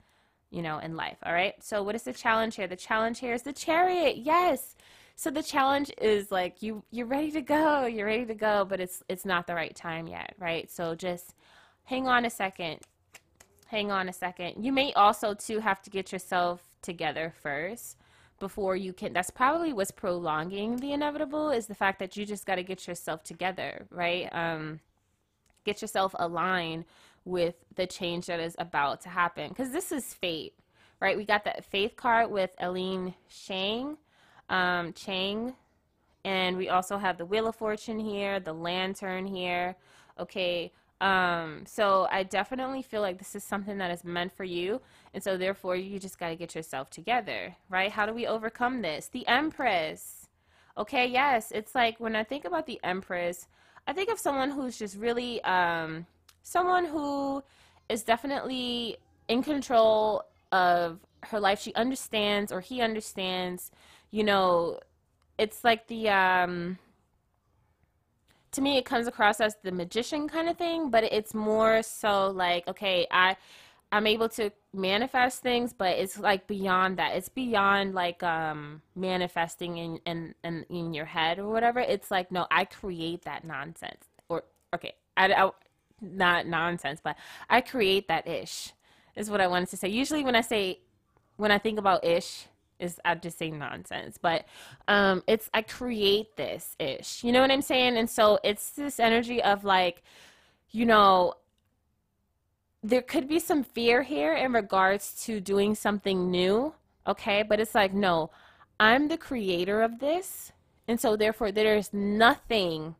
you 0.49 0.61
know 0.61 0.79
in 0.79 0.95
life 0.95 1.17
all 1.23 1.33
right? 1.33 1.55
So 1.61 1.83
what 1.83 1.95
is 1.95 2.03
the 2.03 2.13
challenge 2.13 2.55
here? 2.55 2.67
The 2.67 2.75
challenge 2.75 3.19
here 3.19 3.33
is 3.33 3.43
the 3.43 3.53
chariot 3.53 4.17
yes. 4.17 4.75
So 5.15 5.31
the 5.31 5.43
challenge 5.43 5.91
is 5.99 6.31
like 6.31 6.61
you 6.61 6.83
you're 6.91 7.07
ready 7.07 7.31
to 7.31 7.41
go 7.41 7.85
you're 7.85 8.05
ready 8.05 8.25
to 8.25 8.35
go 8.35 8.65
but 8.65 8.79
it's 8.79 9.03
it's 9.09 9.25
not 9.25 9.47
the 9.47 9.55
right 9.55 9.75
time 9.75 10.07
yet 10.07 10.35
right? 10.39 10.69
So 10.71 10.95
just 10.95 11.33
hang 11.83 12.07
on 12.07 12.25
a 12.25 12.29
second 12.29 12.79
hang 13.67 13.91
on 13.91 14.07
a 14.07 14.13
second. 14.13 14.63
You 14.63 14.71
may 14.71 14.93
also 14.93 15.33
too 15.33 15.59
have 15.59 15.81
to 15.81 15.89
get 15.89 16.13
yourself 16.13 16.63
together 16.81 17.33
first 17.41 17.97
before 18.39 18.75
you 18.75 18.93
can 18.93 19.13
that's 19.13 19.31
probably 19.31 19.73
what's 19.73 19.91
prolonging 19.91 20.77
the 20.77 20.93
inevitable 20.93 21.49
is 21.49 21.65
the 21.65 21.75
fact 21.75 21.97
that 21.99 22.15
you 22.15 22.23
just 22.23 22.45
got 22.45 22.55
to 22.55 22.63
get 22.63 22.87
yourself 22.87 23.23
together 23.23 23.87
right? 23.89 24.29
Um 24.31 24.79
get 25.67 25.81
yourself 25.81 26.15
aligned 26.17 26.85
with 27.25 27.55
the 27.75 27.85
change 27.85 28.25
that 28.27 28.39
is 28.39 28.55
about 28.57 29.01
to 29.01 29.09
happen. 29.09 29.49
Because 29.49 29.71
this 29.71 29.91
is 29.91 30.13
fate 30.13 30.53
right? 30.99 31.17
We 31.17 31.25
got 31.25 31.45
that 31.45 31.65
faith 31.65 31.95
card 31.95 32.31
with 32.31 32.51
Elaine 32.59 33.13
Chang 33.29 33.97
um, 34.49 34.93
Chang 34.93 35.53
and 36.23 36.57
we 36.57 36.69
also 36.69 36.97
have 36.97 37.17
the 37.17 37.25
wheel 37.25 37.47
of 37.47 37.55
fortune 37.55 37.99
here 37.99 38.39
the 38.39 38.53
lantern 38.53 39.25
here. 39.25 39.75
Okay 40.19 40.71
um, 40.99 41.63
so 41.67 42.07
I 42.09 42.23
definitely 42.23 42.81
feel 42.81 43.01
like 43.01 43.19
this 43.19 43.35
is 43.35 43.43
something 43.43 43.77
that 43.77 43.91
is 43.91 44.03
meant 44.03 44.35
for 44.35 44.43
you 44.43 44.81
and 45.13 45.23
so 45.23 45.37
therefore 45.37 45.75
you 45.75 45.99
just 45.99 46.17
got 46.17 46.29
to 46.29 46.35
get 46.35 46.55
yourself 46.55 46.89
together 46.89 47.55
right? 47.69 47.91
How 47.91 48.05
do 48.05 48.13
we 48.13 48.25
overcome 48.25 48.81
this? 48.81 49.07
The 49.07 49.27
empress. 49.27 50.27
Okay 50.77 51.07
yes 51.07 51.51
it's 51.51 51.75
like 51.75 51.99
when 51.99 52.15
I 52.15 52.23
think 52.23 52.45
about 52.45 52.65
the 52.65 52.79
empress 52.83 53.47
I 53.87 53.93
think 53.93 54.09
of 54.09 54.19
someone 54.19 54.51
who's 54.51 54.77
just 54.77 54.97
really 54.97 55.41
um, 55.43 56.05
someone 56.43 56.85
who 56.85 57.41
is 57.87 58.03
definitely 58.03 58.97
in 59.29 59.41
control 59.41 60.23
of 60.51 60.99
her 61.23 61.39
life. 61.39 61.61
She 61.61 61.73
understands, 61.73 62.51
or 62.51 62.59
he 62.59 62.81
understands. 62.81 63.71
You 64.11 64.25
know, 64.25 64.79
it's 65.37 65.63
like 65.63 65.87
the 65.87 66.09
um, 66.09 66.77
to 68.51 68.61
me, 68.61 68.77
it 68.77 68.85
comes 68.85 69.07
across 69.07 69.39
as 69.39 69.55
the 69.63 69.71
magician 69.71 70.27
kind 70.27 70.49
of 70.49 70.57
thing, 70.57 70.89
but 70.89 71.03
it's 71.05 71.33
more 71.33 71.81
so 71.83 72.27
like, 72.31 72.67
okay, 72.67 73.07
I 73.11 73.37
I'm 73.91 74.05
able 74.05 74.27
to 74.29 74.51
manifest 74.73 75.41
things, 75.41 75.73
but 75.73 75.97
it's 75.97 76.19
like 76.19 76.45
beyond 76.45 76.97
that. 76.97 77.15
It's 77.15 77.29
beyond 77.29 77.93
like 77.93 78.21
um 78.23 78.81
manifesting 78.95 79.77
in 79.77 79.99
in 80.05 80.35
in, 80.43 80.65
in 80.69 80.93
your 80.93 81.05
head 81.05 81.39
or 81.39 81.47
whatever. 81.47 81.79
It's 81.79 82.11
like 82.11 82.31
no, 82.31 82.47
I 82.51 82.65
create 82.65 83.23
that 83.23 83.45
nonsense. 83.45 84.05
Or 84.29 84.43
okay, 84.73 84.93
I, 85.15 85.31
I 85.33 85.51
not 86.01 86.47
nonsense, 86.47 86.99
but 87.03 87.15
I 87.49 87.61
create 87.61 88.07
that 88.09 88.27
ish. 88.27 88.73
Is 89.15 89.31
what 89.31 89.41
I 89.41 89.47
wanted 89.47 89.69
to 89.69 89.77
say. 89.77 89.87
Usually 89.87 90.23
when 90.23 90.35
I 90.35 90.41
say 90.41 90.79
when 91.37 91.51
I 91.51 91.57
think 91.57 91.79
about 91.79 92.03
ish, 92.03 92.47
is 92.79 92.99
I 93.05 93.15
just 93.15 93.37
say 93.37 93.51
nonsense, 93.51 94.17
but 94.17 94.45
um, 94.87 95.23
it's 95.27 95.49
I 95.53 95.61
create 95.61 96.35
this 96.35 96.75
ish. 96.79 97.23
You 97.23 97.31
know 97.31 97.41
what 97.41 97.51
I'm 97.51 97.61
saying? 97.61 97.97
And 97.97 98.09
so 98.09 98.39
it's 98.43 98.71
this 98.71 98.99
energy 98.99 99.41
of 99.41 99.63
like, 99.63 100.03
you 100.71 100.85
know, 100.85 101.33
there 102.83 103.01
could 103.01 103.27
be 103.27 103.39
some 103.39 103.63
fear 103.63 104.03
here 104.03 104.33
in 104.33 104.53
regards 104.53 105.23
to 105.25 105.41
doing 105.41 105.75
something 105.75 106.29
new, 106.31 106.73
okay? 107.05 107.43
But 107.43 107.59
it's 107.59 107.75
like, 107.75 107.93
no, 107.93 108.31
I'm 108.79 109.07
the 109.07 109.17
creator 109.17 109.81
of 109.81 109.99
this. 109.99 110.51
And 110.87 110.99
so 110.99 111.15
therefore 111.15 111.51
there's 111.51 111.93
nothing 111.93 112.95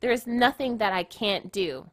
there's 0.00 0.26
nothing 0.26 0.78
that 0.78 0.92
I 0.92 1.02
can't 1.02 1.50
do. 1.50 1.90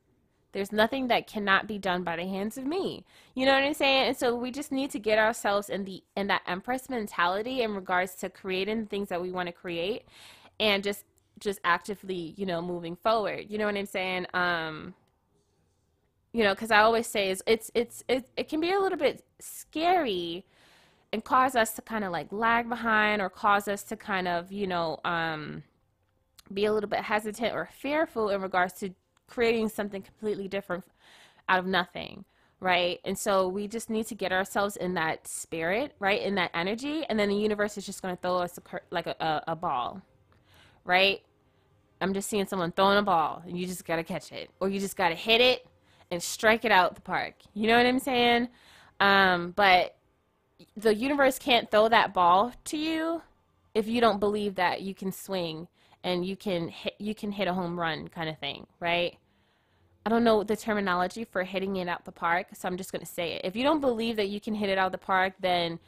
There's 0.51 0.71
nothing 0.71 1.07
that 1.07 1.25
cannot 1.25 1.67
be 1.67 1.79
done 1.79 2.03
by 2.03 2.15
the 2.15 2.27
hands 2.27 2.57
of 2.57 2.65
me. 2.65 3.05
You 3.33 3.45
know 3.45 3.53
what 3.53 3.63
I'm 3.63 3.73
saying? 3.73 4.09
And 4.09 4.17
so 4.17 4.35
we 4.35 4.51
just 4.51 4.71
need 4.71 4.91
to 4.91 4.99
get 4.99 5.17
ourselves 5.17 5.69
in 5.69 5.83
the 5.85 6.03
in 6.15 6.27
that 6.27 6.43
empress 6.45 6.89
mentality 6.89 7.63
in 7.63 7.73
regards 7.73 8.13
to 8.15 8.29
creating 8.29 8.81
the 8.81 8.85
things 8.85 9.09
that 9.09 9.21
we 9.21 9.31
want 9.31 9.47
to 9.47 9.53
create 9.53 10.03
and 10.59 10.83
just 10.83 11.05
just 11.39 11.59
actively, 11.63 12.35
you 12.37 12.45
know, 12.45 12.61
moving 12.61 12.95
forward. 12.95 13.45
You 13.49 13.57
know 13.57 13.65
what 13.65 13.75
I'm 13.75 13.87
saying? 13.87 14.27
Um 14.33 14.93
you 16.33 16.43
know 16.43 16.53
because 16.53 16.71
i 16.71 16.79
always 16.79 17.07
say 17.07 17.29
is 17.29 17.41
it's 17.47 17.71
it's 17.73 18.03
it, 18.09 18.27
it 18.35 18.49
can 18.49 18.59
be 18.59 18.71
a 18.71 18.79
little 18.79 18.97
bit 18.97 19.23
scary 19.39 20.45
and 21.13 21.23
cause 21.23 21.55
us 21.55 21.73
to 21.73 21.81
kind 21.81 22.03
of 22.03 22.11
like 22.11 22.27
lag 22.31 22.67
behind 22.67 23.21
or 23.21 23.29
cause 23.29 23.67
us 23.67 23.83
to 23.83 23.95
kind 23.95 24.27
of 24.27 24.51
you 24.51 24.67
know 24.67 24.99
um, 25.05 25.63
be 26.53 26.65
a 26.65 26.73
little 26.73 26.89
bit 26.89 26.99
hesitant 26.99 27.53
or 27.53 27.69
fearful 27.71 28.29
in 28.29 28.41
regards 28.41 28.73
to 28.73 28.89
creating 29.27 29.69
something 29.69 30.01
completely 30.01 30.47
different 30.47 30.83
out 31.47 31.59
of 31.59 31.65
nothing 31.65 32.25
right? 32.59 33.01
And 33.03 33.17
so 33.17 33.49
we 33.49 33.67
just 33.67 33.89
need 33.89 34.07
to 34.07 34.15
get 34.15 34.31
ourselves 34.31 34.77
in 34.77 34.93
that 34.95 35.27
spirit 35.27 35.93
right? 35.99 36.21
In 36.21 36.35
that 36.35 36.51
energy 36.53 37.05
and 37.09 37.19
then 37.19 37.29
the 37.29 37.35
universe 37.35 37.77
is 37.77 37.85
just 37.85 38.01
going 38.01 38.15
to 38.15 38.21
throw 38.21 38.37
us 38.37 38.57
a, 38.57 38.79
like 38.89 39.05
a, 39.07 39.43
a, 39.47 39.55
ball 39.55 40.01
right? 40.85 41.21
I'm 42.01 42.13
just 42.13 42.29
seeing 42.29 42.45
someone 42.45 42.71
throwing 42.71 42.97
a 42.97 43.03
ball 43.03 43.43
and 43.45 43.57
you 43.57 43.67
just 43.67 43.85
got 43.85 43.97
to 43.97 44.03
catch 44.03 44.31
it 44.31 44.49
or 44.59 44.69
you 44.69 44.79
just 44.79 44.95
got 44.95 45.09
to 45.09 45.15
hit 45.15 45.41
it 45.41 45.67
and 46.13 46.23
strike 46.23 46.63
it 46.63 46.71
out 46.71 46.95
the 46.95 47.01
park. 47.01 47.35
You 47.53 47.67
know 47.67 47.77
what 47.77 47.85
I'm 47.85 47.99
saying? 47.99 48.47
Um, 48.99 49.51
but 49.51 49.95
the 50.77 50.95
universe 50.95 51.37
can't 51.39 51.69
throw 51.69 51.89
that 51.89 52.13
ball 52.13 52.53
to 52.65 52.77
you 52.77 53.21
if 53.73 53.87
you 53.87 53.99
don't 53.99 54.19
believe 54.19 54.55
that 54.55 54.81
you 54.81 54.93
can 54.93 55.11
swing 55.11 55.67
and 56.03 56.25
you 56.25 56.35
can 56.35 56.67
hit 56.67 56.93
you 56.99 57.15
can 57.15 57.31
hit 57.31 57.47
a 57.47 57.53
home 57.53 57.79
run 57.79 58.07
kind 58.07 58.29
of 58.29 58.37
thing, 58.37 58.67
right? 58.79 59.17
I 60.05 60.09
don't 60.09 60.23
know 60.23 60.43
the 60.43 60.55
terminology 60.55 61.23
for 61.23 61.43
hitting 61.43 61.77
it 61.77 61.87
out 61.87 62.03
the 62.03 62.11
park, 62.11 62.47
so 62.53 62.67
I'm 62.67 62.77
just 62.77 62.91
going 62.91 63.05
to 63.05 63.11
say 63.11 63.33
it. 63.33 63.41
If 63.45 63.55
you 63.55 63.63
don't 63.63 63.79
believe 63.79 64.17
that 64.17 64.27
you 64.27 64.41
can 64.41 64.53
hit 64.53 64.69
it 64.69 64.77
out 64.77 64.91
the 64.91 64.97
park, 64.97 65.33
then 65.39 65.79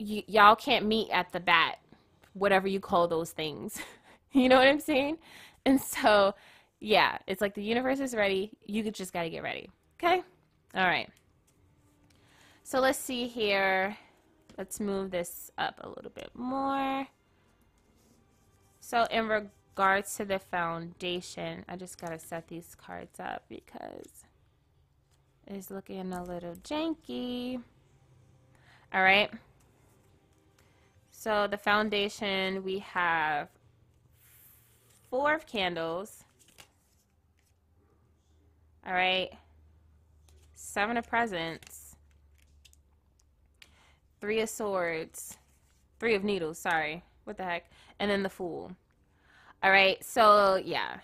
y- 0.00 0.24
y'all 0.26 0.56
can't 0.56 0.86
meet 0.86 1.10
at 1.10 1.32
the 1.32 1.40
bat, 1.40 1.78
whatever 2.32 2.66
you 2.66 2.80
call 2.80 3.08
those 3.08 3.32
things. 3.32 3.78
you 4.32 4.48
know 4.48 4.56
what 4.56 4.68
I'm 4.68 4.80
saying? 4.80 5.18
And 5.66 5.78
so, 5.78 6.34
yeah, 6.86 7.18
it's 7.26 7.40
like 7.40 7.54
the 7.54 7.64
universe 7.64 7.98
is 7.98 8.14
ready. 8.14 8.52
You 8.64 8.88
just 8.92 9.12
got 9.12 9.24
to 9.24 9.30
get 9.30 9.42
ready. 9.42 9.68
Okay? 9.98 10.22
All 10.72 10.86
right. 10.86 11.08
So 12.62 12.78
let's 12.78 12.96
see 12.96 13.26
here. 13.26 13.96
Let's 14.56 14.78
move 14.78 15.10
this 15.10 15.50
up 15.58 15.80
a 15.82 15.88
little 15.88 16.12
bit 16.14 16.30
more. 16.32 17.08
So 18.78 19.04
in 19.10 19.26
regards 19.26 20.16
to 20.18 20.24
the 20.24 20.38
foundation, 20.38 21.64
I 21.68 21.74
just 21.74 22.00
got 22.00 22.10
to 22.10 22.20
set 22.20 22.46
these 22.46 22.76
cards 22.76 23.18
up 23.18 23.42
because 23.48 24.22
it's 25.48 25.72
looking 25.72 26.12
a 26.12 26.22
little 26.22 26.54
janky. 26.54 27.60
All 28.94 29.02
right. 29.02 29.32
So 31.10 31.48
the 31.48 31.58
foundation, 31.58 32.62
we 32.62 32.78
have 32.78 33.48
four 35.10 35.34
of 35.34 35.46
candles. 35.46 36.22
All 38.86 38.94
right. 38.94 39.30
Seven 40.54 40.96
of 40.96 41.08
presents. 41.08 41.96
Three 44.20 44.40
of 44.40 44.48
swords. 44.48 45.36
Three 45.98 46.14
of 46.14 46.24
needles, 46.24 46.58
sorry. 46.58 47.02
What 47.24 47.36
the 47.36 47.44
heck? 47.44 47.70
And 47.98 48.10
then 48.10 48.22
the 48.22 48.28
fool. 48.28 48.72
All 49.62 49.70
right. 49.70 50.02
So, 50.04 50.56
yeah. 50.56 50.98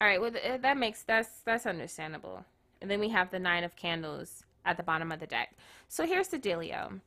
All 0.00 0.08
right, 0.08 0.18
well 0.18 0.30
that 0.30 0.78
makes 0.78 1.02
that's 1.02 1.28
that's 1.44 1.66
understandable. 1.66 2.42
And 2.80 2.90
then 2.90 3.00
we 3.00 3.10
have 3.10 3.30
the 3.30 3.38
9 3.38 3.64
of 3.64 3.76
candles 3.76 4.44
at 4.64 4.78
the 4.78 4.82
bottom 4.82 5.12
of 5.12 5.20
the 5.20 5.26
deck. 5.26 5.54
So 5.88 6.06
here's 6.06 6.28
the 6.28 6.38
dealio. 6.38 7.00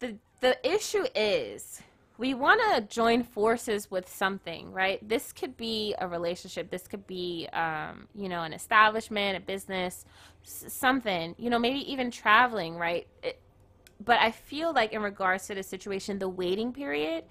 The 0.00 0.16
the 0.40 0.58
issue 0.68 1.04
is 1.14 1.80
we 2.16 2.32
want 2.32 2.60
to 2.60 2.94
join 2.94 3.24
forces 3.24 3.90
with 3.90 4.08
something, 4.08 4.72
right? 4.72 5.06
This 5.06 5.32
could 5.32 5.56
be 5.56 5.94
a 5.98 6.06
relationship. 6.06 6.70
This 6.70 6.86
could 6.86 7.06
be, 7.06 7.48
um, 7.52 8.06
you 8.14 8.28
know, 8.28 8.42
an 8.42 8.52
establishment, 8.52 9.36
a 9.36 9.40
business, 9.40 10.04
s- 10.44 10.66
something, 10.68 11.34
you 11.38 11.50
know, 11.50 11.58
maybe 11.58 11.90
even 11.90 12.10
traveling, 12.10 12.76
right? 12.76 13.06
It, 13.22 13.40
but 14.04 14.20
I 14.20 14.30
feel 14.30 14.72
like, 14.72 14.92
in 14.92 15.02
regards 15.02 15.46
to 15.48 15.54
the 15.54 15.62
situation, 15.62 16.18
the 16.18 16.28
waiting 16.28 16.72
period 16.72 17.24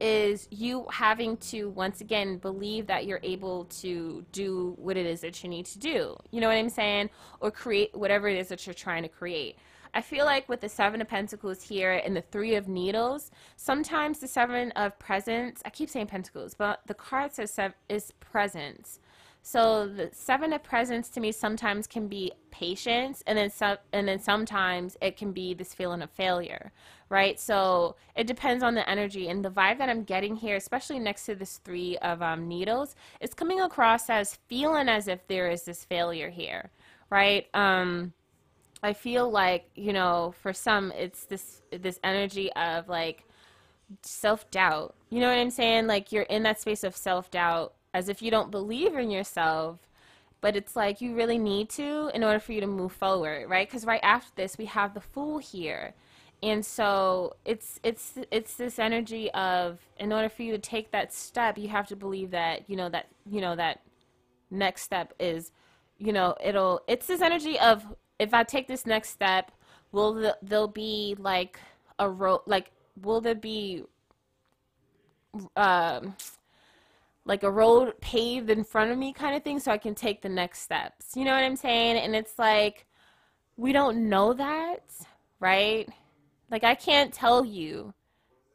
is 0.00 0.46
you 0.50 0.86
having 0.92 1.36
to 1.38 1.70
once 1.70 2.00
again 2.00 2.38
believe 2.38 2.86
that 2.86 3.06
you're 3.06 3.20
able 3.24 3.64
to 3.64 4.24
do 4.30 4.74
what 4.78 4.96
it 4.96 5.06
is 5.06 5.20
that 5.22 5.42
you 5.42 5.48
need 5.48 5.66
to 5.66 5.78
do. 5.78 6.16
You 6.30 6.40
know 6.40 6.46
what 6.46 6.56
I'm 6.56 6.68
saying? 6.68 7.10
Or 7.40 7.50
create 7.50 7.96
whatever 7.96 8.28
it 8.28 8.38
is 8.38 8.48
that 8.48 8.64
you're 8.66 8.74
trying 8.74 9.02
to 9.02 9.08
create. 9.08 9.56
I 9.94 10.00
feel 10.00 10.24
like 10.24 10.48
with 10.48 10.60
the 10.60 10.68
Seven 10.68 11.00
of 11.00 11.08
Pentacles 11.08 11.62
here 11.62 11.92
and 12.04 12.16
the 12.16 12.22
Three 12.22 12.54
of 12.54 12.68
Needles, 12.68 13.30
sometimes 13.56 14.18
the 14.18 14.28
Seven 14.28 14.70
of 14.72 14.98
Presents, 14.98 15.62
I 15.64 15.70
keep 15.70 15.88
saying 15.88 16.06
Pentacles, 16.06 16.54
but 16.54 16.80
the 16.86 16.94
card 16.94 17.32
says 17.32 17.52
sev- 17.52 17.74
is 17.88 18.12
Presents. 18.20 19.00
So 19.42 19.86
the 19.86 20.10
Seven 20.12 20.52
of 20.52 20.62
Presents 20.62 21.08
to 21.10 21.20
me 21.20 21.32
sometimes 21.32 21.86
can 21.86 22.06
be 22.06 22.32
patience, 22.50 23.22
and 23.26 23.38
then 23.38 23.50
some, 23.50 23.78
and 23.92 24.06
then 24.06 24.18
sometimes 24.18 24.96
it 25.00 25.16
can 25.16 25.32
be 25.32 25.54
this 25.54 25.72
feeling 25.72 26.02
of 26.02 26.10
failure, 26.10 26.72
right? 27.08 27.40
So 27.40 27.96
it 28.14 28.26
depends 28.26 28.62
on 28.62 28.74
the 28.74 28.88
energy 28.88 29.28
and 29.28 29.44
the 29.44 29.50
vibe 29.50 29.78
that 29.78 29.88
I'm 29.88 30.04
getting 30.04 30.36
here, 30.36 30.56
especially 30.56 30.98
next 30.98 31.24
to 31.26 31.34
this 31.34 31.58
Three 31.64 31.96
of 31.98 32.20
um, 32.20 32.46
Needles, 32.46 32.94
is 33.20 33.32
coming 33.32 33.60
across 33.60 34.10
as 34.10 34.38
feeling 34.48 34.88
as 34.88 35.08
if 35.08 35.26
there 35.28 35.48
is 35.50 35.62
this 35.62 35.84
failure 35.84 36.30
here, 36.30 36.70
right? 37.08 37.46
Um, 37.54 38.12
I 38.82 38.92
feel 38.92 39.30
like 39.30 39.70
you 39.74 39.92
know 39.92 40.34
for 40.40 40.52
some 40.52 40.92
it's 40.92 41.24
this 41.24 41.62
this 41.70 41.98
energy 42.04 42.52
of 42.52 42.88
like 42.88 43.24
self 44.02 44.50
doubt. 44.50 44.94
You 45.10 45.20
know 45.20 45.28
what 45.28 45.38
I'm 45.38 45.50
saying? 45.50 45.86
Like 45.86 46.12
you're 46.12 46.24
in 46.24 46.42
that 46.44 46.60
space 46.60 46.84
of 46.84 46.96
self 46.96 47.30
doubt 47.30 47.74
as 47.94 48.08
if 48.08 48.22
you 48.22 48.30
don't 48.30 48.50
believe 48.50 48.94
in 48.94 49.10
yourself, 49.10 49.78
but 50.40 50.56
it's 50.56 50.76
like 50.76 51.00
you 51.00 51.14
really 51.14 51.38
need 51.38 51.68
to 51.70 52.10
in 52.14 52.22
order 52.22 52.38
for 52.38 52.52
you 52.52 52.60
to 52.60 52.66
move 52.66 52.92
forward, 52.92 53.48
right? 53.48 53.68
Because 53.68 53.84
right 53.84 54.00
after 54.02 54.30
this 54.36 54.58
we 54.58 54.66
have 54.66 54.94
the 54.94 55.00
Fool 55.00 55.38
here. 55.38 55.94
And 56.42 56.64
so 56.64 57.34
it's 57.44 57.80
it's 57.82 58.14
it's 58.30 58.54
this 58.54 58.78
energy 58.78 59.30
of 59.32 59.80
in 59.98 60.12
order 60.12 60.28
for 60.28 60.42
you 60.42 60.52
to 60.52 60.58
take 60.58 60.92
that 60.92 61.12
step, 61.12 61.58
you 61.58 61.68
have 61.68 61.88
to 61.88 61.96
believe 61.96 62.30
that 62.30 62.68
you 62.70 62.76
know 62.76 62.88
that 62.90 63.08
you 63.28 63.40
know 63.40 63.56
that 63.56 63.80
next 64.50 64.82
step 64.82 65.12
is 65.18 65.50
you 65.98 66.12
know 66.12 66.36
it'll 66.42 66.80
it's 66.86 67.06
this 67.06 67.20
energy 67.20 67.58
of 67.58 67.84
if 68.18 68.34
I 68.34 68.42
take 68.42 68.66
this 68.68 68.86
next 68.86 69.10
step, 69.10 69.52
will 69.92 70.14
the, 70.14 70.36
there'll 70.42 70.68
be 70.68 71.16
like 71.18 71.58
a 71.98 72.08
road 72.08 72.40
like 72.46 72.70
will 73.02 73.20
there 73.20 73.34
be 73.34 73.84
um 75.56 76.14
like 77.24 77.42
a 77.42 77.50
road 77.50 77.92
paved 78.00 78.48
in 78.48 78.64
front 78.64 78.90
of 78.90 78.98
me 78.98 79.12
kind 79.12 79.36
of 79.36 79.42
thing 79.42 79.58
so 79.58 79.70
I 79.70 79.78
can 79.78 79.94
take 79.94 80.22
the 80.22 80.30
next 80.30 80.60
steps. 80.60 81.14
You 81.14 81.24
know 81.24 81.32
what 81.32 81.44
I'm 81.44 81.56
saying? 81.56 81.98
And 81.98 82.16
it's 82.16 82.38
like 82.38 82.86
we 83.56 83.72
don't 83.72 84.08
know 84.08 84.32
that, 84.34 84.84
right? 85.40 85.88
Like 86.50 86.64
I 86.64 86.74
can't 86.74 87.12
tell 87.12 87.44
you 87.44 87.92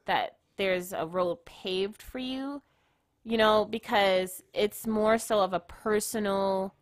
that 0.05 0.37
there's 0.57 0.93
a 0.93 1.05
road 1.05 1.45
paved 1.45 2.01
for 2.01 2.19
you, 2.19 2.61
you 3.23 3.37
know, 3.37 3.65
because 3.65 4.43
it's 4.53 4.87
more 4.87 5.17
so 5.17 5.39
of 5.39 5.53
a 5.53 5.59
personal 5.59 6.73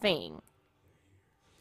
thing 0.00 0.40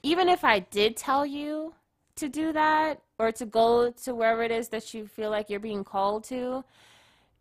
even 0.03 0.29
if 0.29 0.43
I 0.43 0.59
did 0.59 0.95
tell 0.95 1.25
you 1.25 1.73
to 2.15 2.29
do 2.29 2.51
that 2.53 3.01
or 3.19 3.31
to 3.31 3.45
go 3.45 3.91
to 3.91 4.15
wherever 4.15 4.43
it 4.43 4.51
is 4.51 4.69
that 4.69 4.93
you 4.93 5.07
feel 5.07 5.29
like 5.29 5.49
you're 5.49 5.59
being 5.59 5.83
called 5.83 6.23
to, 6.25 6.63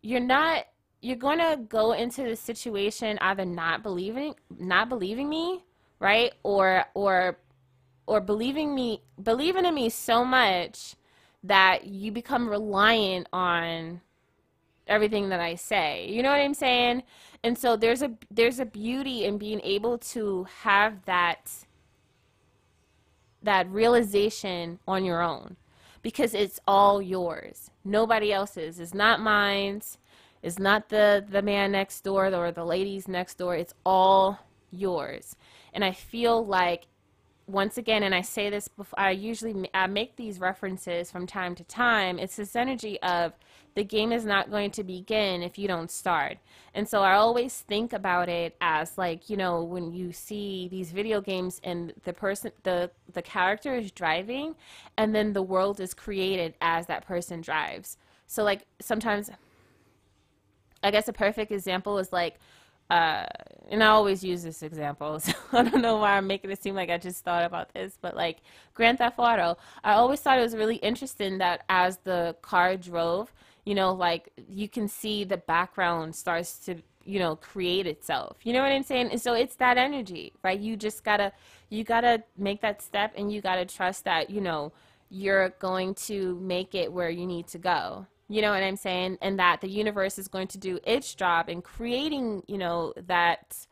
you're 0.01 0.19
not 0.19 0.65
you're 1.01 1.15
going 1.15 1.37
to 1.37 1.59
go 1.69 1.91
into 1.91 2.23
the 2.23 2.35
situation 2.35 3.19
either 3.21 3.45
not 3.45 3.83
believing 3.83 4.33
not 4.59 4.89
believing 4.89 5.29
me, 5.29 5.63
right? 5.99 6.33
Or 6.43 6.85
or 6.93 7.37
or 8.07 8.21
believing 8.21 8.73
me 8.73 9.01
believing 9.21 9.65
in 9.65 9.75
me 9.75 9.89
so 9.89 10.23
much 10.25 10.95
that 11.43 11.85
you 11.85 12.11
become 12.11 12.49
reliant 12.49 13.27
on 13.31 14.01
everything 14.87 15.29
that 15.29 15.39
I 15.39 15.55
say. 15.55 16.07
You 16.09 16.23
know 16.23 16.31
what 16.31 16.39
I'm 16.39 16.53
saying? 16.53 17.03
And 17.43 17.57
so 17.57 17.75
there's 17.75 18.01
a 18.01 18.11
there's 18.31 18.59
a 18.59 18.65
beauty 18.65 19.25
in 19.25 19.37
being 19.37 19.61
able 19.63 19.97
to 19.99 20.47
have 20.61 21.05
that 21.05 21.51
that 23.47 23.69
realization 23.71 24.77
on 24.85 25.05
your 25.05 25.21
own 25.21 25.55
because 26.01 26.33
it's 26.33 26.59
all 26.67 27.01
yours. 27.01 27.71
Nobody 27.85 28.33
else's. 28.33 28.77
It's 28.77 28.93
not 28.93 29.21
mine's. 29.21 29.97
It's 30.43 30.59
not 30.59 30.89
the 30.89 31.25
the 31.27 31.41
man 31.41 31.71
next 31.71 32.01
door 32.01 32.27
or 32.27 32.51
the 32.51 32.65
ladies 32.65 33.07
next 33.07 33.37
door. 33.37 33.55
It's 33.55 33.73
all 33.85 34.39
yours. 34.69 35.37
And 35.73 35.83
I 35.83 35.91
feel 35.91 36.45
like 36.45 36.87
once 37.47 37.77
again, 37.77 38.03
and 38.03 38.13
I 38.13 38.19
say 38.21 38.49
this 38.49 38.67
before, 38.67 38.99
I 38.99 39.11
usually 39.11 39.69
I 39.73 39.87
make 39.87 40.17
these 40.17 40.39
references 40.39 41.09
from 41.09 41.25
time 41.25 41.55
to 41.55 41.63
time. 41.63 42.19
It's 42.19 42.35
this 42.35 42.53
energy 42.53 43.01
of 43.01 43.31
the 43.77 43.83
game 43.83 44.11
is 44.11 44.25
not 44.25 44.49
going 44.49 44.71
to 44.71 44.83
begin 44.83 45.43
if 45.43 45.59
you 45.59 45.67
don't 45.67 45.91
start. 45.91 46.39
And 46.73 46.89
so 46.89 47.03
I 47.03 47.13
always 47.13 47.59
think 47.59 47.93
about 47.93 48.27
it 48.27 48.55
as 48.59 48.97
like, 48.97 49.29
you 49.29 49.37
know, 49.37 49.63
when 49.63 49.93
you 49.93 50.11
see 50.11 50.67
these 50.67 50.91
video 50.91 51.21
games 51.21 51.61
and 51.63 51.93
the 52.03 52.11
person 52.11 52.51
the 52.63 52.89
the 53.13 53.21
character 53.21 53.75
is 53.75 53.91
driving 53.91 54.55
and 54.97 55.13
then 55.13 55.33
the 55.33 55.43
world 55.43 55.79
is 55.79 55.93
created 55.93 56.55
as 56.59 56.87
that 56.87 57.05
person 57.05 57.39
drives. 57.39 57.97
So 58.25 58.43
like 58.43 58.65
sometimes 58.79 59.29
I 60.81 60.89
guess 60.89 61.07
a 61.07 61.13
perfect 61.13 61.51
example 61.51 61.99
is 61.99 62.11
like 62.11 62.39
uh, 62.89 63.27
and 63.69 63.83
I 63.83 63.87
always 63.87 64.23
use 64.23 64.41
this 64.41 64.63
example, 64.63 65.19
so 65.19 65.33
I 65.51 65.61
don't 65.61 65.83
know 65.83 65.97
why 65.97 66.17
I'm 66.17 66.25
making 66.25 66.49
it 66.49 66.63
seem 66.63 66.73
like 66.73 66.89
I 66.89 66.97
just 66.97 67.23
thought 67.23 67.43
about 67.43 67.73
this, 67.75 67.95
but 68.01 68.15
like 68.15 68.37
Grand 68.73 68.97
Theft 68.97 69.19
Auto, 69.19 69.57
I 69.83 69.93
always 69.93 70.19
thought 70.21 70.39
it 70.39 70.41
was 70.41 70.55
really 70.55 70.77
interesting 70.77 71.37
that 71.39 71.63
as 71.69 71.97
the 72.05 72.35
car 72.41 72.75
drove, 72.77 73.31
you 73.67 73.75
know, 73.75 73.91
like 73.91 74.31
you 74.47 74.69
can 74.69 74.87
see 74.87 75.25
the 75.25 75.35
background 75.35 76.15
starts 76.15 76.57
to, 76.59 76.81
you 77.03 77.19
know, 77.19 77.35
create 77.35 77.85
itself. 77.85 78.37
You 78.43 78.53
know 78.53 78.61
what 78.61 78.71
I'm 78.71 78.83
saying? 78.83 79.11
And 79.11 79.21
so 79.21 79.33
it's 79.33 79.55
that 79.55 79.77
energy, 79.77 80.31
right? 80.41 80.57
You 80.57 80.77
just 80.77 81.03
gotta, 81.03 81.33
you 81.69 81.83
gotta 81.83 82.23
make 82.37 82.61
that 82.61 82.81
step 82.81 83.11
and 83.17 83.29
you 83.29 83.41
gotta 83.41 83.65
trust 83.65 84.05
that, 84.05 84.29
you 84.29 84.39
know, 84.39 84.71
you're 85.09 85.49
going 85.59 85.95
to 85.95 86.39
make 86.39 86.75
it 86.75 86.93
where 86.93 87.09
you 87.09 87.27
need 87.27 87.47
to 87.47 87.57
go. 87.57 88.07
You 88.29 88.41
know 88.41 88.51
what 88.51 88.63
I'm 88.63 88.77
saying? 88.77 89.17
And 89.21 89.37
that 89.37 89.59
the 89.59 89.69
universe 89.69 90.17
is 90.17 90.29
going 90.29 90.47
to 90.49 90.57
do 90.57 90.79
its 90.85 91.13
job 91.13 91.49
in 91.49 91.61
creating, 91.61 92.43
you 92.47 92.57
know, 92.57 92.93
that 93.05 93.67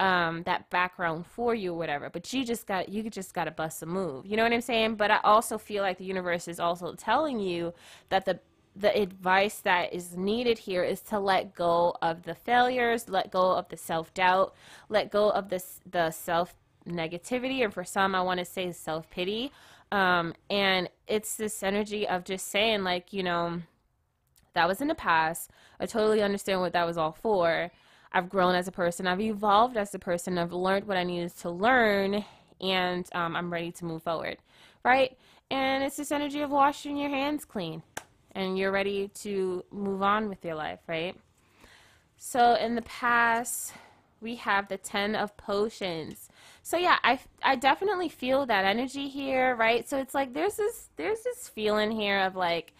um, 0.00 0.44
that 0.44 0.70
background 0.70 1.26
for 1.26 1.54
you 1.54 1.72
or 1.74 1.78
whatever. 1.78 2.08
But 2.08 2.32
you 2.32 2.44
just 2.44 2.66
got 2.66 2.88
you 2.88 3.08
just 3.10 3.34
got 3.34 3.44
to 3.44 3.50
bust 3.50 3.82
a 3.82 3.86
move. 3.86 4.26
You 4.26 4.36
know 4.36 4.44
what 4.44 4.52
I'm 4.52 4.60
saying? 4.62 4.94
But 4.94 5.10
I 5.10 5.18
also 5.24 5.58
feel 5.58 5.82
like 5.82 5.98
the 5.98 6.04
universe 6.04 6.48
is 6.48 6.58
also 6.58 6.94
telling 6.94 7.38
you 7.38 7.74
that 8.08 8.24
the 8.24 8.40
the 8.76 8.96
advice 8.96 9.58
that 9.60 9.92
is 9.92 10.16
needed 10.16 10.58
here 10.58 10.82
is 10.84 11.00
to 11.02 11.18
let 11.18 11.54
go 11.54 11.96
of 12.00 12.22
the 12.22 12.34
failures, 12.34 13.08
let 13.08 13.30
go 13.30 13.52
of 13.52 13.68
the 13.68 13.76
self 13.76 14.12
doubt, 14.14 14.54
let 14.88 15.10
go 15.10 15.30
of 15.30 15.48
this 15.48 15.80
the 15.90 16.10
self 16.10 16.54
negativity, 16.86 17.62
and 17.62 17.72
for 17.74 17.84
some, 17.84 18.14
I 18.14 18.22
want 18.22 18.38
to 18.38 18.44
say 18.44 18.72
self 18.72 19.10
pity. 19.10 19.52
Um, 19.92 20.34
and 20.48 20.88
it's 21.08 21.36
this 21.36 21.62
energy 21.62 22.06
of 22.06 22.24
just 22.24 22.48
saying, 22.48 22.84
like, 22.84 23.12
you 23.12 23.24
know, 23.24 23.60
that 24.54 24.68
was 24.68 24.80
in 24.80 24.88
the 24.88 24.94
past. 24.94 25.50
I 25.80 25.86
totally 25.86 26.22
understand 26.22 26.60
what 26.60 26.72
that 26.74 26.86
was 26.86 26.96
all 26.96 27.12
for. 27.12 27.70
I've 28.12 28.28
grown 28.28 28.54
as 28.54 28.68
a 28.68 28.72
person. 28.72 29.06
I've 29.06 29.20
evolved 29.20 29.76
as 29.76 29.94
a 29.94 29.98
person. 29.98 30.38
I've 30.38 30.52
learned 30.52 30.86
what 30.86 30.96
I 30.96 31.04
needed 31.04 31.36
to 31.38 31.50
learn, 31.50 32.24
and 32.60 33.08
um, 33.14 33.36
I'm 33.36 33.52
ready 33.52 33.72
to 33.72 33.84
move 33.84 34.02
forward, 34.02 34.38
right? 34.84 35.16
And 35.50 35.82
it's 35.82 35.96
this 35.96 36.12
energy 36.12 36.40
of 36.40 36.50
washing 36.50 36.96
your 36.96 37.10
hands 37.10 37.44
clean, 37.44 37.82
and 38.32 38.58
you're 38.58 38.72
ready 38.72 39.08
to 39.08 39.64
move 39.70 40.02
on 40.02 40.28
with 40.28 40.44
your 40.44 40.54
life, 40.54 40.80
right? 40.86 41.16
So 42.16 42.54
in 42.54 42.74
the 42.74 42.82
past, 42.82 43.72
we 44.20 44.36
have 44.36 44.68
the 44.68 44.76
10 44.76 45.14
of 45.14 45.36
potions. 45.36 46.28
So 46.62 46.76
yeah, 46.76 46.98
I, 47.02 47.18
I 47.42 47.56
definitely 47.56 48.08
feel 48.08 48.46
that 48.46 48.64
energy 48.64 49.08
here, 49.08 49.56
right? 49.56 49.88
So 49.88 49.98
it's 49.98 50.14
like 50.14 50.34
there's 50.34 50.56
this 50.56 50.90
there's 50.96 51.22
this 51.22 51.48
feeling 51.48 51.90
here 51.90 52.20
of 52.20 52.36
like 52.36 52.74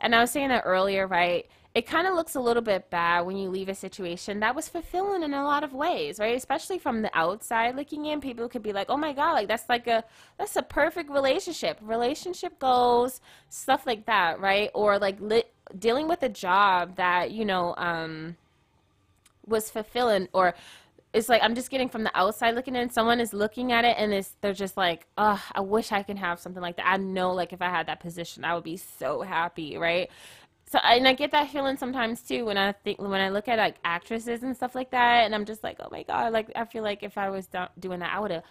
and 0.00 0.14
I 0.14 0.20
was 0.20 0.30
saying 0.30 0.48
that 0.48 0.62
earlier, 0.64 1.06
right? 1.06 1.46
It 1.78 1.86
kind 1.86 2.08
of 2.08 2.14
looks 2.14 2.34
a 2.34 2.40
little 2.40 2.62
bit 2.62 2.90
bad 2.90 3.20
when 3.20 3.36
you 3.36 3.48
leave 3.50 3.68
a 3.68 3.74
situation 3.74 4.40
that 4.40 4.56
was 4.56 4.68
fulfilling 4.68 5.22
in 5.22 5.32
a 5.32 5.44
lot 5.44 5.62
of 5.62 5.72
ways, 5.72 6.18
right? 6.18 6.36
Especially 6.36 6.76
from 6.76 7.02
the 7.02 7.10
outside 7.16 7.76
looking 7.76 8.06
in, 8.06 8.20
people 8.20 8.48
could 8.48 8.64
be 8.64 8.72
like, 8.72 8.88
"Oh 8.90 8.96
my 8.96 9.12
god, 9.12 9.34
like 9.34 9.46
that's 9.46 9.68
like 9.68 9.86
a 9.86 10.02
that's 10.38 10.56
a 10.56 10.62
perfect 10.62 11.08
relationship. 11.08 11.78
Relationship 11.80 12.58
goals, 12.58 13.20
stuff 13.48 13.86
like 13.86 14.06
that, 14.06 14.40
right? 14.40 14.70
Or 14.74 14.98
like 14.98 15.20
li- 15.20 15.44
dealing 15.78 16.08
with 16.08 16.24
a 16.24 16.28
job 16.28 16.96
that, 16.96 17.30
you 17.30 17.44
know, 17.44 17.74
um 17.76 18.36
was 19.46 19.70
fulfilling 19.70 20.28
or 20.32 20.54
it's 21.12 21.28
like 21.28 21.42
I'm 21.42 21.54
just 21.54 21.70
getting 21.70 21.88
from 21.88 22.04
the 22.04 22.10
outside 22.14 22.54
looking 22.54 22.76
in. 22.76 22.90
Someone 22.90 23.18
is 23.20 23.32
looking 23.32 23.72
at 23.72 23.84
it 23.84 23.96
and 23.98 24.12
it's 24.12 24.34
they're 24.42 24.52
just 24.52 24.76
like, 24.76 25.06
oh, 25.16 25.42
I 25.52 25.60
wish 25.60 25.90
I 25.90 26.02
can 26.02 26.18
have 26.18 26.38
something 26.38 26.60
like 26.62 26.76
that. 26.76 26.86
I 26.86 26.96
know, 26.98 27.32
like 27.32 27.52
if 27.52 27.62
I 27.62 27.70
had 27.70 27.86
that 27.86 28.00
position, 28.00 28.44
I 28.44 28.54
would 28.54 28.64
be 28.64 28.76
so 28.76 29.22
happy, 29.22 29.78
right? 29.78 30.10
So 30.70 30.78
and 30.80 31.08
I 31.08 31.14
get 31.14 31.30
that 31.30 31.50
feeling 31.50 31.78
sometimes 31.78 32.20
too 32.20 32.44
when 32.44 32.58
I 32.58 32.72
think 32.72 33.00
when 33.00 33.20
I 33.20 33.30
look 33.30 33.48
at 33.48 33.58
like 33.58 33.76
actresses 33.84 34.42
and 34.42 34.54
stuff 34.54 34.74
like 34.74 34.90
that, 34.90 35.24
and 35.24 35.34
I'm 35.34 35.46
just 35.46 35.64
like, 35.64 35.78
oh 35.80 35.88
my 35.90 36.02
god, 36.02 36.32
like 36.32 36.50
I 36.54 36.64
feel 36.66 36.82
like 36.82 37.02
if 37.02 37.16
I 37.16 37.30
was 37.30 37.46
do- 37.46 37.72
doing 37.78 38.00
that, 38.00 38.14
I 38.14 38.20
would 38.20 38.30
have, 38.30 38.42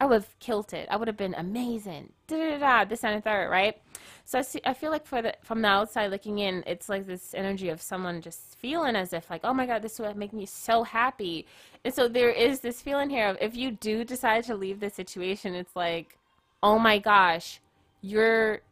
I 0.00 0.06
would 0.06 0.22
have 0.22 0.38
killed 0.38 0.72
it. 0.72 0.88
I 0.90 0.96
would 0.96 1.06
have 1.08 1.18
been 1.18 1.34
amazing. 1.34 2.12
Da 2.28 2.36
da 2.36 2.58
da. 2.58 2.84
This 2.86 3.04
and 3.04 3.18
the 3.18 3.20
third, 3.20 3.50
right? 3.50 3.76
So 4.24 4.38
I 4.38 4.42
see. 4.42 4.60
I 4.64 4.72
feel 4.72 4.90
like 4.90 5.06
for 5.06 5.20
the 5.20 5.34
from 5.42 5.60
the 5.60 5.68
outside 5.68 6.10
looking 6.10 6.38
in, 6.38 6.64
it's 6.66 6.88
like 6.88 7.06
this 7.06 7.34
energy 7.34 7.68
of 7.68 7.82
someone 7.82 8.22
just 8.22 8.58
feeling 8.58 8.96
as 8.96 9.12
if 9.12 9.28
like, 9.28 9.42
oh 9.44 9.52
my 9.52 9.66
god, 9.66 9.82
this 9.82 9.98
would 9.98 10.16
make 10.16 10.32
me 10.32 10.46
so 10.46 10.82
happy. 10.82 11.46
And 11.84 11.92
so 11.92 12.08
there 12.08 12.30
is 12.30 12.60
this 12.60 12.80
feeling 12.80 13.10
here 13.10 13.28
of 13.28 13.36
if 13.40 13.54
you 13.54 13.70
do 13.70 14.02
decide 14.02 14.44
to 14.44 14.54
leave 14.56 14.80
the 14.80 14.88
situation, 14.88 15.54
it's 15.54 15.76
like, 15.76 16.16
oh 16.62 16.78
my 16.78 16.98
gosh, 16.98 17.60
you're 18.00 18.62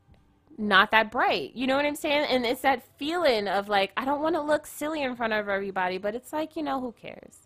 not 0.59 0.91
that 0.91 1.11
bright. 1.11 1.53
You 1.55 1.67
know 1.67 1.77
what 1.77 1.85
I'm 1.85 1.97
saying? 1.97 2.27
And 2.29 2.45
it's 2.45 2.63
that 2.63 2.83
feeling 2.99 3.49
of 3.49 3.69
like, 3.69 3.93
I 3.97 4.05
don't 4.05 4.23
want 4.23 4.35
to 4.37 4.41
look 4.41 4.67
silly 4.67 5.03
in 5.03 5.17
front 5.17 5.33
of 5.33 5.49
everybody, 5.49 5.99
but 5.99 6.15
it's 6.15 6.33
like, 6.33 6.57
you 6.57 6.63
know, 6.63 6.81
who 6.81 6.93
cares? 6.93 7.45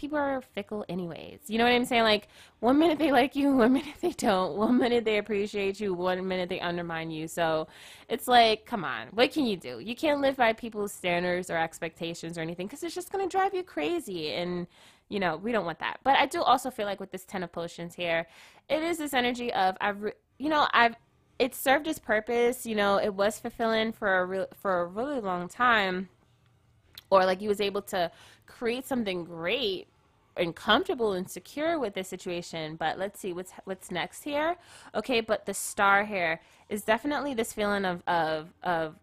people 0.00 0.16
are 0.16 0.40
fickle 0.40 0.84
anyways. 0.88 1.40
You 1.46 1.58
know 1.58 1.64
what 1.64 1.74
I'm 1.74 1.84
saying? 1.84 2.04
Like 2.04 2.28
one 2.60 2.78
minute 2.78 2.98
they 2.98 3.12
like 3.12 3.36
you, 3.36 3.52
one 3.56 3.74
minute 3.74 3.96
they 4.00 4.12
don't. 4.12 4.56
One 4.56 4.78
minute 4.78 5.04
they 5.04 5.18
appreciate 5.18 5.78
you, 5.78 5.92
one 5.92 6.26
minute 6.26 6.48
they 6.48 6.58
undermine 6.58 7.10
you. 7.10 7.28
So 7.28 7.68
it's 8.08 8.26
like, 8.26 8.64
come 8.64 8.84
on, 8.84 9.08
what 9.08 9.30
can 9.30 9.44
you 9.44 9.58
do? 9.58 9.78
You 9.78 9.94
can't 9.94 10.22
live 10.22 10.36
by 10.36 10.54
people's 10.54 10.92
standards 10.92 11.50
or 11.50 11.58
expectations 11.58 12.38
or 12.38 12.40
anything 12.40 12.66
because 12.66 12.82
it's 12.82 12.94
just 12.94 13.12
gonna 13.12 13.28
drive 13.28 13.54
you 13.54 13.62
crazy. 13.62 14.32
And 14.32 14.66
you 15.10 15.20
know 15.20 15.36
we 15.36 15.52
don't 15.52 15.66
want 15.66 15.80
that. 15.80 15.98
But 16.02 16.16
I 16.16 16.26
do 16.26 16.40
also 16.40 16.70
feel 16.70 16.86
like 16.86 17.00
with 17.00 17.10
this 17.12 17.24
ten 17.24 17.42
of 17.42 17.52
potions 17.52 17.94
here, 17.94 18.26
it 18.70 18.82
is 18.82 18.98
this 18.98 19.12
energy 19.12 19.52
of 19.52 19.76
I've, 19.80 19.98
you 20.38 20.48
know, 20.48 20.66
I've 20.72 20.94
it 21.40 21.54
served 21.54 21.88
its 21.88 21.98
purpose. 21.98 22.66
You 22.66 22.74
know, 22.76 22.98
it 22.98 23.14
was 23.14 23.40
fulfilling 23.40 23.92
for 23.92 24.18
a 24.18 24.24
re- 24.26 24.46
for 24.54 24.82
a 24.82 24.86
really 24.86 25.20
long 25.20 25.48
time. 25.48 26.10
Or 27.10 27.24
like 27.24 27.40
he 27.40 27.48
was 27.48 27.60
able 27.60 27.82
to 27.82 28.12
create 28.46 28.86
something 28.86 29.24
great 29.24 29.88
and 30.36 30.54
comfortable 30.54 31.14
and 31.14 31.28
secure 31.28 31.78
with 31.78 31.94
this 31.94 32.08
situation. 32.08 32.76
But 32.76 32.98
let's 32.98 33.18
see 33.18 33.32
what's 33.32 33.52
what's 33.64 33.90
next 33.90 34.22
here? 34.22 34.56
Okay 34.94 35.20
but 35.22 35.46
the 35.46 35.54
star 35.54 36.04
here 36.04 36.40
is 36.68 36.82
definitely 36.82 37.34
this 37.34 37.52
feeling 37.54 37.84
of 37.86 38.02
of 38.06 38.52
of 38.62 38.96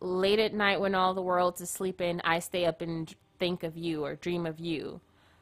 late 0.00 0.38
at 0.38 0.54
night 0.54 0.80
when 0.80 0.94
all 0.94 1.12
the 1.12 1.20
world's 1.20 1.60
asleep 1.60 2.00
and 2.00 2.22
i 2.24 2.38
stay 2.38 2.64
up 2.64 2.80
and 2.80 3.14
think 3.38 3.62
of 3.62 3.76
you 3.76 4.02
or 4.02 4.14
dream 4.14 4.46
of 4.46 4.58
you 4.58 4.98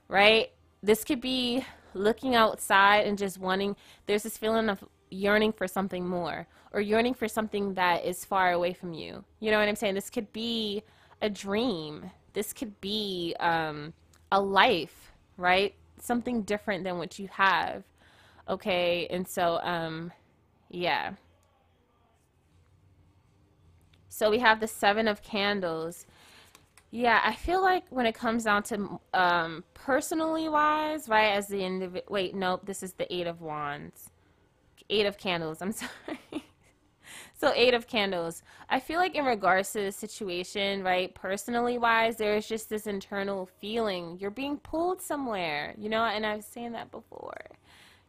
right? 0.09 0.51
This 0.83 1.05
could 1.05 1.21
be 1.21 1.65
looking 1.95 2.35
outside 2.35 3.07
and 3.07 3.17
just 3.17 3.39
wanting 3.39 3.77
there's 4.07 4.23
this 4.23 4.37
feeling 4.37 4.69
of 4.69 4.85
yearning 5.11 5.53
for 5.53 5.67
something 5.67 6.07
more 6.07 6.47
or 6.73 6.81
yearning 6.81 7.15
for 7.15 7.29
something 7.29 7.75
that 7.75 8.05
is 8.05 8.25
far 8.25 8.53
away 8.53 8.73
from 8.73 8.93
you 8.93 9.25
you 9.41 9.51
know 9.51 9.59
what 9.59 9.69
i'm 9.69 9.77
saying 9.77 9.95
this 9.95 10.11
could 10.11 10.33
be 10.33 10.83
a 11.21 11.31
dream. 11.31 12.11
This 12.33 12.53
could 12.53 12.81
be 12.81 13.35
um, 13.41 13.93
a 14.31 14.41
life, 14.41 15.13
right? 15.37 15.75
Something 16.01 16.43
different 16.43 16.85
than 16.85 16.99
what 16.99 17.19
you 17.19 17.29
have. 17.33 17.85
Okay, 18.49 19.07
and 19.11 19.27
so, 19.27 19.59
um, 19.63 20.13
yeah. 20.71 21.13
So 24.09 24.31
we 24.31 24.39
have 24.39 24.61
the 24.61 24.67
Seven 24.67 25.07
of 25.07 25.23
Candles. 25.23 26.07
Yeah, 26.91 27.21
I 27.23 27.35
feel 27.35 27.61
like 27.61 27.85
when 27.91 28.07
it 28.07 28.15
comes 28.15 28.45
down 28.45 28.63
to 28.65 29.01
um, 29.13 29.65
personally 29.75 30.49
wise, 30.49 31.09
right, 31.09 31.33
as 31.33 31.49
the 31.49 31.63
individual. 31.63 32.13
Wait, 32.13 32.35
nope, 32.35 32.63
this 32.65 32.83
is 32.83 32.95
the 32.95 33.13
Eight 33.15 33.27
of 33.27 33.43
Wands. 33.43 34.08
Eight 34.91 35.07
of 35.07 35.19
Candles, 35.19 35.61
I'm 35.61 35.73
sorry. 35.73 36.45
So 37.39 37.53
eight 37.55 37.73
of 37.73 37.87
candles. 37.87 38.43
I 38.69 38.81
feel 38.81 38.99
like 38.99 39.15
in 39.15 39.25
regards 39.25 39.73
to 39.73 39.81
the 39.81 39.93
situation, 39.93 40.83
right, 40.83 41.15
personally 41.15 41.79
wise, 41.79 42.17
there's 42.17 42.49
just 42.49 42.69
this 42.69 42.89
internal 42.89 43.47
feeling. 43.61 44.19
You're 44.21 44.33
being 44.33 44.57
pulled 44.57 45.01
somewhere, 45.01 45.73
you 45.79 45.89
know, 45.89 46.03
and 46.03 46.27
I've 46.27 46.43
seen 46.43 46.73
that 46.73 46.91
before. 46.91 47.37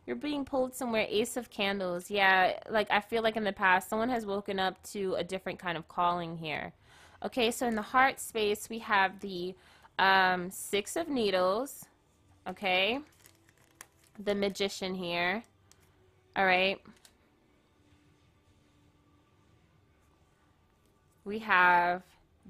You're 0.07 0.15
being 0.15 0.43
pulled 0.45 0.73
somewhere. 0.73 1.05
Ace 1.07 1.37
of 1.37 1.51
candles. 1.51 2.09
Yeah, 2.09 2.53
like 2.71 2.89
I 2.89 3.01
feel 3.01 3.21
like 3.21 3.37
in 3.37 3.43
the 3.43 3.53
past 3.53 3.87
someone 3.87 4.09
has 4.09 4.25
woken 4.25 4.57
up 4.59 4.81
to 4.93 5.13
a 5.13 5.23
different 5.23 5.59
kind 5.59 5.77
of 5.77 5.87
calling 5.87 6.35
here. 6.35 6.73
Okay, 7.23 7.51
so 7.51 7.67
in 7.67 7.75
the 7.75 7.83
heart 7.83 8.19
space 8.19 8.67
we 8.67 8.79
have 8.79 9.19
the 9.19 9.53
um, 9.99 10.49
six 10.49 10.95
of 10.95 11.07
needles. 11.07 11.85
Okay. 12.47 12.99
The 14.17 14.33
magician 14.33 14.95
here. 14.95 15.43
All 16.39 16.45
right. 16.45 16.79
we 21.29 21.37
have 21.39 22.01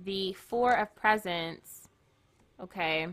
the 0.05 0.31
Four 0.33 0.77
of 0.77 0.95
Presents, 0.95 1.89
okay, 2.61 3.07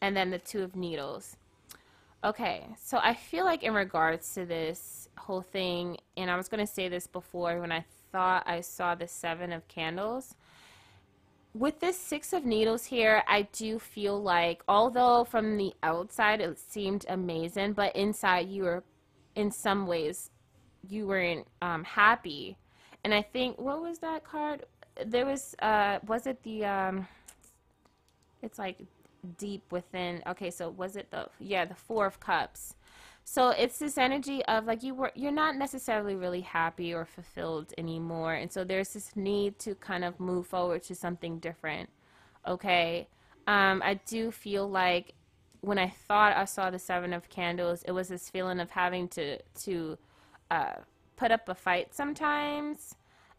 and 0.00 0.16
then 0.16 0.30
the 0.30 0.38
Two 0.38 0.62
of 0.62 0.74
Needles. 0.74 1.36
Okay, 2.24 2.66
so 2.80 2.98
I 3.02 3.12
feel 3.12 3.44
like 3.44 3.62
in 3.62 3.74
regards 3.74 4.32
to 4.34 4.46
this 4.46 5.10
whole 5.18 5.42
thing, 5.42 5.98
and 6.16 6.30
I 6.30 6.36
was 6.36 6.48
going 6.48 6.64
to 6.64 6.72
say 6.72 6.88
this 6.88 7.06
before 7.06 7.60
when 7.60 7.70
I 7.70 7.84
thought 8.10 8.44
I 8.46 8.62
saw 8.62 8.94
the 8.94 9.06
Seven 9.06 9.52
of 9.52 9.68
Candles. 9.68 10.34
With 11.54 11.80
this 11.80 11.96
Six 11.96 12.32
of 12.32 12.44
Needles 12.44 12.84
here, 12.84 13.22
I 13.28 13.42
do 13.52 13.78
feel 13.78 14.20
like, 14.20 14.62
although 14.66 15.24
from 15.24 15.56
the 15.56 15.72
outside 15.82 16.40
it 16.40 16.58
seemed 16.58 17.06
amazing, 17.08 17.74
but 17.74 17.94
inside 17.94 18.48
you 18.48 18.64
were, 18.64 18.84
in 19.36 19.50
some 19.50 19.86
ways, 19.86 20.30
you 20.88 21.06
weren't 21.06 21.46
um, 21.62 21.84
happy 21.84 22.58
and 23.04 23.12
I 23.12 23.22
think 23.22 23.58
what 23.58 23.80
was 23.82 23.98
that 23.98 24.24
card? 24.24 24.64
There 25.04 25.26
was 25.26 25.54
uh 25.60 25.98
was 26.06 26.26
it 26.26 26.42
the 26.42 26.64
um 26.64 27.06
it's 28.42 28.58
like 28.58 28.78
deep 29.38 29.70
within 29.70 30.22
okay, 30.26 30.50
so 30.50 30.70
was 30.70 30.96
it 30.96 31.10
the 31.10 31.28
yeah, 31.38 31.66
the 31.66 31.74
four 31.74 32.06
of 32.06 32.18
cups. 32.18 32.74
So 33.24 33.48
it's 33.48 33.78
this 33.78 33.96
energy 33.96 34.44
of 34.44 34.66
like 34.66 34.82
you 34.82 34.94
were 34.94 35.10
you're 35.14 35.32
not 35.32 35.56
necessarily 35.56 36.14
really 36.14 36.42
happy 36.42 36.92
or 36.92 37.04
fulfilled 37.06 37.72
anymore. 37.78 38.34
And 38.34 38.52
so 38.52 38.64
there's 38.64 38.92
this 38.92 39.16
need 39.16 39.58
to 39.60 39.74
kind 39.76 40.04
of 40.04 40.20
move 40.20 40.46
forward 40.46 40.82
to 40.84 40.94
something 40.94 41.38
different. 41.38 41.88
Okay. 42.46 43.08
Um, 43.46 43.82
I 43.84 43.94
do 44.06 44.30
feel 44.30 44.68
like 44.68 45.14
when 45.62 45.78
I 45.78 45.88
thought 45.88 46.36
I 46.36 46.44
saw 46.44 46.70
the 46.70 46.78
seven 46.78 47.12
of 47.12 47.28
candles, 47.30 47.82
it 47.84 47.92
was 47.92 48.08
this 48.08 48.28
feeling 48.28 48.60
of 48.60 48.70
having 48.70 49.08
to 49.08 49.38
to 49.64 49.98
uh, 50.50 50.74
put 51.16 51.30
up 51.30 51.48
a 51.48 51.54
fight 51.54 51.94
sometimes. 51.94 52.94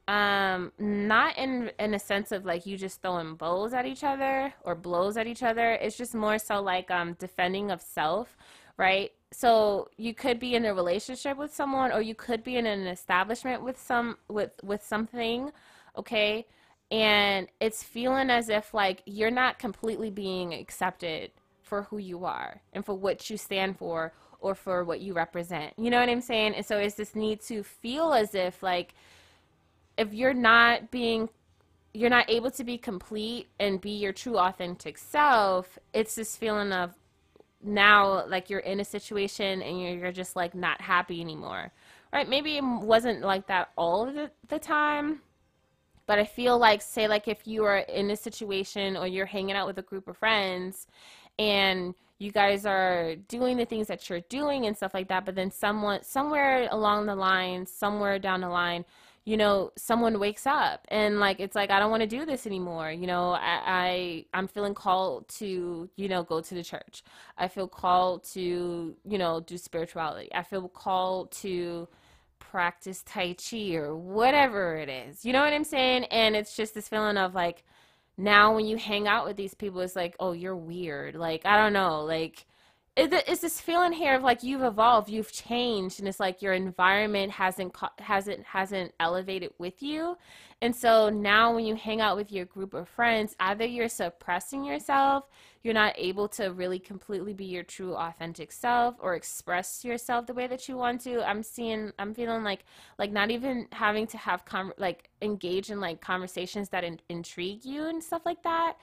Um, 0.08 0.72
not 0.78 1.38
in 1.38 1.72
in 1.80 1.94
a 1.94 2.00
sense 2.00 2.32
of 2.32 2.46
like 2.46 2.66
you 2.66 2.78
just 2.78 3.02
throwing 3.02 3.36
bows 3.36 3.74
at 3.74 3.86
each 3.86 4.04
other 4.04 4.54
or 4.64 4.76
blows 4.76 5.18
at 5.18 5.28
each 5.28 5.44
other. 5.44 5.74
It's 5.74 5.98
just 5.98 6.16
more 6.16 6.38
so 6.40 6.62
like 6.62 6.90
um 6.92 7.14
defending 7.14 7.72
of 7.72 7.82
self, 7.82 8.36
right? 8.78 9.12
So 9.32 9.90
you 9.98 10.14
could 10.14 10.40
be 10.40 10.56
in 10.56 10.66
a 10.66 10.74
relationship 10.74 11.38
with 11.38 11.54
someone 11.54 11.92
or 11.92 12.02
you 12.02 12.16
could 12.16 12.44
be 12.44 12.56
in 12.58 12.66
an 12.66 12.88
establishment 12.88 13.64
with 13.64 13.80
some 13.80 14.18
with 14.30 14.52
with 14.64 14.84
something 14.84 15.52
okay? 15.98 16.46
And 16.92 17.48
it's 17.60 17.84
feeling 17.84 18.30
as 18.30 18.50
if 18.50 18.74
like 18.74 19.02
you're 19.06 19.32
not 19.32 19.60
completely 19.60 20.10
being 20.10 20.54
accepted 20.54 21.32
for 21.64 21.84
who 21.84 21.98
you 21.98 22.26
are 22.26 22.62
and 22.74 22.86
for 22.86 22.94
what 22.94 23.30
you 23.30 23.38
stand 23.38 23.78
for 23.78 24.14
or 24.40 24.54
for 24.54 24.84
what 24.84 25.02
you 25.02 25.14
represent. 25.14 25.74
You 25.78 25.90
know 25.90 26.00
what 26.00 26.10
i'm 26.10 26.22
saying? 26.22 26.54
And 26.56 26.66
so 26.66 26.78
it's 26.78 26.96
this 26.96 27.16
need 27.16 27.42
to 27.42 27.64
feel 27.64 28.14
as 28.14 28.36
if 28.36 28.62
like 28.62 28.94
if 29.98 30.14
you're 30.14 30.34
not 30.34 30.92
being 30.92 31.30
you're 31.94 32.10
not 32.10 32.30
able 32.30 32.52
to 32.52 32.64
be 32.64 32.78
complete 32.78 33.48
and 33.60 33.80
be 33.80 33.92
your 33.92 34.12
true 34.12 34.38
authentic 34.38 34.98
self 34.98 35.80
it's 35.94 36.16
this 36.16 36.36
feeling 36.36 36.74
of 36.74 36.94
now 37.66 38.26
like 38.28 38.50
you're 38.50 38.60
in 38.60 38.80
a 38.80 38.86
situation 38.86 39.62
and 39.62 39.82
you're, 39.82 39.98
you're 39.98 40.12
just 40.12 40.36
like 40.36 40.56
not 40.56 40.80
happy 40.82 41.22
anymore 41.22 41.72
right? 42.14 42.30
Maybe 42.30 42.56
it 42.56 42.64
wasn't 42.64 43.22
like 43.22 43.48
that 43.48 43.72
all 43.76 44.06
the, 44.06 44.32
the 44.48 44.58
time 44.58 45.22
but 46.08 46.20
i 46.20 46.24
feel 46.24 46.58
like 46.58 46.82
say 46.82 47.08
like 47.08 47.28
if 47.28 47.48
you 47.48 47.64
are 47.64 47.80
in 47.80 48.12
a 48.12 48.16
situation 48.16 48.96
or 48.96 49.08
you're 49.08 49.26
hanging 49.26 49.56
out 49.56 49.68
with 49.68 49.78
a 49.78 49.82
group 49.82 50.08
of 50.08 50.18
friends 50.18 50.88
and 51.40 51.94
you 52.18 52.32
guys 52.32 52.66
are 52.66 53.16
doing 53.28 53.58
the 53.58 53.66
things 53.66 53.88
that 53.88 54.10
you're 54.10 54.22
doing 54.30 54.68
and 54.68 54.76
stuff 54.76 54.94
like 54.94 55.08
that 55.08 55.26
but 55.26 55.36
then 55.36 55.52
someone 55.52 56.02
somewhere 56.04 56.68
along 56.72 57.06
the 57.06 57.16
line 57.16 57.66
somewhere 57.66 58.20
down 58.20 58.42
the 58.42 58.50
line 58.50 58.86
you 59.26 59.36
know 59.38 59.72
someone 59.76 60.20
wakes 60.20 60.46
up 60.46 60.86
and 60.90 61.20
like 61.20 61.40
it's 61.40 61.56
like 61.56 61.72
i 61.72 61.80
don't 61.80 61.90
want 61.90 62.02
to 62.02 62.08
do 62.08 62.26
this 62.26 62.46
anymore 62.46 62.92
you 62.92 63.08
know 63.08 63.32
I, 63.32 63.62
I 63.66 64.26
i'm 64.34 64.48
feeling 64.48 64.76
called 64.76 65.28
to 65.40 65.90
you 65.96 66.08
know 66.08 66.24
go 66.24 66.42
to 66.42 66.54
the 66.56 66.64
church. 66.64 67.04
I 67.38 67.48
feel 67.48 67.68
called 67.68 68.24
to 68.34 68.96
you 69.04 69.18
know 69.18 69.40
do 69.42 69.58
spirituality. 69.58 70.30
I 70.34 70.44
feel 70.44 70.68
called 70.70 71.32
to 71.44 71.88
practice 72.40 73.04
tai 73.04 73.36
chi 73.36 73.74
or 73.76 73.96
whatever 73.96 74.78
it 74.78 74.90
is. 74.90 75.26
You 75.26 75.34
know 75.34 75.42
what 75.42 75.54
i'm 75.54 75.64
saying? 75.64 76.06
And 76.06 76.36
it's 76.36 76.56
just 76.56 76.74
this 76.74 76.88
feeling 76.88 77.18
of 77.18 77.34
like 77.36 77.64
now 78.18 78.56
when 78.56 78.66
you 78.66 78.78
hang 78.78 79.08
out 79.08 79.26
with 79.26 79.36
these 79.38 79.54
people 79.54 79.82
it's 79.82 79.96
like 79.96 80.16
oh 80.20 80.34
you're 80.34 80.56
weird. 80.56 81.16
Like 81.16 81.46
i 81.46 81.58
don't 81.58 81.74
know 81.74 82.04
like 82.04 82.46
it's 82.98 83.42
this 83.42 83.60
feeling 83.60 83.92
here 83.92 84.16
of 84.16 84.24
like 84.24 84.42
you've 84.42 84.64
evolved, 84.64 85.10
you've 85.10 85.32
changed, 85.32 86.00
and 86.00 86.08
it's 86.08 86.20
like 86.20 86.42
your 86.42 86.54
environment 86.54 87.32
hasn't 87.34 87.76
hasn't 88.00 88.44
hasn't 88.46 88.94
elevated 89.00 89.52
with 89.58 89.84
you, 89.84 90.18
and 90.62 90.74
so 90.74 91.10
now 91.10 91.54
when 91.54 91.66
you 91.66 91.76
hang 91.76 92.00
out 92.00 92.16
with 92.16 92.32
your 92.32 92.46
group 92.46 92.74
of 92.74 92.88
friends, 92.88 93.36
either 93.42 93.66
you're 93.66 93.90
suppressing 93.90 94.64
yourself, 94.64 95.26
you're 95.62 95.74
not 95.74 95.94
able 95.98 96.30
to 96.30 96.54
really 96.54 96.80
completely 96.80 97.34
be 97.34 97.46
your 97.46 97.64
true 97.64 97.96
authentic 97.96 98.54
self 98.54 98.96
or 99.00 99.16
express 99.16 99.84
yourself 99.84 100.26
the 100.26 100.34
way 100.34 100.48
that 100.48 100.70
you 100.70 100.78
want 100.78 101.02
to. 101.02 101.22
I'm 101.28 101.44
seeing, 101.44 101.92
I'm 102.00 102.14
feeling 102.14 102.44
like 102.44 102.64
like 102.98 103.12
not 103.12 103.30
even 103.30 103.68
having 103.74 104.08
to 104.08 104.18
have 104.18 104.46
com- 104.46 104.74
like 104.78 105.10
engage 105.22 105.70
in 105.70 105.82
like 105.82 106.00
conversations 106.00 106.70
that 106.70 106.86
in- 106.86 107.02
intrigue 107.10 107.66
you 107.66 107.86
and 107.88 108.02
stuff 108.02 108.22
like 108.26 108.42
that 108.44 108.78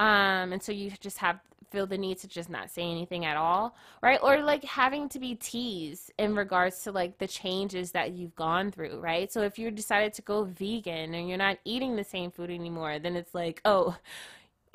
um 0.00 0.52
and 0.52 0.60
so 0.60 0.72
you 0.72 0.90
just 1.00 1.18
have 1.18 1.38
feel 1.74 1.86
the 1.86 1.98
need 1.98 2.16
to 2.18 2.28
just 2.28 2.48
not 2.48 2.70
say 2.70 2.82
anything 2.82 3.24
at 3.24 3.36
all 3.36 3.76
right 4.00 4.20
or 4.22 4.40
like 4.42 4.62
having 4.62 5.08
to 5.08 5.18
be 5.18 5.34
teased 5.34 6.12
in 6.20 6.36
regards 6.36 6.84
to 6.84 6.92
like 6.92 7.18
the 7.18 7.26
changes 7.26 7.90
that 7.90 8.12
you've 8.12 8.34
gone 8.36 8.70
through 8.70 9.00
right 9.00 9.32
so 9.32 9.42
if 9.42 9.58
you 9.58 9.72
decided 9.72 10.12
to 10.14 10.22
go 10.22 10.44
vegan 10.44 11.14
and 11.14 11.28
you're 11.28 11.36
not 11.36 11.58
eating 11.64 11.96
the 11.96 12.04
same 12.04 12.30
food 12.30 12.48
anymore 12.48 13.00
then 13.00 13.16
it's 13.16 13.34
like 13.34 13.60
oh 13.64 13.96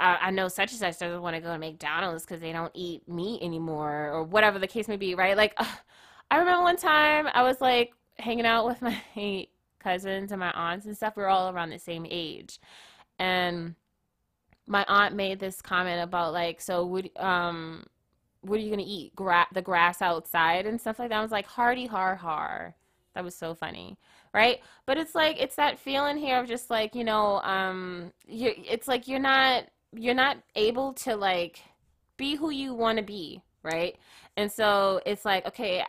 I, 0.02 0.32
know 0.32 0.48
such 0.48 0.72
and 0.72 0.80
such 0.80 0.98
doesn't 1.00 1.22
want 1.22 1.36
to 1.36 1.42
go 1.42 1.52
to 1.52 1.60
McDonald's 1.60 2.24
because 2.24 2.40
they 2.40 2.54
don't 2.54 2.72
eat 2.74 3.08
meat 3.08 3.42
anymore, 3.44 4.10
or 4.14 4.24
whatever 4.24 4.58
the 4.58 4.68
case 4.68 4.88
may 4.88 4.96
be, 4.96 5.14
right? 5.14 5.36
Like, 5.36 5.54
uh, 5.58 5.66
I 6.32 6.38
remember 6.38 6.64
one 6.64 6.78
time 6.78 7.28
I 7.34 7.44
was 7.44 7.60
like 7.60 7.92
hanging 8.18 8.46
out 8.46 8.66
with 8.66 8.82
my 9.12 9.48
cousins 9.80 10.32
and 10.32 10.40
my 10.40 10.52
aunts 10.52 10.86
and 10.86 10.96
stuff. 10.96 11.18
We 11.18 11.24
are 11.24 11.28
all 11.28 11.50
around 11.50 11.72
the 11.72 11.80
same 11.80 12.08
age, 12.10 12.60
and 13.20 13.76
my 14.70 14.86
aunt 14.88 15.16
made 15.16 15.40
this 15.40 15.62
comment 15.62 16.02
about 16.02 16.32
like, 16.32 16.62
so 16.62 16.86
would 16.86 17.10
um, 17.18 17.86
what 18.42 18.60
are 18.60 18.62
you 18.62 18.70
gonna 18.70 18.84
eat? 18.86 19.16
Gra- 19.16 19.48
the 19.54 19.62
grass 19.62 20.02
outside 20.02 20.66
and 20.66 20.80
stuff 20.80 21.00
like 21.00 21.10
that. 21.10 21.18
I 21.18 21.22
was 21.22 21.32
like, 21.32 21.48
hardy 21.48 21.88
har 21.88 22.16
har. 22.16 22.76
That 23.16 23.24
was 23.24 23.36
so 23.36 23.56
funny, 23.56 23.98
right? 24.34 24.60
But 24.86 24.98
it's 24.98 25.16
like 25.16 25.42
it's 25.42 25.56
that 25.56 25.80
feeling 25.80 26.18
here 26.18 26.40
of 26.40 26.48
just 26.48 26.70
like 26.70 26.96
you 26.96 27.04
know, 27.04 27.42
um, 27.42 28.14
you 28.28 28.54
it's 28.56 28.88
like 28.88 29.08
you're 29.08 29.20
not 29.20 29.66
you're 29.92 30.14
not 30.14 30.38
able 30.56 30.94
to 30.94 31.16
like 31.16 31.60
be 32.18 32.36
who 32.36 32.52
you 32.52 32.76
want 32.76 33.00
to 33.00 33.04
be, 33.04 33.42
right? 33.64 33.98
And 34.38 34.52
so 34.52 35.02
it's 35.06 35.26
like, 35.26 35.48
okay, 35.48 35.84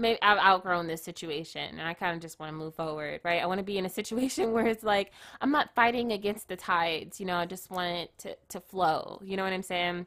maybe 0.00 0.20
I've 0.22 0.38
outgrown 0.38 0.86
this 0.86 1.02
situation 1.02 1.78
and 1.78 1.82
I 1.82 1.94
kind 1.94 2.14
of 2.14 2.20
just 2.20 2.40
want 2.40 2.50
to 2.50 2.56
move 2.56 2.74
forward, 2.74 3.20
right? 3.24 3.42
I 3.42 3.46
want 3.46 3.58
to 3.58 3.64
be 3.64 3.78
in 3.78 3.86
a 3.86 3.90
situation 3.90 4.52
where 4.54 4.66
it's 4.66 4.84
like 4.84 5.12
I'm 5.40 5.52
not 5.52 5.74
fighting 5.74 6.12
against 6.12 6.48
the 6.48 6.56
tides, 6.56 7.20
you 7.20 7.26
know, 7.26 7.36
I 7.36 7.46
just 7.46 7.70
want 7.70 7.90
it 7.90 8.18
to, 8.18 8.36
to 8.48 8.60
flow. 8.60 9.20
You 9.22 9.36
know 9.36 9.44
what 9.44 9.52
I'm 9.52 9.62
saying? 9.62 10.06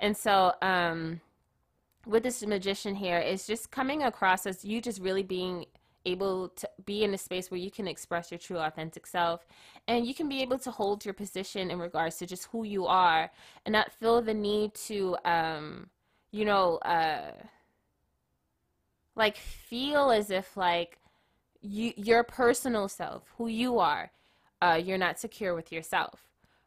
And 0.00 0.16
so, 0.16 0.54
um, 0.62 1.20
with 2.06 2.22
this 2.22 2.44
magician 2.44 2.94
here, 2.94 3.18
it's 3.18 3.46
just 3.46 3.70
coming 3.70 4.02
across 4.02 4.46
as 4.46 4.64
you 4.64 4.80
just 4.82 5.00
really 5.00 5.22
being 5.22 5.64
able 6.06 6.50
to 6.50 6.68
be 6.84 7.02
in 7.02 7.14
a 7.14 7.18
space 7.18 7.50
where 7.50 7.60
you 7.60 7.70
can 7.70 7.88
express 7.88 8.30
your 8.30 8.38
true 8.38 8.58
authentic 8.58 9.06
self 9.06 9.46
and 9.88 10.06
you 10.06 10.14
can 10.14 10.28
be 10.28 10.42
able 10.42 10.58
to 10.58 10.70
hold 10.70 11.04
your 11.04 11.14
position 11.14 11.70
in 11.70 11.78
regards 11.78 12.18
to 12.18 12.26
just 12.26 12.46
who 12.52 12.64
you 12.64 12.86
are 12.86 13.30
and 13.64 13.72
not 13.72 13.90
feel 13.92 14.20
the 14.20 14.34
need 14.34 14.74
to 14.74 15.16
um 15.24 15.88
you 16.30 16.44
know 16.44 16.76
uh 16.78 17.32
like 19.16 19.36
feel 19.36 20.10
as 20.10 20.30
if 20.30 20.56
like 20.56 20.98
you 21.60 21.92
your 21.96 22.22
personal 22.22 22.88
self 22.88 23.32
who 23.38 23.48
you 23.48 23.78
are 23.78 24.10
uh, 24.62 24.80
you're 24.82 24.98
not 24.98 25.18
secure 25.18 25.54
with 25.54 25.72
yourself 25.72 26.20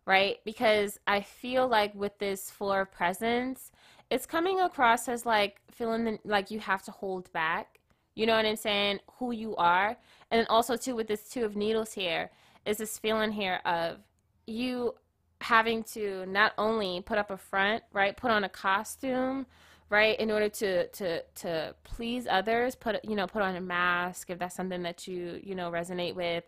right? 0.06 0.38
Because 0.46 0.98
i 1.06 1.22
feel 1.22 1.68
like 1.68 1.94
with 1.94 2.18
this 2.18 2.50
four 2.50 2.86
presents 2.86 3.72
it's 4.10 4.26
coming 4.26 4.62
across 4.62 5.10
as 5.10 5.26
like 5.26 5.62
feeling 5.70 6.06
the, 6.06 6.20
like 6.24 6.50
you 6.50 6.60
have 6.60 6.84
to 6.84 6.92
hold 6.92 7.32
back 7.34 7.80
you 8.16 8.26
know 8.26 8.36
what 8.36 8.46
i'm 8.46 8.56
saying 8.56 9.00
who 9.20 9.32
you 9.32 9.56
are. 9.58 9.98
And 10.32 10.46
also 10.50 10.76
too 10.76 10.96
with 10.96 11.08
this 11.08 11.30
two 11.30 11.46
of 11.46 11.56
needles 11.56 11.94
here 11.94 12.32
is 12.66 12.78
this 12.78 12.98
feeling 12.98 13.32
here 13.32 13.62
of 13.66 13.98
you 14.46 14.96
having 15.40 15.84
to 15.84 16.26
not 16.26 16.54
only 16.58 17.02
put 17.02 17.18
up 17.18 17.30
a 17.30 17.38
front 17.38 17.84
right 17.94 18.18
put 18.18 18.32
on 18.32 18.44
a 18.44 18.50
costume 18.50 19.46
right 19.90 20.20
in 20.20 20.32
order 20.32 20.50
to 20.50 20.88
to 20.88 21.22
to 21.36 21.76
please 21.84 22.28
others 22.30 22.76
put 22.76 23.04
you 23.06 23.16
know 23.16 23.28
put 23.28 23.42
on 23.42 23.56
a 23.56 23.62
mask 23.62 24.30
if 24.30 24.40
that's 24.40 24.56
something 24.56 24.84
that 24.84 25.08
you 25.08 25.40
you 25.44 25.56
know 25.56 25.72
resonate 25.72 26.16
with. 26.16 26.44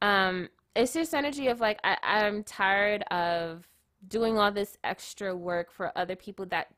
Um 0.00 0.48
it's 0.74 0.92
this 0.92 1.14
energy 1.14 1.48
of 1.48 1.60
like 1.60 1.78
I, 1.84 1.96
i'm 2.02 2.42
tired 2.44 3.02
of 3.10 3.68
doing 4.08 4.38
all 4.38 4.50
this 4.50 4.78
extra 4.82 5.36
work 5.36 5.70
for 5.70 5.96
other 5.96 6.16
people 6.16 6.46
that 6.46 6.68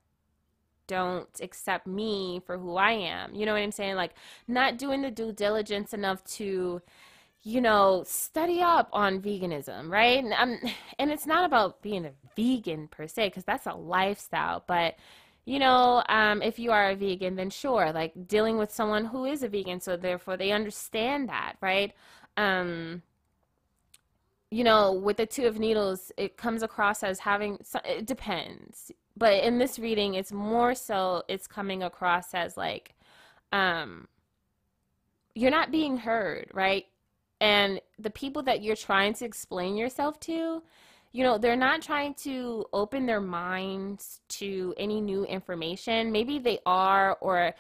don't 0.87 1.29
accept 1.41 1.87
me 1.87 2.43
for 2.45 2.59
who 2.59 2.77
i 2.77 2.93
am. 2.93 3.35
You 3.35 3.47
know 3.47 3.53
what 3.53 3.63
i'm 3.63 3.73
saying? 3.73 3.97
Like 3.97 4.15
not 4.47 4.79
doing 4.79 5.03
the 5.03 5.11
due 5.11 5.33
diligence 5.33 5.95
enough 5.95 6.23
to 6.25 6.83
you 7.43 7.61
know 7.61 8.05
study 8.07 8.61
up 8.61 8.89
on 8.93 9.21
veganism 9.21 9.91
right? 9.91 10.23
And, 10.23 10.33
um, 10.35 10.59
and 10.99 11.11
it's 11.11 11.27
not 11.27 11.45
about 11.45 11.83
being 11.83 12.05
a 12.07 12.13
vegan 12.37 12.89
per 12.89 13.07
se 13.07 13.29
because 13.29 13.45
that's 13.45 13.67
a 13.67 13.75
lifestyle 13.75 14.65
but 14.67 14.97
you 15.45 15.59
know, 15.59 16.03
um, 16.09 16.41
if 16.43 16.59
you 16.59 16.71
are 16.71 16.91
a 16.91 16.97
vegan, 16.97 17.37
then 17.37 17.51
sure, 17.51 17.93
like 17.93 18.27
dealing 18.27 18.57
with 18.57 18.73
someone 18.73 19.05
who 19.05 19.27
is 19.27 19.43
a 19.43 19.49
vegan, 19.49 19.81
so 19.81 19.97
therefore 19.97 20.37
they 20.37 20.53
understand 20.53 21.29
that, 21.29 21.57
right? 21.61 21.93
Um, 22.37 23.03
you 24.51 24.65
know, 24.65 24.93
with 24.93 25.17
the 25.19 25.27
two 25.27 25.47
of 25.47 25.59
needles, 25.59 26.13
it 26.17 26.37
comes 26.37 26.63
across 26.63 27.03
as 27.03 27.19
having, 27.19 27.59
it 27.85 28.07
depends. 28.07 28.91
But 29.17 29.45
in 29.45 29.59
this 29.59 29.79
reading, 29.79 30.15
it's 30.15 30.33
more 30.33 30.75
so, 30.75 31.25
it's 31.29 31.47
coming 31.47 31.83
across 31.83 32.33
as 32.35 32.57
like, 32.57 32.95
um, 33.53 34.09
you're 35.35 35.51
not 35.51 35.71
being 35.71 35.99
heard, 35.99 36.51
right? 36.55 36.87
And 37.41 37.81
the 37.99 38.11
people 38.11 38.43
that 38.45 38.63
you're 38.63 38.77
trying 38.77 39.13
to 39.15 39.25
explain 39.25 39.77
yourself 39.77 40.19
to, 40.21 40.63
you 41.15 41.23
know, 41.23 41.39
they're 41.39 41.55
not 41.55 41.81
trying 41.81 42.13
to 42.13 42.67
open 42.73 43.07
their 43.07 43.21
minds 43.21 44.21
to 44.29 44.75
any 44.77 45.01
new 45.01 45.25
information. 45.25 46.11
Maybe 46.11 46.41
they 46.41 46.59
are, 46.67 47.17
or 47.21 47.55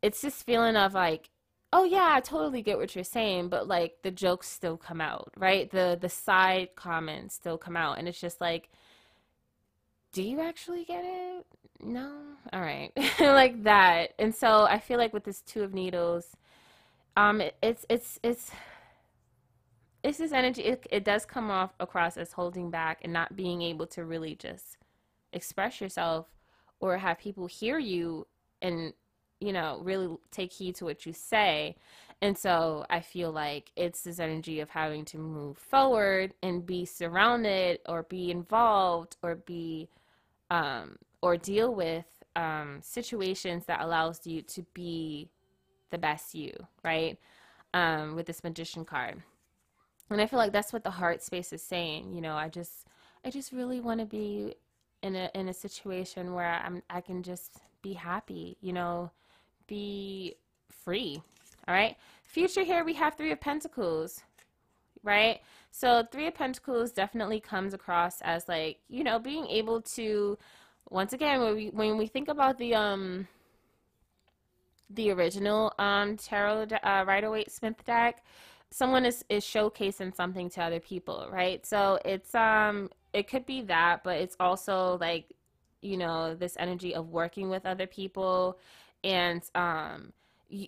it's 0.00 0.22
this 0.22 0.42
feeling 0.42 0.74
of 0.74 0.94
like, 0.94 1.28
oh 1.70 1.84
yeah, 1.84 2.08
I 2.12 2.20
totally 2.20 2.62
get 2.62 2.78
what 2.78 2.94
you're 2.94 3.04
saying, 3.04 3.50
but 3.50 3.68
like 3.68 3.96
the 4.02 4.10
jokes 4.10 4.48
still 4.48 4.78
come 4.78 5.02
out, 5.02 5.30
right? 5.36 5.70
The 5.70 5.98
the 6.00 6.08
side 6.08 6.70
comments 6.76 7.34
still 7.34 7.58
come 7.58 7.76
out, 7.76 7.98
and 7.98 8.08
it's 8.08 8.18
just 8.20 8.40
like, 8.40 8.70
do 10.12 10.22
you 10.22 10.40
actually 10.40 10.84
get 10.84 11.04
it? 11.04 11.44
No, 11.82 12.10
all 12.54 12.60
right, 12.62 12.90
like 13.20 13.64
that. 13.64 14.14
And 14.18 14.34
so 14.34 14.64
I 14.64 14.78
feel 14.78 14.96
like 14.98 15.12
with 15.12 15.24
this 15.24 15.42
two 15.42 15.62
of 15.62 15.74
needles, 15.74 16.38
um, 17.18 17.42
it, 17.42 17.54
it's 17.62 17.84
it's 17.90 18.18
it's 18.22 18.50
it's 20.04 20.18
this 20.18 20.32
energy 20.32 20.62
it, 20.62 20.86
it 20.90 21.04
does 21.04 21.24
come 21.24 21.50
off 21.50 21.74
across 21.80 22.16
as 22.16 22.32
holding 22.32 22.70
back 22.70 23.00
and 23.02 23.12
not 23.12 23.34
being 23.34 23.62
able 23.62 23.86
to 23.86 24.04
really 24.04 24.36
just 24.36 24.76
express 25.32 25.80
yourself 25.80 26.26
or 26.78 26.98
have 26.98 27.18
people 27.18 27.46
hear 27.46 27.78
you 27.78 28.26
and 28.60 28.92
you 29.40 29.52
know 29.52 29.80
really 29.82 30.14
take 30.30 30.52
heed 30.52 30.76
to 30.76 30.84
what 30.84 31.06
you 31.06 31.12
say. 31.12 31.74
And 32.22 32.38
so 32.38 32.86
i 32.88 33.00
feel 33.00 33.32
like 33.32 33.72
it's 33.76 34.02
this 34.02 34.20
energy 34.20 34.60
of 34.60 34.70
having 34.70 35.04
to 35.06 35.18
move 35.18 35.58
forward 35.58 36.34
and 36.42 36.64
be 36.64 36.84
surrounded 36.84 37.80
or 37.88 38.04
be 38.04 38.30
involved 38.30 39.16
or 39.22 39.34
be 39.34 39.88
um 40.50 40.96
or 41.22 41.36
deal 41.36 41.74
with 41.74 42.06
um 42.36 42.80
situations 42.82 43.64
that 43.66 43.80
allows 43.80 44.26
you 44.26 44.42
to 44.42 44.62
be 44.74 45.28
the 45.90 45.98
best 45.98 46.34
you 46.34 46.52
right? 46.84 47.18
Um 47.72 48.14
with 48.14 48.26
this 48.26 48.44
magician 48.44 48.84
card 48.84 49.22
and 50.10 50.20
i 50.20 50.26
feel 50.26 50.38
like 50.38 50.52
that's 50.52 50.72
what 50.72 50.84
the 50.84 50.90
heart 50.90 51.22
space 51.22 51.52
is 51.52 51.62
saying 51.62 52.12
you 52.14 52.20
know 52.20 52.34
i 52.34 52.48
just 52.48 52.86
i 53.24 53.30
just 53.30 53.52
really 53.52 53.80
want 53.80 54.00
to 54.00 54.06
be 54.06 54.54
in 55.02 55.14
a 55.16 55.30
in 55.34 55.48
a 55.48 55.54
situation 55.54 56.34
where 56.34 56.60
i'm 56.64 56.82
i 56.90 57.00
can 57.00 57.22
just 57.22 57.60
be 57.82 57.92
happy 57.92 58.56
you 58.60 58.72
know 58.72 59.10
be 59.66 60.34
free. 60.70 61.22
All 61.66 61.74
right. 61.74 61.96
Future 62.24 62.62
here, 62.62 62.84
we 62.84 62.94
have 62.94 63.14
Three 63.14 63.32
of 63.32 63.40
Pentacles, 63.40 64.22
right? 65.02 65.40
So, 65.70 66.04
Three 66.10 66.26
of 66.26 66.34
Pentacles 66.34 66.92
definitely 66.92 67.40
comes 67.40 67.74
across 67.74 68.20
as 68.22 68.48
like, 68.48 68.78
you 68.88 69.04
know, 69.04 69.18
being 69.18 69.46
able 69.46 69.80
to, 69.82 70.38
once 70.90 71.12
again, 71.12 71.40
when 71.40 71.54
we, 71.54 71.68
when 71.68 71.96
we 71.96 72.06
think 72.06 72.28
about 72.28 72.58
the, 72.58 72.74
um, 72.74 73.26
the 74.90 75.10
original 75.10 75.72
um, 75.78 76.16
tarot 76.16 76.66
uh, 76.82 77.04
Rider 77.06 77.30
Waite 77.30 77.50
Smith 77.50 77.82
deck, 77.84 78.22
someone 78.74 79.06
is, 79.06 79.24
is 79.28 79.44
showcasing 79.44 80.12
something 80.12 80.50
to 80.50 80.60
other 80.60 80.80
people, 80.80 81.28
right? 81.30 81.64
So 81.64 82.00
it's 82.04 82.34
um 82.34 82.90
it 83.12 83.28
could 83.28 83.46
be 83.46 83.62
that, 83.62 84.02
but 84.02 84.16
it's 84.18 84.36
also 84.40 84.98
like 85.00 85.26
you 85.80 85.96
know 85.96 86.34
this 86.34 86.56
energy 86.58 86.92
of 86.92 87.10
working 87.10 87.48
with 87.50 87.66
other 87.66 87.86
people 87.86 88.58
and 89.04 89.42
um, 89.54 90.12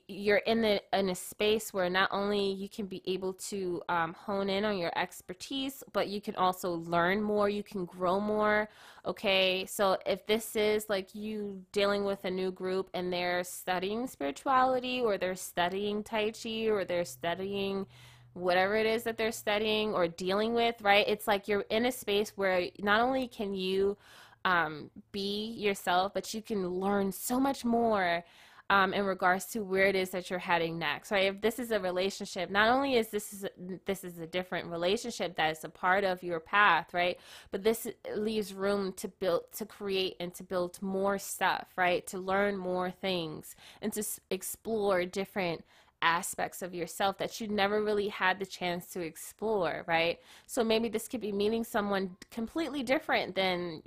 you're 0.08 0.38
in 0.38 0.62
the 0.62 0.82
in 0.92 1.10
a 1.10 1.14
space 1.14 1.72
where 1.72 1.88
not 1.88 2.08
only 2.12 2.52
you 2.52 2.68
can 2.68 2.86
be 2.86 3.02
able 3.06 3.32
to 3.32 3.80
um, 3.88 4.12
hone 4.14 4.48
in 4.48 4.64
on 4.64 4.78
your 4.78 4.92
expertise 4.96 5.84
but 5.92 6.08
you 6.08 6.20
can 6.20 6.34
also 6.36 6.74
learn 6.74 7.22
more 7.22 7.48
you 7.48 7.62
can 7.62 7.84
grow 7.84 8.18
more 8.18 8.68
okay? 9.06 9.64
So 9.66 9.96
if 10.04 10.26
this 10.26 10.56
is 10.56 10.88
like 10.88 11.14
you 11.14 11.62
dealing 11.72 12.04
with 12.04 12.24
a 12.24 12.30
new 12.30 12.50
group 12.50 12.90
and 12.92 13.12
they're 13.12 13.44
studying 13.44 14.06
spirituality 14.06 15.00
or 15.00 15.16
they're 15.16 15.36
studying 15.36 16.02
tai 16.02 16.32
chi 16.32 16.66
or 16.68 16.84
they're 16.84 17.04
studying 17.04 17.86
whatever 18.32 18.76
it 18.76 18.84
is 18.84 19.04
that 19.04 19.16
they're 19.16 19.32
studying 19.32 19.94
or 19.94 20.08
dealing 20.08 20.54
with 20.54 20.74
right? 20.82 21.06
It's 21.08 21.26
like 21.26 21.48
you're 21.48 21.64
in 21.70 21.86
a 21.86 21.92
space 21.92 22.32
where 22.36 22.68
not 22.80 23.00
only 23.00 23.28
can 23.28 23.54
you 23.54 23.96
um, 24.44 24.90
be 25.10 25.54
yourself, 25.56 26.14
but 26.14 26.32
you 26.32 26.40
can 26.40 26.68
learn 26.68 27.10
so 27.10 27.40
much 27.40 27.64
more 27.64 28.24
um, 28.70 28.92
in 28.92 29.04
regards 29.04 29.46
to 29.46 29.60
where 29.60 29.86
it 29.86 29.94
is 29.94 30.10
that 30.10 30.28
you're 30.28 30.38
heading 30.38 30.78
next. 30.78 31.10
Right? 31.10 31.26
If 31.26 31.40
this 31.40 31.58
is 31.58 31.70
a 31.70 31.80
relationship, 31.80 32.50
not 32.50 32.68
only 32.68 32.94
is 32.94 33.08
this 33.08 33.32
is 33.32 33.44
a, 33.44 33.50
this 33.84 34.04
is 34.04 34.18
a 34.18 34.26
different 34.26 34.68
relationship 34.68 35.36
that 35.36 35.52
is 35.52 35.64
a 35.64 35.68
part 35.68 36.04
of 36.04 36.22
your 36.22 36.40
path, 36.40 36.92
right? 36.92 37.18
But 37.50 37.62
this 37.62 37.86
leaves 38.14 38.52
room 38.52 38.92
to 38.94 39.08
build, 39.08 39.42
to 39.56 39.66
create, 39.66 40.16
and 40.20 40.34
to 40.34 40.42
build 40.42 40.80
more 40.82 41.18
stuff, 41.18 41.68
right? 41.76 42.06
To 42.08 42.18
learn 42.18 42.56
more 42.56 42.90
things 42.90 43.54
and 43.82 43.92
to 43.92 44.04
explore 44.30 45.04
different 45.04 45.64
aspects 46.02 46.62
of 46.62 46.74
yourself 46.74 47.18
that 47.18 47.40
you 47.40 47.48
never 47.48 47.82
really 47.82 48.08
had 48.08 48.38
the 48.38 48.46
chance 48.46 48.86
to 48.92 49.00
explore, 49.00 49.84
right? 49.86 50.18
So 50.46 50.62
maybe 50.62 50.88
this 50.88 51.08
could 51.08 51.20
be 51.20 51.32
meeting 51.32 51.64
someone 51.64 52.16
completely 52.30 52.82
different 52.82 53.34
than 53.34 53.82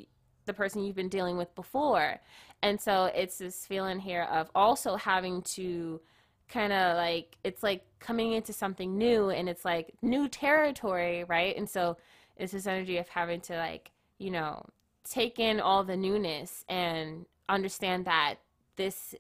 the 0.46 0.54
person 0.54 0.84
you've 0.84 0.96
been 0.96 1.10
dealing 1.10 1.38
with 1.38 1.54
before. 1.56 2.20
And 2.62 2.80
so 2.80 3.06
it's 3.06 3.38
this 3.38 3.66
feeling 3.66 4.00
here 4.00 4.24
of 4.24 4.50
also 4.54 4.96
having 4.96 5.42
to 5.54 6.02
kind 6.50 6.74
of 6.74 6.96
like 6.96 7.38
it's 7.44 7.62
like 7.62 7.84
coming 8.00 8.34
into 8.34 8.52
something 8.52 8.98
new 8.98 9.30
and 9.30 9.48
it's 9.48 9.64
like 9.64 9.94
new 10.02 10.28
territory, 10.28 11.24
right? 11.26 11.56
And 11.56 11.70
so 11.70 11.98
it's 12.38 12.54
this 12.54 12.68
energy 12.68 12.98
of 12.98 13.08
having 13.10 13.42
to 13.42 13.56
like, 13.56 13.92
you 14.18 14.32
know, 14.32 14.66
take 15.08 15.40
in 15.40 15.60
all 15.60 15.84
the 15.84 15.96
newness 15.96 16.66
and 16.68 17.26
understand 17.48 18.06
that 18.06 18.36
this 18.76 19.16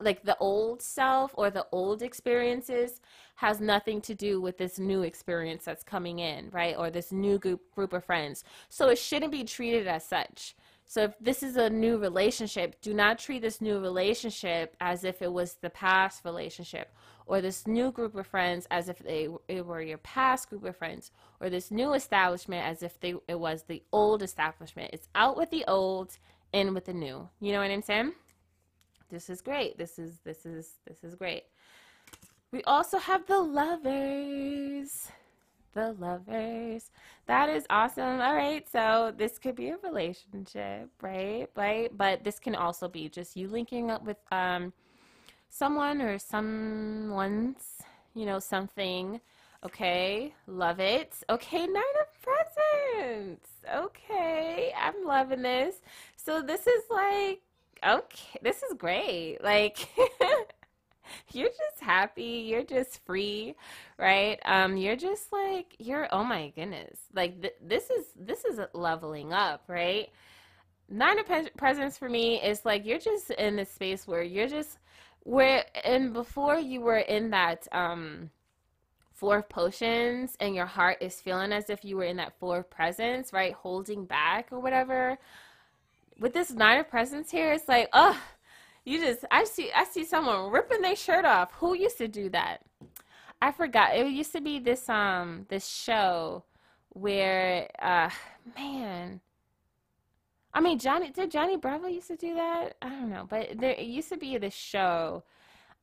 like 0.00 0.24
the 0.24 0.36
old 0.38 0.82
self 0.82 1.32
or 1.34 1.50
the 1.50 1.66
old 1.72 2.02
experiences 2.02 3.00
has 3.36 3.60
nothing 3.60 4.00
to 4.02 4.14
do 4.14 4.40
with 4.40 4.58
this 4.58 4.78
new 4.78 5.02
experience 5.02 5.64
that's 5.64 5.82
coming 5.82 6.18
in, 6.18 6.50
right? 6.50 6.76
Or 6.76 6.90
this 6.90 7.12
new 7.12 7.38
group 7.38 7.60
group 7.74 7.92
of 7.92 8.04
friends. 8.04 8.44
So 8.68 8.88
it 8.88 8.98
shouldn't 8.98 9.32
be 9.32 9.44
treated 9.44 9.86
as 9.86 10.04
such. 10.04 10.54
So 10.86 11.04
if 11.04 11.18
this 11.18 11.42
is 11.42 11.56
a 11.56 11.70
new 11.70 11.96
relationship, 11.96 12.80
do 12.82 12.92
not 12.92 13.18
treat 13.18 13.42
this 13.42 13.60
new 13.60 13.78
relationship 13.80 14.76
as 14.80 15.02
if 15.04 15.22
it 15.22 15.32
was 15.32 15.54
the 15.54 15.70
past 15.70 16.24
relationship 16.24 16.94
or 17.26 17.40
this 17.40 17.66
new 17.66 17.90
group 17.90 18.14
of 18.14 18.26
friends 18.26 18.66
as 18.70 18.88
if 18.88 18.98
they 18.98 19.28
it 19.48 19.64
were 19.64 19.80
your 19.80 19.98
past 19.98 20.50
group 20.50 20.64
of 20.64 20.76
friends 20.76 21.10
or 21.40 21.48
this 21.48 21.70
new 21.70 21.94
establishment 21.94 22.66
as 22.66 22.82
if 22.82 23.00
they 23.00 23.14
it 23.28 23.38
was 23.38 23.62
the 23.62 23.82
old 23.92 24.22
establishment. 24.22 24.90
It's 24.92 25.08
out 25.14 25.36
with 25.36 25.50
the 25.50 25.64
old, 25.66 26.18
in 26.52 26.74
with 26.74 26.84
the 26.84 26.92
new. 26.92 27.28
You 27.40 27.52
know 27.52 27.60
what 27.60 27.70
I'm 27.70 27.82
saying? 27.82 28.12
This 29.14 29.30
is 29.30 29.40
great. 29.40 29.78
This 29.78 29.96
is 29.96 30.18
this 30.24 30.44
is 30.44 30.72
this 30.88 31.04
is 31.04 31.14
great. 31.14 31.44
We 32.50 32.64
also 32.64 32.98
have 32.98 33.24
the 33.26 33.38
lovers. 33.38 35.08
The 35.72 35.92
lovers. 35.92 36.90
That 37.26 37.48
is 37.48 37.64
awesome. 37.70 38.20
All 38.20 38.34
right. 38.34 38.68
So 38.68 39.14
this 39.16 39.38
could 39.38 39.54
be 39.54 39.68
a 39.68 39.76
relationship, 39.84 40.90
right? 41.00 41.46
Right. 41.54 41.96
But 41.96 42.24
this 42.24 42.40
can 42.40 42.56
also 42.56 42.88
be 42.88 43.08
just 43.08 43.36
you 43.36 43.46
linking 43.46 43.88
up 43.92 44.04
with 44.04 44.16
um 44.32 44.72
someone 45.48 46.02
or 46.02 46.18
someone's, 46.18 47.82
you 48.16 48.26
know, 48.26 48.40
something. 48.40 49.20
Okay. 49.64 50.34
Love 50.48 50.80
it. 50.80 51.14
Okay, 51.30 51.68
nine 51.68 51.96
of 52.02 52.08
presents. 52.20 53.48
Okay. 53.76 54.72
I'm 54.76 55.06
loving 55.06 55.42
this. 55.42 55.76
So 56.16 56.42
this 56.42 56.66
is 56.66 56.82
like 56.90 57.43
okay, 57.86 58.38
this 58.42 58.62
is 58.62 58.74
great. 58.76 59.38
Like, 59.42 59.88
you're 61.32 61.48
just 61.48 61.80
happy. 61.80 62.44
You're 62.48 62.64
just 62.64 63.04
free, 63.04 63.54
right? 63.98 64.38
Um, 64.44 64.76
you're 64.76 64.96
just 64.96 65.32
like 65.32 65.76
you're. 65.78 66.08
Oh 66.12 66.24
my 66.24 66.52
goodness! 66.56 66.98
Like 67.14 67.40
th- 67.40 67.56
this 67.62 67.90
is 67.90 68.06
this 68.18 68.44
is 68.44 68.60
leveling 68.72 69.32
up, 69.32 69.64
right? 69.68 70.08
Nine 70.88 71.18
of 71.18 71.26
presents 71.56 71.96
for 71.96 72.08
me 72.08 72.42
is 72.42 72.64
like 72.64 72.84
you're 72.84 72.98
just 72.98 73.30
in 73.30 73.56
this 73.56 73.70
space 73.70 74.06
where 74.06 74.22
you're 74.22 74.48
just 74.48 74.78
where 75.20 75.64
and 75.84 76.12
before 76.12 76.58
you 76.58 76.82
were 76.82 76.98
in 76.98 77.30
that 77.30 77.66
um 77.72 78.30
four 79.14 79.38
of 79.38 79.48
potions 79.48 80.36
and 80.40 80.54
your 80.54 80.66
heart 80.66 80.98
is 81.00 81.20
feeling 81.20 81.52
as 81.52 81.70
if 81.70 81.84
you 81.84 81.96
were 81.96 82.04
in 82.04 82.16
that 82.16 82.38
four 82.38 82.58
of 82.58 82.70
presents, 82.70 83.32
right? 83.32 83.54
Holding 83.54 84.04
back 84.04 84.48
or 84.50 84.60
whatever 84.60 85.18
with 86.18 86.32
this 86.32 86.50
nine 86.50 86.80
of 86.80 86.88
presents 86.88 87.30
here, 87.30 87.52
it's 87.52 87.68
like, 87.68 87.88
oh, 87.92 88.20
you 88.84 89.00
just 89.00 89.24
I 89.30 89.44
see 89.44 89.70
I 89.74 89.84
see 89.84 90.04
someone 90.04 90.50
ripping 90.50 90.82
their 90.82 90.96
shirt 90.96 91.24
off. 91.24 91.52
Who 91.54 91.74
used 91.74 91.98
to 91.98 92.08
do 92.08 92.28
that? 92.30 92.58
I 93.40 93.52
forgot. 93.52 93.96
It 93.96 94.06
used 94.08 94.32
to 94.32 94.40
be 94.40 94.58
this 94.58 94.88
um 94.88 95.46
this 95.48 95.66
show 95.66 96.44
where 96.90 97.68
uh 97.80 98.10
man 98.56 99.20
I 100.52 100.60
mean 100.60 100.78
Johnny 100.78 101.10
did 101.10 101.30
Johnny 101.30 101.56
Bravo 101.56 101.88
used 101.88 102.08
to 102.08 102.16
do 102.16 102.34
that? 102.34 102.76
I 102.82 102.88
don't 102.90 103.10
know, 103.10 103.26
but 103.28 103.58
there 103.58 103.72
it 103.72 103.86
used 103.86 104.10
to 104.10 104.16
be 104.18 104.36
this 104.38 104.54
show 104.54 105.24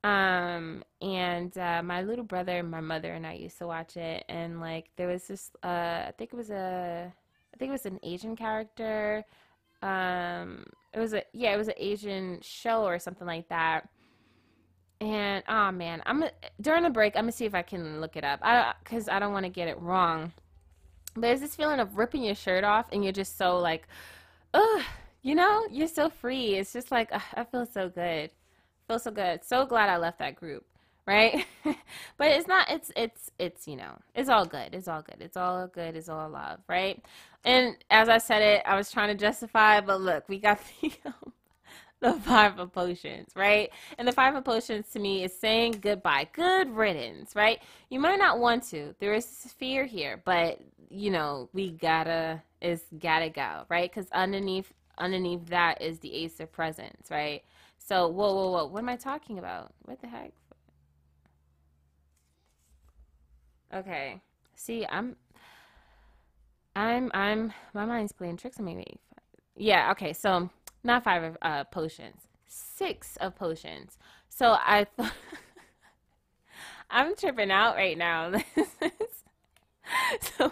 um 0.03 0.83
and 1.01 1.55
uh 1.57 1.81
my 1.83 2.01
little 2.01 2.25
brother 2.25 2.63
my 2.63 2.81
mother 2.81 3.13
and 3.13 3.25
I 3.25 3.33
used 3.33 3.59
to 3.59 3.67
watch 3.67 3.97
it 3.97 4.25
and 4.29 4.59
like 4.59 4.89
there 4.95 5.07
was 5.07 5.27
this 5.27 5.51
uh 5.63 5.67
I 6.07 6.13
think 6.17 6.33
it 6.33 6.35
was 6.35 6.49
a 6.49 7.13
I 7.53 7.57
think 7.57 7.69
it 7.69 7.73
was 7.73 7.85
an 7.85 7.99
Asian 8.03 8.35
character 8.35 9.25
um 9.81 10.63
it 10.93 10.99
was 10.99 11.13
a 11.13 11.23
yeah 11.33 11.53
it 11.53 11.57
was 11.57 11.67
an 11.67 11.73
asian 11.77 12.39
show 12.41 12.83
or 12.83 12.99
something 12.99 13.27
like 13.27 13.47
that. 13.49 13.89
And 14.99 15.43
oh 15.47 15.71
man 15.71 16.03
i'm 16.05 16.23
during 16.59 16.83
the 16.83 16.89
break 16.89 17.15
i'm 17.15 17.23
gonna 17.23 17.31
see 17.31 17.45
if 17.45 17.55
i 17.55 17.61
can 17.61 18.01
look 18.01 18.15
it 18.15 18.23
up. 18.23 18.39
I 18.43 18.73
because 18.83 19.09
i 19.09 19.19
don't 19.19 19.33
want 19.33 19.45
to 19.45 19.51
get 19.51 19.67
it 19.67 19.79
wrong. 19.79 20.33
But 21.15 21.31
it's 21.31 21.41
this 21.41 21.55
feeling 21.55 21.79
of 21.79 21.97
ripping 21.97 22.23
your 22.23 22.35
shirt 22.35 22.63
off 22.63 22.87
and 22.91 23.03
you're 23.03 23.13
just 23.13 23.37
so 23.37 23.57
like 23.59 23.87
ugh 24.53 24.81
you 25.23 25.35
know? 25.35 25.67
You're 25.69 25.87
so 25.87 26.09
free. 26.09 26.55
It's 26.55 26.73
just 26.73 26.91
like 26.91 27.09
ugh, 27.11 27.21
i 27.35 27.43
feel 27.43 27.65
so 27.65 27.89
good. 27.89 28.31
Feel 28.87 28.99
so 28.99 29.11
good. 29.11 29.43
So 29.43 29.65
glad 29.65 29.89
i 29.89 29.97
left 29.97 30.19
that 30.19 30.35
group 30.35 30.65
right 31.07 31.45
but 31.65 32.27
it's 32.27 32.47
not 32.47 32.69
it's 32.69 32.91
it's 32.95 33.31
it's 33.39 33.67
you 33.67 33.75
know 33.75 33.97
it's 34.15 34.29
all 34.29 34.45
good 34.45 34.73
it's 34.73 34.87
all 34.87 35.01
good 35.01 35.17
it's 35.19 35.37
all 35.37 35.67
good 35.67 35.95
it's 35.95 36.09
all 36.09 36.29
love 36.29 36.59
right 36.67 37.03
and 37.43 37.75
as 37.89 38.09
i 38.09 38.17
said 38.17 38.41
it 38.41 38.61
i 38.65 38.75
was 38.75 38.91
trying 38.91 39.09
to 39.09 39.15
justify 39.15 39.81
but 39.81 39.99
look 40.01 40.27
we 40.29 40.39
got 40.39 40.59
the 40.81 40.91
um, 41.05 41.33
the 42.01 42.13
five 42.21 42.59
of 42.59 42.71
potions 42.71 43.29
right 43.35 43.69
and 43.97 44.07
the 44.07 44.11
five 44.11 44.35
of 44.35 44.43
potions 44.43 44.87
to 44.91 44.99
me 44.99 45.23
is 45.23 45.37
saying 45.37 45.77
goodbye 45.81 46.27
good 46.33 46.69
riddance 46.69 47.35
right 47.35 47.61
you 47.89 47.99
might 47.99 48.17
not 48.17 48.39
want 48.39 48.63
to 48.63 48.95
there 48.99 49.13
is 49.13 49.25
fear 49.57 49.85
here 49.85 50.21
but 50.25 50.59
you 50.89 51.11
know 51.11 51.49
we 51.53 51.71
gotta 51.71 52.41
is 52.61 52.83
gotta 52.99 53.29
go 53.29 53.63
right 53.69 53.91
because 53.91 54.09
underneath 54.11 54.71
underneath 54.97 55.45
that 55.47 55.81
is 55.81 55.99
the 55.99 56.13
ace 56.13 56.39
of 56.39 56.51
presents 56.51 57.11
right 57.11 57.43
So, 57.79 58.07
whoa, 58.07 58.33
whoa, 58.33 58.51
whoa. 58.51 58.65
What 58.67 58.79
am 58.79 58.89
I 58.89 58.95
talking 58.95 59.39
about? 59.39 59.73
What 59.85 60.01
the 60.01 60.07
heck? 60.07 60.31
Okay. 63.73 64.21
See, 64.55 64.85
I'm, 64.89 65.15
I'm, 66.75 67.09
I'm, 67.13 67.53
my 67.73 67.85
mind's 67.85 68.11
playing 68.11 68.37
tricks 68.37 68.59
on 68.59 68.65
me. 68.65 68.85
Yeah, 69.55 69.91
okay. 69.91 70.13
So, 70.13 70.49
not 70.83 71.03
five 71.03 71.23
of 71.23 71.37
uh, 71.41 71.63
potions, 71.65 72.27
six 72.47 73.17
of 73.17 73.35
potions. 73.35 73.97
So, 74.29 74.57
I 74.59 74.85
thought, 74.97 75.13
I'm 76.89 77.15
tripping 77.15 77.51
out 77.51 77.75
right 77.75 77.97
now. 77.97 78.33
so, 80.37 80.51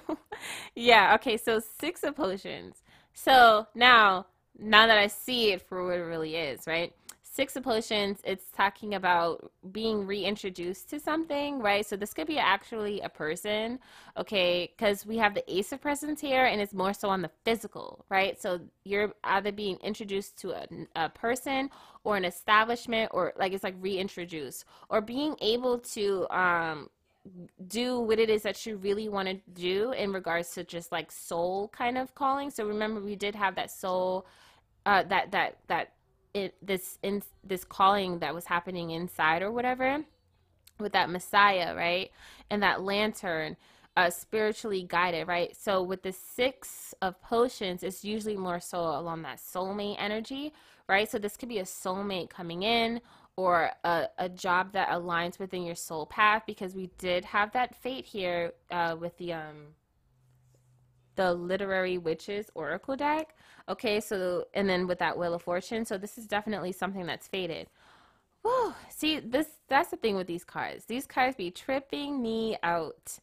yeah, 0.75 1.15
okay. 1.15 1.37
So, 1.37 1.61
six 1.79 2.03
of 2.03 2.15
potions. 2.15 2.83
So, 3.13 3.67
now, 3.75 4.27
now 4.57 4.87
that 4.87 4.97
I 4.97 5.07
see 5.07 5.51
it 5.51 5.61
for 5.61 5.85
what 5.85 5.97
it 5.97 6.03
really 6.03 6.35
is, 6.35 6.67
right? 6.67 6.93
Six 7.39 7.55
of 7.55 7.63
Potions, 7.63 8.19
it's 8.25 8.51
talking 8.51 8.95
about 8.95 9.49
being 9.71 10.05
reintroduced 10.05 10.89
to 10.89 10.99
something, 10.99 11.59
right? 11.59 11.85
So 11.85 11.95
this 11.95 12.13
could 12.13 12.27
be 12.27 12.37
actually 12.37 12.99
a 12.99 13.07
person, 13.07 13.79
okay? 14.17 14.69
Because 14.75 15.05
we 15.05 15.15
have 15.19 15.33
the 15.33 15.49
Ace 15.49 15.71
of 15.71 15.79
Presents 15.79 16.19
here, 16.19 16.43
and 16.43 16.59
it's 16.59 16.73
more 16.73 16.91
so 16.91 17.07
on 17.07 17.21
the 17.21 17.31
physical, 17.45 18.03
right? 18.09 18.37
So 18.41 18.59
you're 18.83 19.13
either 19.23 19.53
being 19.53 19.77
introduced 19.77 20.37
to 20.39 20.51
a, 20.51 20.65
a 20.97 21.07
person 21.07 21.69
or 22.03 22.17
an 22.17 22.25
establishment, 22.25 23.09
or 23.13 23.31
like 23.39 23.53
it's 23.53 23.63
like 23.63 23.75
reintroduced, 23.79 24.65
or 24.89 24.99
being 24.99 25.37
able 25.39 25.79
to 25.79 26.27
um, 26.37 26.89
do 27.69 28.01
what 28.01 28.19
it 28.19 28.29
is 28.29 28.43
that 28.43 28.65
you 28.65 28.75
really 28.75 29.07
want 29.07 29.29
to 29.29 29.39
do 29.53 29.93
in 29.93 30.11
regards 30.11 30.51
to 30.55 30.65
just 30.65 30.91
like 30.91 31.09
soul 31.09 31.69
kind 31.69 31.97
of 31.97 32.13
calling. 32.15 32.49
So 32.49 32.65
remember, 32.65 32.99
we 32.99 33.15
did 33.15 33.33
have 33.33 33.55
that 33.55 33.71
soul, 33.71 34.25
uh, 34.85 35.03
that 35.03 35.31
that 35.31 35.59
that 35.67 35.93
it 36.33 36.55
this 36.61 36.97
in 37.03 37.23
this 37.43 37.63
calling 37.63 38.19
that 38.19 38.33
was 38.33 38.45
happening 38.45 38.91
inside 38.91 39.41
or 39.41 39.51
whatever 39.51 40.03
with 40.79 40.93
that 40.93 41.09
messiah 41.09 41.75
right? 41.75 42.11
And 42.49 42.63
that 42.63 42.81
lantern 42.83 43.57
uh, 43.97 44.09
spiritually 44.09 44.85
guided 44.87 45.27
right? 45.27 45.55
So 45.57 45.81
with 45.83 46.03
the 46.03 46.13
six 46.13 46.93
of 47.01 47.21
potions 47.21 47.83
it's 47.83 48.03
usually 48.03 48.37
more 48.37 48.59
so 48.59 48.79
along 48.79 49.23
that 49.23 49.39
soulmate 49.39 49.97
energy 49.99 50.53
right? 50.87 51.09
So 51.09 51.19
this 51.19 51.37
could 51.37 51.49
be 51.49 51.59
a 51.59 51.63
soulmate 51.63 52.29
coming 52.29 52.63
in 52.63 53.01
or 53.35 53.71
a, 53.83 54.07
a 54.17 54.27
job 54.27 54.73
that 54.73 54.89
aligns 54.89 55.39
within 55.39 55.63
your 55.63 55.75
soul 55.75 56.05
path 56.05 56.43
because 56.45 56.75
we 56.75 56.89
did 56.97 57.23
have 57.25 57.51
that 57.53 57.75
fate 57.75 58.05
here 58.05 58.53
uh, 58.71 58.95
with 58.99 59.17
the 59.17 59.33
um 59.33 59.67
the 61.19 61.33
literary 61.33 61.97
witches 61.97 62.49
oracle 62.55 62.95
deck 62.95 63.35
Okay, 63.69 63.99
so 63.99 64.47
and 64.55 64.67
then 64.67 64.87
with 64.87 64.97
that 64.97 65.17
Wheel 65.17 65.35
of 65.35 65.43
Fortune, 65.43 65.85
so 65.85 65.97
this 65.97 66.17
is 66.17 66.25
definitely 66.25 66.71
something 66.71 67.05
that's 67.05 67.27
fated. 67.27 67.67
Whoa, 68.41 68.73
see 68.89 69.19
this 69.19 69.47
that's 69.67 69.91
the 69.91 69.97
thing 69.97 70.15
with 70.15 70.25
these 70.25 70.43
cards. 70.43 70.85
These 70.85 71.05
cards 71.05 71.35
be 71.35 71.51
tripping 71.51 72.21
me 72.21 72.57
out. 72.63 73.19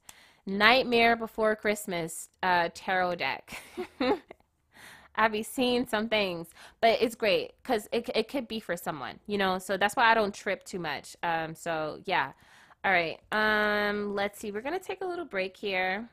Nightmare 0.46 1.16
Before 1.16 1.56
Christmas 1.56 2.28
uh, 2.44 2.68
tarot 2.72 3.16
deck. 3.16 3.60
I 5.16 5.28
be 5.28 5.42
seeing 5.42 5.86
some 5.86 6.08
things, 6.08 6.48
but 6.80 7.02
it's 7.02 7.16
great 7.16 7.54
because 7.60 7.88
it 7.90 8.08
it 8.14 8.28
could 8.28 8.46
be 8.46 8.60
for 8.60 8.76
someone, 8.76 9.18
you 9.26 9.38
know. 9.38 9.58
So 9.58 9.76
that's 9.76 9.96
why 9.96 10.08
I 10.08 10.14
don't 10.14 10.32
trip 10.32 10.62
too 10.62 10.78
much. 10.78 11.16
Um, 11.24 11.56
so 11.56 11.98
yeah. 12.04 12.32
All 12.84 12.92
right. 12.92 13.18
Um, 13.32 14.14
let's 14.14 14.38
see. 14.38 14.52
We're 14.52 14.60
gonna 14.60 14.78
take 14.78 15.00
a 15.00 15.06
little 15.06 15.24
break 15.24 15.56
here. 15.56 16.08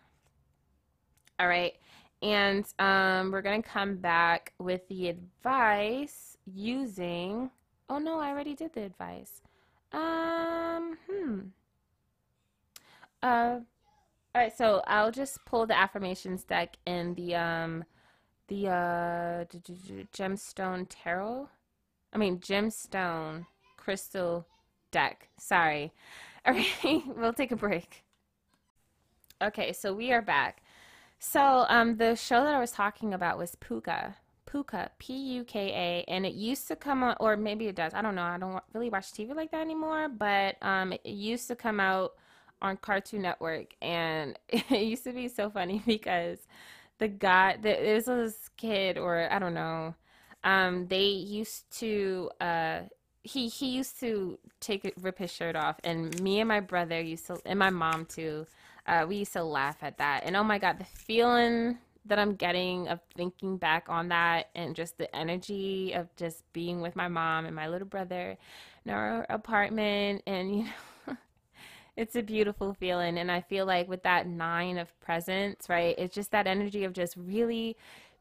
All 1.43 1.49
right. 1.49 1.73
And 2.21 2.65
um, 2.79 3.29
we're 3.29 3.41
going 3.41 3.61
to 3.61 3.67
come 3.67 3.97
back 3.97 4.53
with 4.59 4.87
the 4.87 5.09
advice 5.09 6.37
using. 6.45 7.51
Oh 7.89 7.97
no, 7.97 8.17
I 8.17 8.29
already 8.29 8.55
did 8.55 8.71
the 8.71 8.83
advice. 8.83 9.41
Um, 9.91 10.97
hmm. 11.05 11.39
Uh, 13.21 13.59
all 14.33 14.41
right, 14.41 14.57
so 14.57 14.81
I'll 14.87 15.11
just 15.11 15.43
pull 15.43 15.67
the 15.67 15.77
affirmations 15.77 16.45
deck 16.45 16.77
in 16.85 17.13
the 17.15 17.35
um, 17.35 17.83
the 18.47 18.69
uh, 18.69 19.45
gemstone 20.15 20.85
tarot. 20.89 21.49
I 22.13 22.17
mean 22.17 22.39
gemstone 22.39 23.47
crystal 23.75 24.47
deck. 24.91 25.27
Sorry. 25.37 25.91
All 26.45 26.53
right, 26.53 27.03
we'll 27.17 27.33
take 27.33 27.51
a 27.51 27.57
break. 27.57 28.03
Okay, 29.41 29.73
so 29.73 29.93
we 29.93 30.13
are 30.13 30.21
back. 30.21 30.62
So 31.25 31.65
um, 31.69 31.95
the 31.95 32.15
show 32.15 32.43
that 32.43 32.53
I 32.53 32.59
was 32.59 32.71
talking 32.71 33.13
about 33.13 33.37
was 33.37 33.55
Puka. 33.55 34.17
Puka, 34.45 34.91
P 34.99 35.13
U 35.37 35.45
K 35.45 35.71
A, 35.71 36.11
and 36.11 36.25
it 36.25 36.33
used 36.33 36.67
to 36.67 36.75
come 36.75 37.01
on, 37.01 37.15
or 37.21 37.37
maybe 37.37 37.65
it 37.67 37.77
does. 37.77 37.93
I 37.93 38.01
don't 38.01 38.13
know. 38.13 38.23
I 38.23 38.37
don't 38.37 38.61
really 38.73 38.89
watch 38.89 39.13
TV 39.13 39.33
like 39.33 39.49
that 39.51 39.61
anymore, 39.61 40.09
but 40.09 40.57
um, 40.61 40.91
it 40.91 40.99
used 41.05 41.47
to 41.47 41.55
come 41.55 41.79
out 41.79 42.11
on 42.61 42.75
Cartoon 42.75 43.21
Network, 43.21 43.73
and 43.81 44.37
it 44.49 44.81
used 44.81 45.05
to 45.05 45.13
be 45.13 45.29
so 45.29 45.49
funny 45.49 45.81
because 45.87 46.39
the 46.99 47.07
guy, 47.07 47.57
there 47.59 47.95
was 47.95 48.05
this 48.05 48.49
kid, 48.57 48.97
or 48.97 49.31
I 49.31 49.39
don't 49.39 49.53
know, 49.53 49.95
um, 50.43 50.87
they 50.87 51.05
used 51.05 51.71
to, 51.79 52.31
uh, 52.41 52.81
he 53.23 53.47
he 53.47 53.69
used 53.69 53.97
to 54.01 54.37
take 54.59 54.93
rip 54.99 55.19
his 55.19 55.31
shirt 55.31 55.55
off, 55.55 55.79
and 55.85 56.21
me 56.21 56.41
and 56.41 56.49
my 56.49 56.59
brother 56.59 56.99
used 56.99 57.27
to, 57.27 57.39
and 57.45 57.57
my 57.57 57.69
mom 57.69 58.05
too 58.05 58.45
uh, 58.87 59.05
we 59.07 59.17
used 59.17 59.33
to 59.33 59.43
laugh 59.43 59.77
at 59.81 59.97
that. 59.97 60.23
And 60.25 60.35
oh 60.35 60.43
my 60.43 60.59
God, 60.59 60.79
the 60.79 60.85
feeling 60.85 61.77
that 62.05 62.19
I'm 62.19 62.35
getting 62.35 62.87
of 62.89 62.99
thinking 63.15 63.57
back 63.57 63.85
on 63.87 64.09
that 64.09 64.49
and 64.55 64.75
just 64.75 64.97
the 64.97 65.13
energy 65.15 65.93
of 65.93 66.13
just 66.17 66.43
being 66.51 66.81
with 66.81 66.95
my 66.95 67.07
mom 67.07 67.45
and 67.45 67.55
my 67.55 67.67
little 67.67 67.87
brother 67.87 68.37
in 68.85 68.91
our 68.91 69.25
apartment. 69.29 70.21
And, 70.27 70.57
you 70.57 70.63
know, 71.07 71.17
it's 71.97 72.15
a 72.15 72.21
beautiful 72.21 72.73
feeling. 72.73 73.17
And 73.17 73.31
I 73.31 73.41
feel 73.41 73.65
like 73.65 73.87
with 73.87 74.03
that 74.03 74.27
nine 74.27 74.77
of 74.77 74.99
presents, 74.99 75.69
right, 75.69 75.95
it's 75.97 76.13
just 76.13 76.31
that 76.31 76.47
energy 76.47 76.83
of 76.83 76.91
just 76.91 77.15
really 77.15 77.77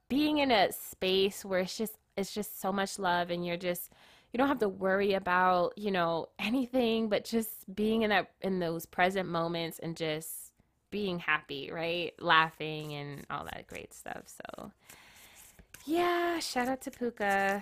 being 0.09 0.39
in 0.39 0.53
a 0.53 0.71
space 0.71 1.45
where 1.45 1.61
it's 1.61 1.77
just, 1.77 1.99
it's 2.17 2.33
just 2.33 2.61
so 2.61 2.71
much 2.71 2.99
love 2.99 3.31
and 3.31 3.45
you're 3.45 3.57
just, 3.57 3.91
you 4.33 4.39
don't 4.39 4.49
have 4.49 4.61
to 4.61 4.69
worry 4.69 5.13
about 5.13 5.77
you 5.77 5.91
know 5.91 6.29
anything 6.39 7.09
but 7.09 7.23
just 7.23 7.51
being 7.75 8.03
in 8.03 8.11
that 8.11 8.31
in 8.41 8.59
those 8.59 8.87
present 8.87 9.29
moments 9.29 9.79
and 9.79 9.95
just 9.95 10.52
being 10.93 11.19
happy, 11.19 11.73
right? 11.73 12.13
Laughing 12.21 12.95
and 12.95 13.27
all 13.29 13.43
that 13.45 13.67
great 13.67 13.93
stuff. 13.93 14.23
So, 14.27 14.71
yeah, 15.85 16.39
shout 16.39 16.69
out 16.69 16.83
to 16.83 16.93
Puka, 16.93 17.61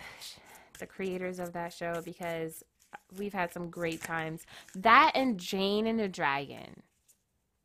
the 0.78 0.86
creators 0.86 1.38
of 1.38 1.54
that 1.54 1.72
show, 1.72 2.02
because 2.04 2.62
we've 3.16 3.32
had 3.32 3.52
some 3.52 3.70
great 3.70 4.02
times. 4.02 4.44
That 4.74 5.12
and 5.14 5.38
Jane 5.38 5.86
and 5.86 5.98
the 5.98 6.08
Dragon. 6.08 6.82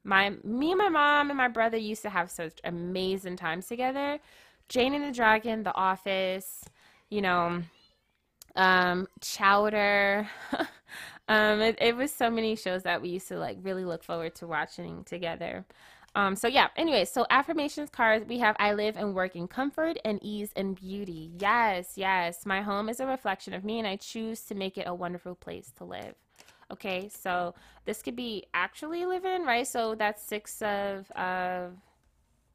My 0.06 0.34
me 0.44 0.72
and 0.72 0.78
my 0.78 0.90
mom 0.90 1.30
and 1.32 1.38
my 1.38 1.48
brother 1.48 1.78
used 1.78 2.04
to 2.04 2.10
have 2.10 2.30
such 2.32 2.60
amazing 2.64 3.36
times 3.36 3.68
together. 3.68 4.20
Jane 4.70 4.94
and 4.94 5.04
the 5.04 5.12
Dragon, 5.12 5.64
The 5.64 5.76
Office, 5.76 6.64
you 7.10 7.22
know, 7.22 7.62
um, 8.56 9.08
Chowder. 9.20 10.30
Um, 11.28 11.62
it, 11.62 11.78
it 11.82 11.96
was 11.96 12.12
so 12.12 12.30
many 12.30 12.56
shows 12.56 12.84
that 12.84 13.02
we 13.02 13.10
used 13.10 13.28
to 13.30 13.38
like 13.38 13.58
really 13.62 13.86
look 13.86 14.04
forward 14.04 14.36
to 14.36 14.48
watching 14.48 15.04
together. 15.04 15.66
Um, 16.14 16.36
so 16.36 16.48
yeah, 16.48 16.70
anyway, 16.78 17.04
so 17.04 17.26
affirmations 17.30 17.90
cards, 17.90 18.26
we 18.28 18.40
have 18.40 18.56
I 18.58 18.74
live 18.74 18.96
and 18.96 19.14
work 19.14 19.36
in 19.36 19.48
comfort 19.48 19.98
and 20.06 20.20
ease 20.24 20.52
and 20.56 20.76
beauty. 20.76 21.32
Yes, 21.38 21.94
yes. 21.98 22.46
My 22.46 22.62
home 22.62 22.88
is 22.88 23.02
a 23.02 23.06
reflection 23.06 23.54
of 23.54 23.66
me 23.66 23.80
and 23.80 23.88
I 23.88 23.98
choose 23.98 24.42
to 24.44 24.56
make 24.56 24.78
it 24.78 24.88
a 24.88 24.94
wonderful 24.94 25.36
place 25.36 25.72
to 25.78 25.84
live. 25.84 26.16
Okay, 26.72 27.10
so 27.10 27.54
this 27.84 28.02
could 28.02 28.16
be 28.16 28.46
actually 28.54 29.06
living, 29.06 29.46
right? 29.46 29.68
So 29.68 29.94
that's 29.94 30.24
six 30.24 30.62
of 30.62 31.12
of 31.12 31.74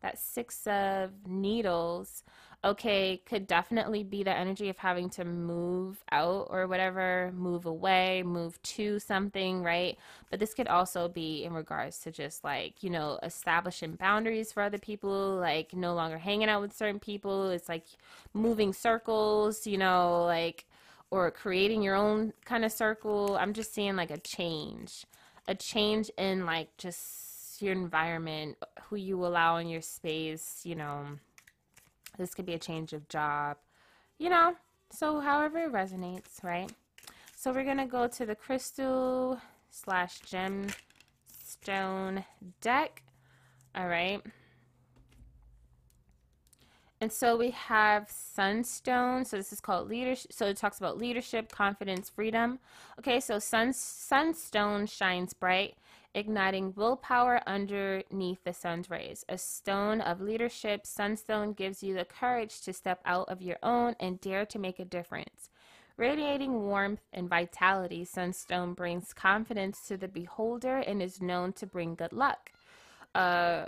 that 0.00 0.18
six 0.18 0.66
of 0.66 1.10
needles 1.26 2.24
okay 2.62 3.22
could 3.24 3.46
definitely 3.46 4.02
be 4.02 4.22
the 4.22 4.36
energy 4.36 4.68
of 4.68 4.78
having 4.78 5.08
to 5.10 5.24
move 5.24 6.04
out 6.12 6.46
or 6.50 6.66
whatever, 6.66 7.32
move 7.34 7.64
away, 7.64 8.22
move 8.22 8.60
to 8.62 8.98
something, 8.98 9.62
right? 9.62 9.96
But 10.30 10.40
this 10.40 10.52
could 10.52 10.68
also 10.68 11.08
be 11.08 11.44
in 11.44 11.54
regards 11.54 11.98
to 12.00 12.10
just 12.10 12.44
like, 12.44 12.82
you 12.82 12.90
know, 12.90 13.18
establishing 13.22 13.92
boundaries 13.92 14.52
for 14.52 14.62
other 14.62 14.78
people, 14.78 15.36
like 15.36 15.72
no 15.72 15.94
longer 15.94 16.18
hanging 16.18 16.48
out 16.48 16.60
with 16.60 16.76
certain 16.76 17.00
people. 17.00 17.50
It's 17.50 17.68
like 17.68 17.86
moving 18.34 18.72
circles, 18.72 19.66
you 19.66 19.78
know, 19.78 20.24
like, 20.24 20.66
or 21.10 21.30
creating 21.30 21.82
your 21.82 21.96
own 21.96 22.32
kind 22.44 22.64
of 22.64 22.72
circle. 22.72 23.36
I'm 23.40 23.54
just 23.54 23.74
seeing 23.74 23.96
like 23.96 24.10
a 24.10 24.18
change, 24.18 25.06
a 25.48 25.54
change 25.54 26.10
in 26.18 26.44
like 26.44 26.76
just 26.76 27.62
your 27.62 27.72
environment, 27.72 28.56
who 28.84 28.96
you 28.96 29.24
allow 29.24 29.56
in 29.56 29.68
your 29.68 29.82
space, 29.82 30.60
you 30.64 30.74
know 30.74 31.06
this 32.18 32.34
could 32.34 32.46
be 32.46 32.54
a 32.54 32.58
change 32.58 32.92
of 32.92 33.08
job, 33.08 33.56
you 34.18 34.28
know, 34.28 34.54
so 34.90 35.20
however 35.20 35.58
it 35.58 35.72
resonates, 35.72 36.42
right? 36.42 36.70
So 37.36 37.52
we're 37.52 37.64
going 37.64 37.78
to 37.78 37.86
go 37.86 38.06
to 38.06 38.26
the 38.26 38.34
crystal 38.34 39.40
slash 39.70 40.20
gemstone 40.20 40.74
deck. 42.60 43.02
All 43.74 43.86
right. 43.88 44.20
And 47.00 47.10
so 47.10 47.34
we 47.36 47.50
have 47.52 48.10
Sunstone. 48.10 49.24
So 49.24 49.38
this 49.38 49.54
is 49.54 49.60
called 49.60 49.88
leadership. 49.88 50.34
So 50.34 50.46
it 50.46 50.58
talks 50.58 50.78
about 50.78 50.98
leadership, 50.98 51.50
confidence, 51.50 52.10
freedom. 52.10 52.58
Okay, 52.98 53.20
so 53.20 53.38
sun, 53.38 53.72
Sunstone 53.72 54.84
shines 54.86 55.32
bright, 55.32 55.76
igniting 56.14 56.74
willpower 56.74 57.40
underneath 57.46 58.42
the 58.44 58.52
sun's 58.52 58.90
rays. 58.90 59.24
A 59.28 59.38
stone 59.38 60.00
of 60.00 60.20
leadership, 60.20 60.86
Sunstone 60.86 61.52
gives 61.52 61.82
you 61.82 61.94
the 61.94 62.04
courage 62.04 62.60
to 62.62 62.72
step 62.72 63.00
out 63.04 63.28
of 63.28 63.42
your 63.42 63.58
own 63.62 63.94
and 64.00 64.20
dare 64.20 64.44
to 64.46 64.58
make 64.58 64.78
a 64.78 64.84
difference. 64.84 65.50
Radiating 65.96 66.62
warmth 66.62 67.02
and 67.12 67.28
vitality, 67.28 68.04
Sunstone 68.04 68.74
brings 68.74 69.12
confidence 69.12 69.86
to 69.88 69.96
the 69.96 70.08
beholder 70.08 70.78
and 70.78 71.02
is 71.02 71.20
known 71.20 71.52
to 71.54 71.66
bring 71.66 71.94
good 71.94 72.12
luck. 72.12 72.52
Uh, 73.14 73.66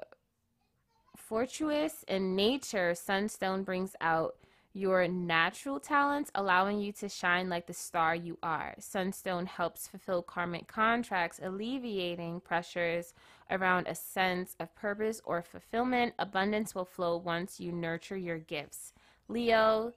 fortuitous 1.14 2.05
in 2.09 2.34
nature, 2.34 2.95
Sunstone 2.95 3.64
brings 3.64 3.95
out 4.01 4.36
your 4.75 5.07
natural 5.07 5.79
talents, 5.79 6.31
allowing 6.35 6.81
you 6.81 6.93
to 6.93 7.09
shine 7.09 7.49
like 7.49 7.66
the 7.66 7.75
star 7.75 8.14
you 8.14 8.39
are. 8.43 8.75
Sunstone 8.79 9.47
helps 9.47 9.87
fulfill 9.87 10.23
karmic 10.23 10.66
contracts, 10.66 11.41
alleviating 11.43 12.41
pressures 12.41 13.14
around 13.51 13.87
a 13.87 13.95
sense 13.95 14.57
of 14.61 14.75
purpose 14.75 15.20
or 15.25 15.43
fulfillment. 15.43 16.14
Abundance 16.18 16.75
will 16.75 16.85
flow 16.85 17.16
once 17.16 17.61
you 17.61 17.70
nurture 17.70 18.16
your 18.16 18.39
gifts. 18.39 18.93
Leo, 19.29 19.93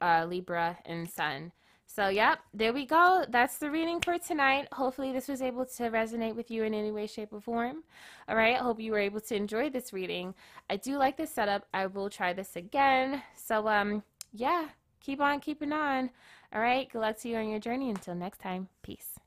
uh, 0.00 0.26
Libra, 0.28 0.78
and 0.84 1.08
Sun. 1.08 1.52
So, 1.86 2.08
yep, 2.08 2.40
there 2.52 2.72
we 2.72 2.84
go. 2.84 3.24
That's 3.28 3.58
the 3.58 3.70
reading 3.70 4.00
for 4.00 4.18
tonight. 4.18 4.68
Hopefully, 4.72 5.12
this 5.12 5.28
was 5.28 5.40
able 5.40 5.64
to 5.64 5.84
resonate 5.84 6.34
with 6.34 6.50
you 6.50 6.64
in 6.64 6.74
any 6.74 6.90
way, 6.90 7.06
shape, 7.06 7.32
or 7.32 7.40
form. 7.40 7.84
All 8.28 8.36
right, 8.36 8.56
I 8.56 8.62
hope 8.62 8.80
you 8.80 8.92
were 8.92 8.98
able 8.98 9.20
to 9.20 9.36
enjoy 9.36 9.70
this 9.70 9.92
reading. 9.92 10.34
I 10.68 10.76
do 10.76 10.98
like 10.98 11.16
this 11.16 11.32
setup. 11.32 11.66
I 11.72 11.86
will 11.86 12.10
try 12.10 12.32
this 12.32 12.56
again. 12.56 13.22
So, 13.34 13.68
um, 13.68 14.02
yeah, 14.36 14.68
keep 15.00 15.20
on 15.20 15.40
keeping 15.40 15.72
on. 15.72 16.10
All 16.52 16.60
right, 16.60 16.90
good 16.90 17.00
luck 17.00 17.18
to 17.20 17.28
you 17.28 17.36
on 17.36 17.48
your 17.48 17.60
journey. 17.60 17.90
Until 17.90 18.14
next 18.14 18.40
time, 18.40 18.68
peace. 18.82 19.18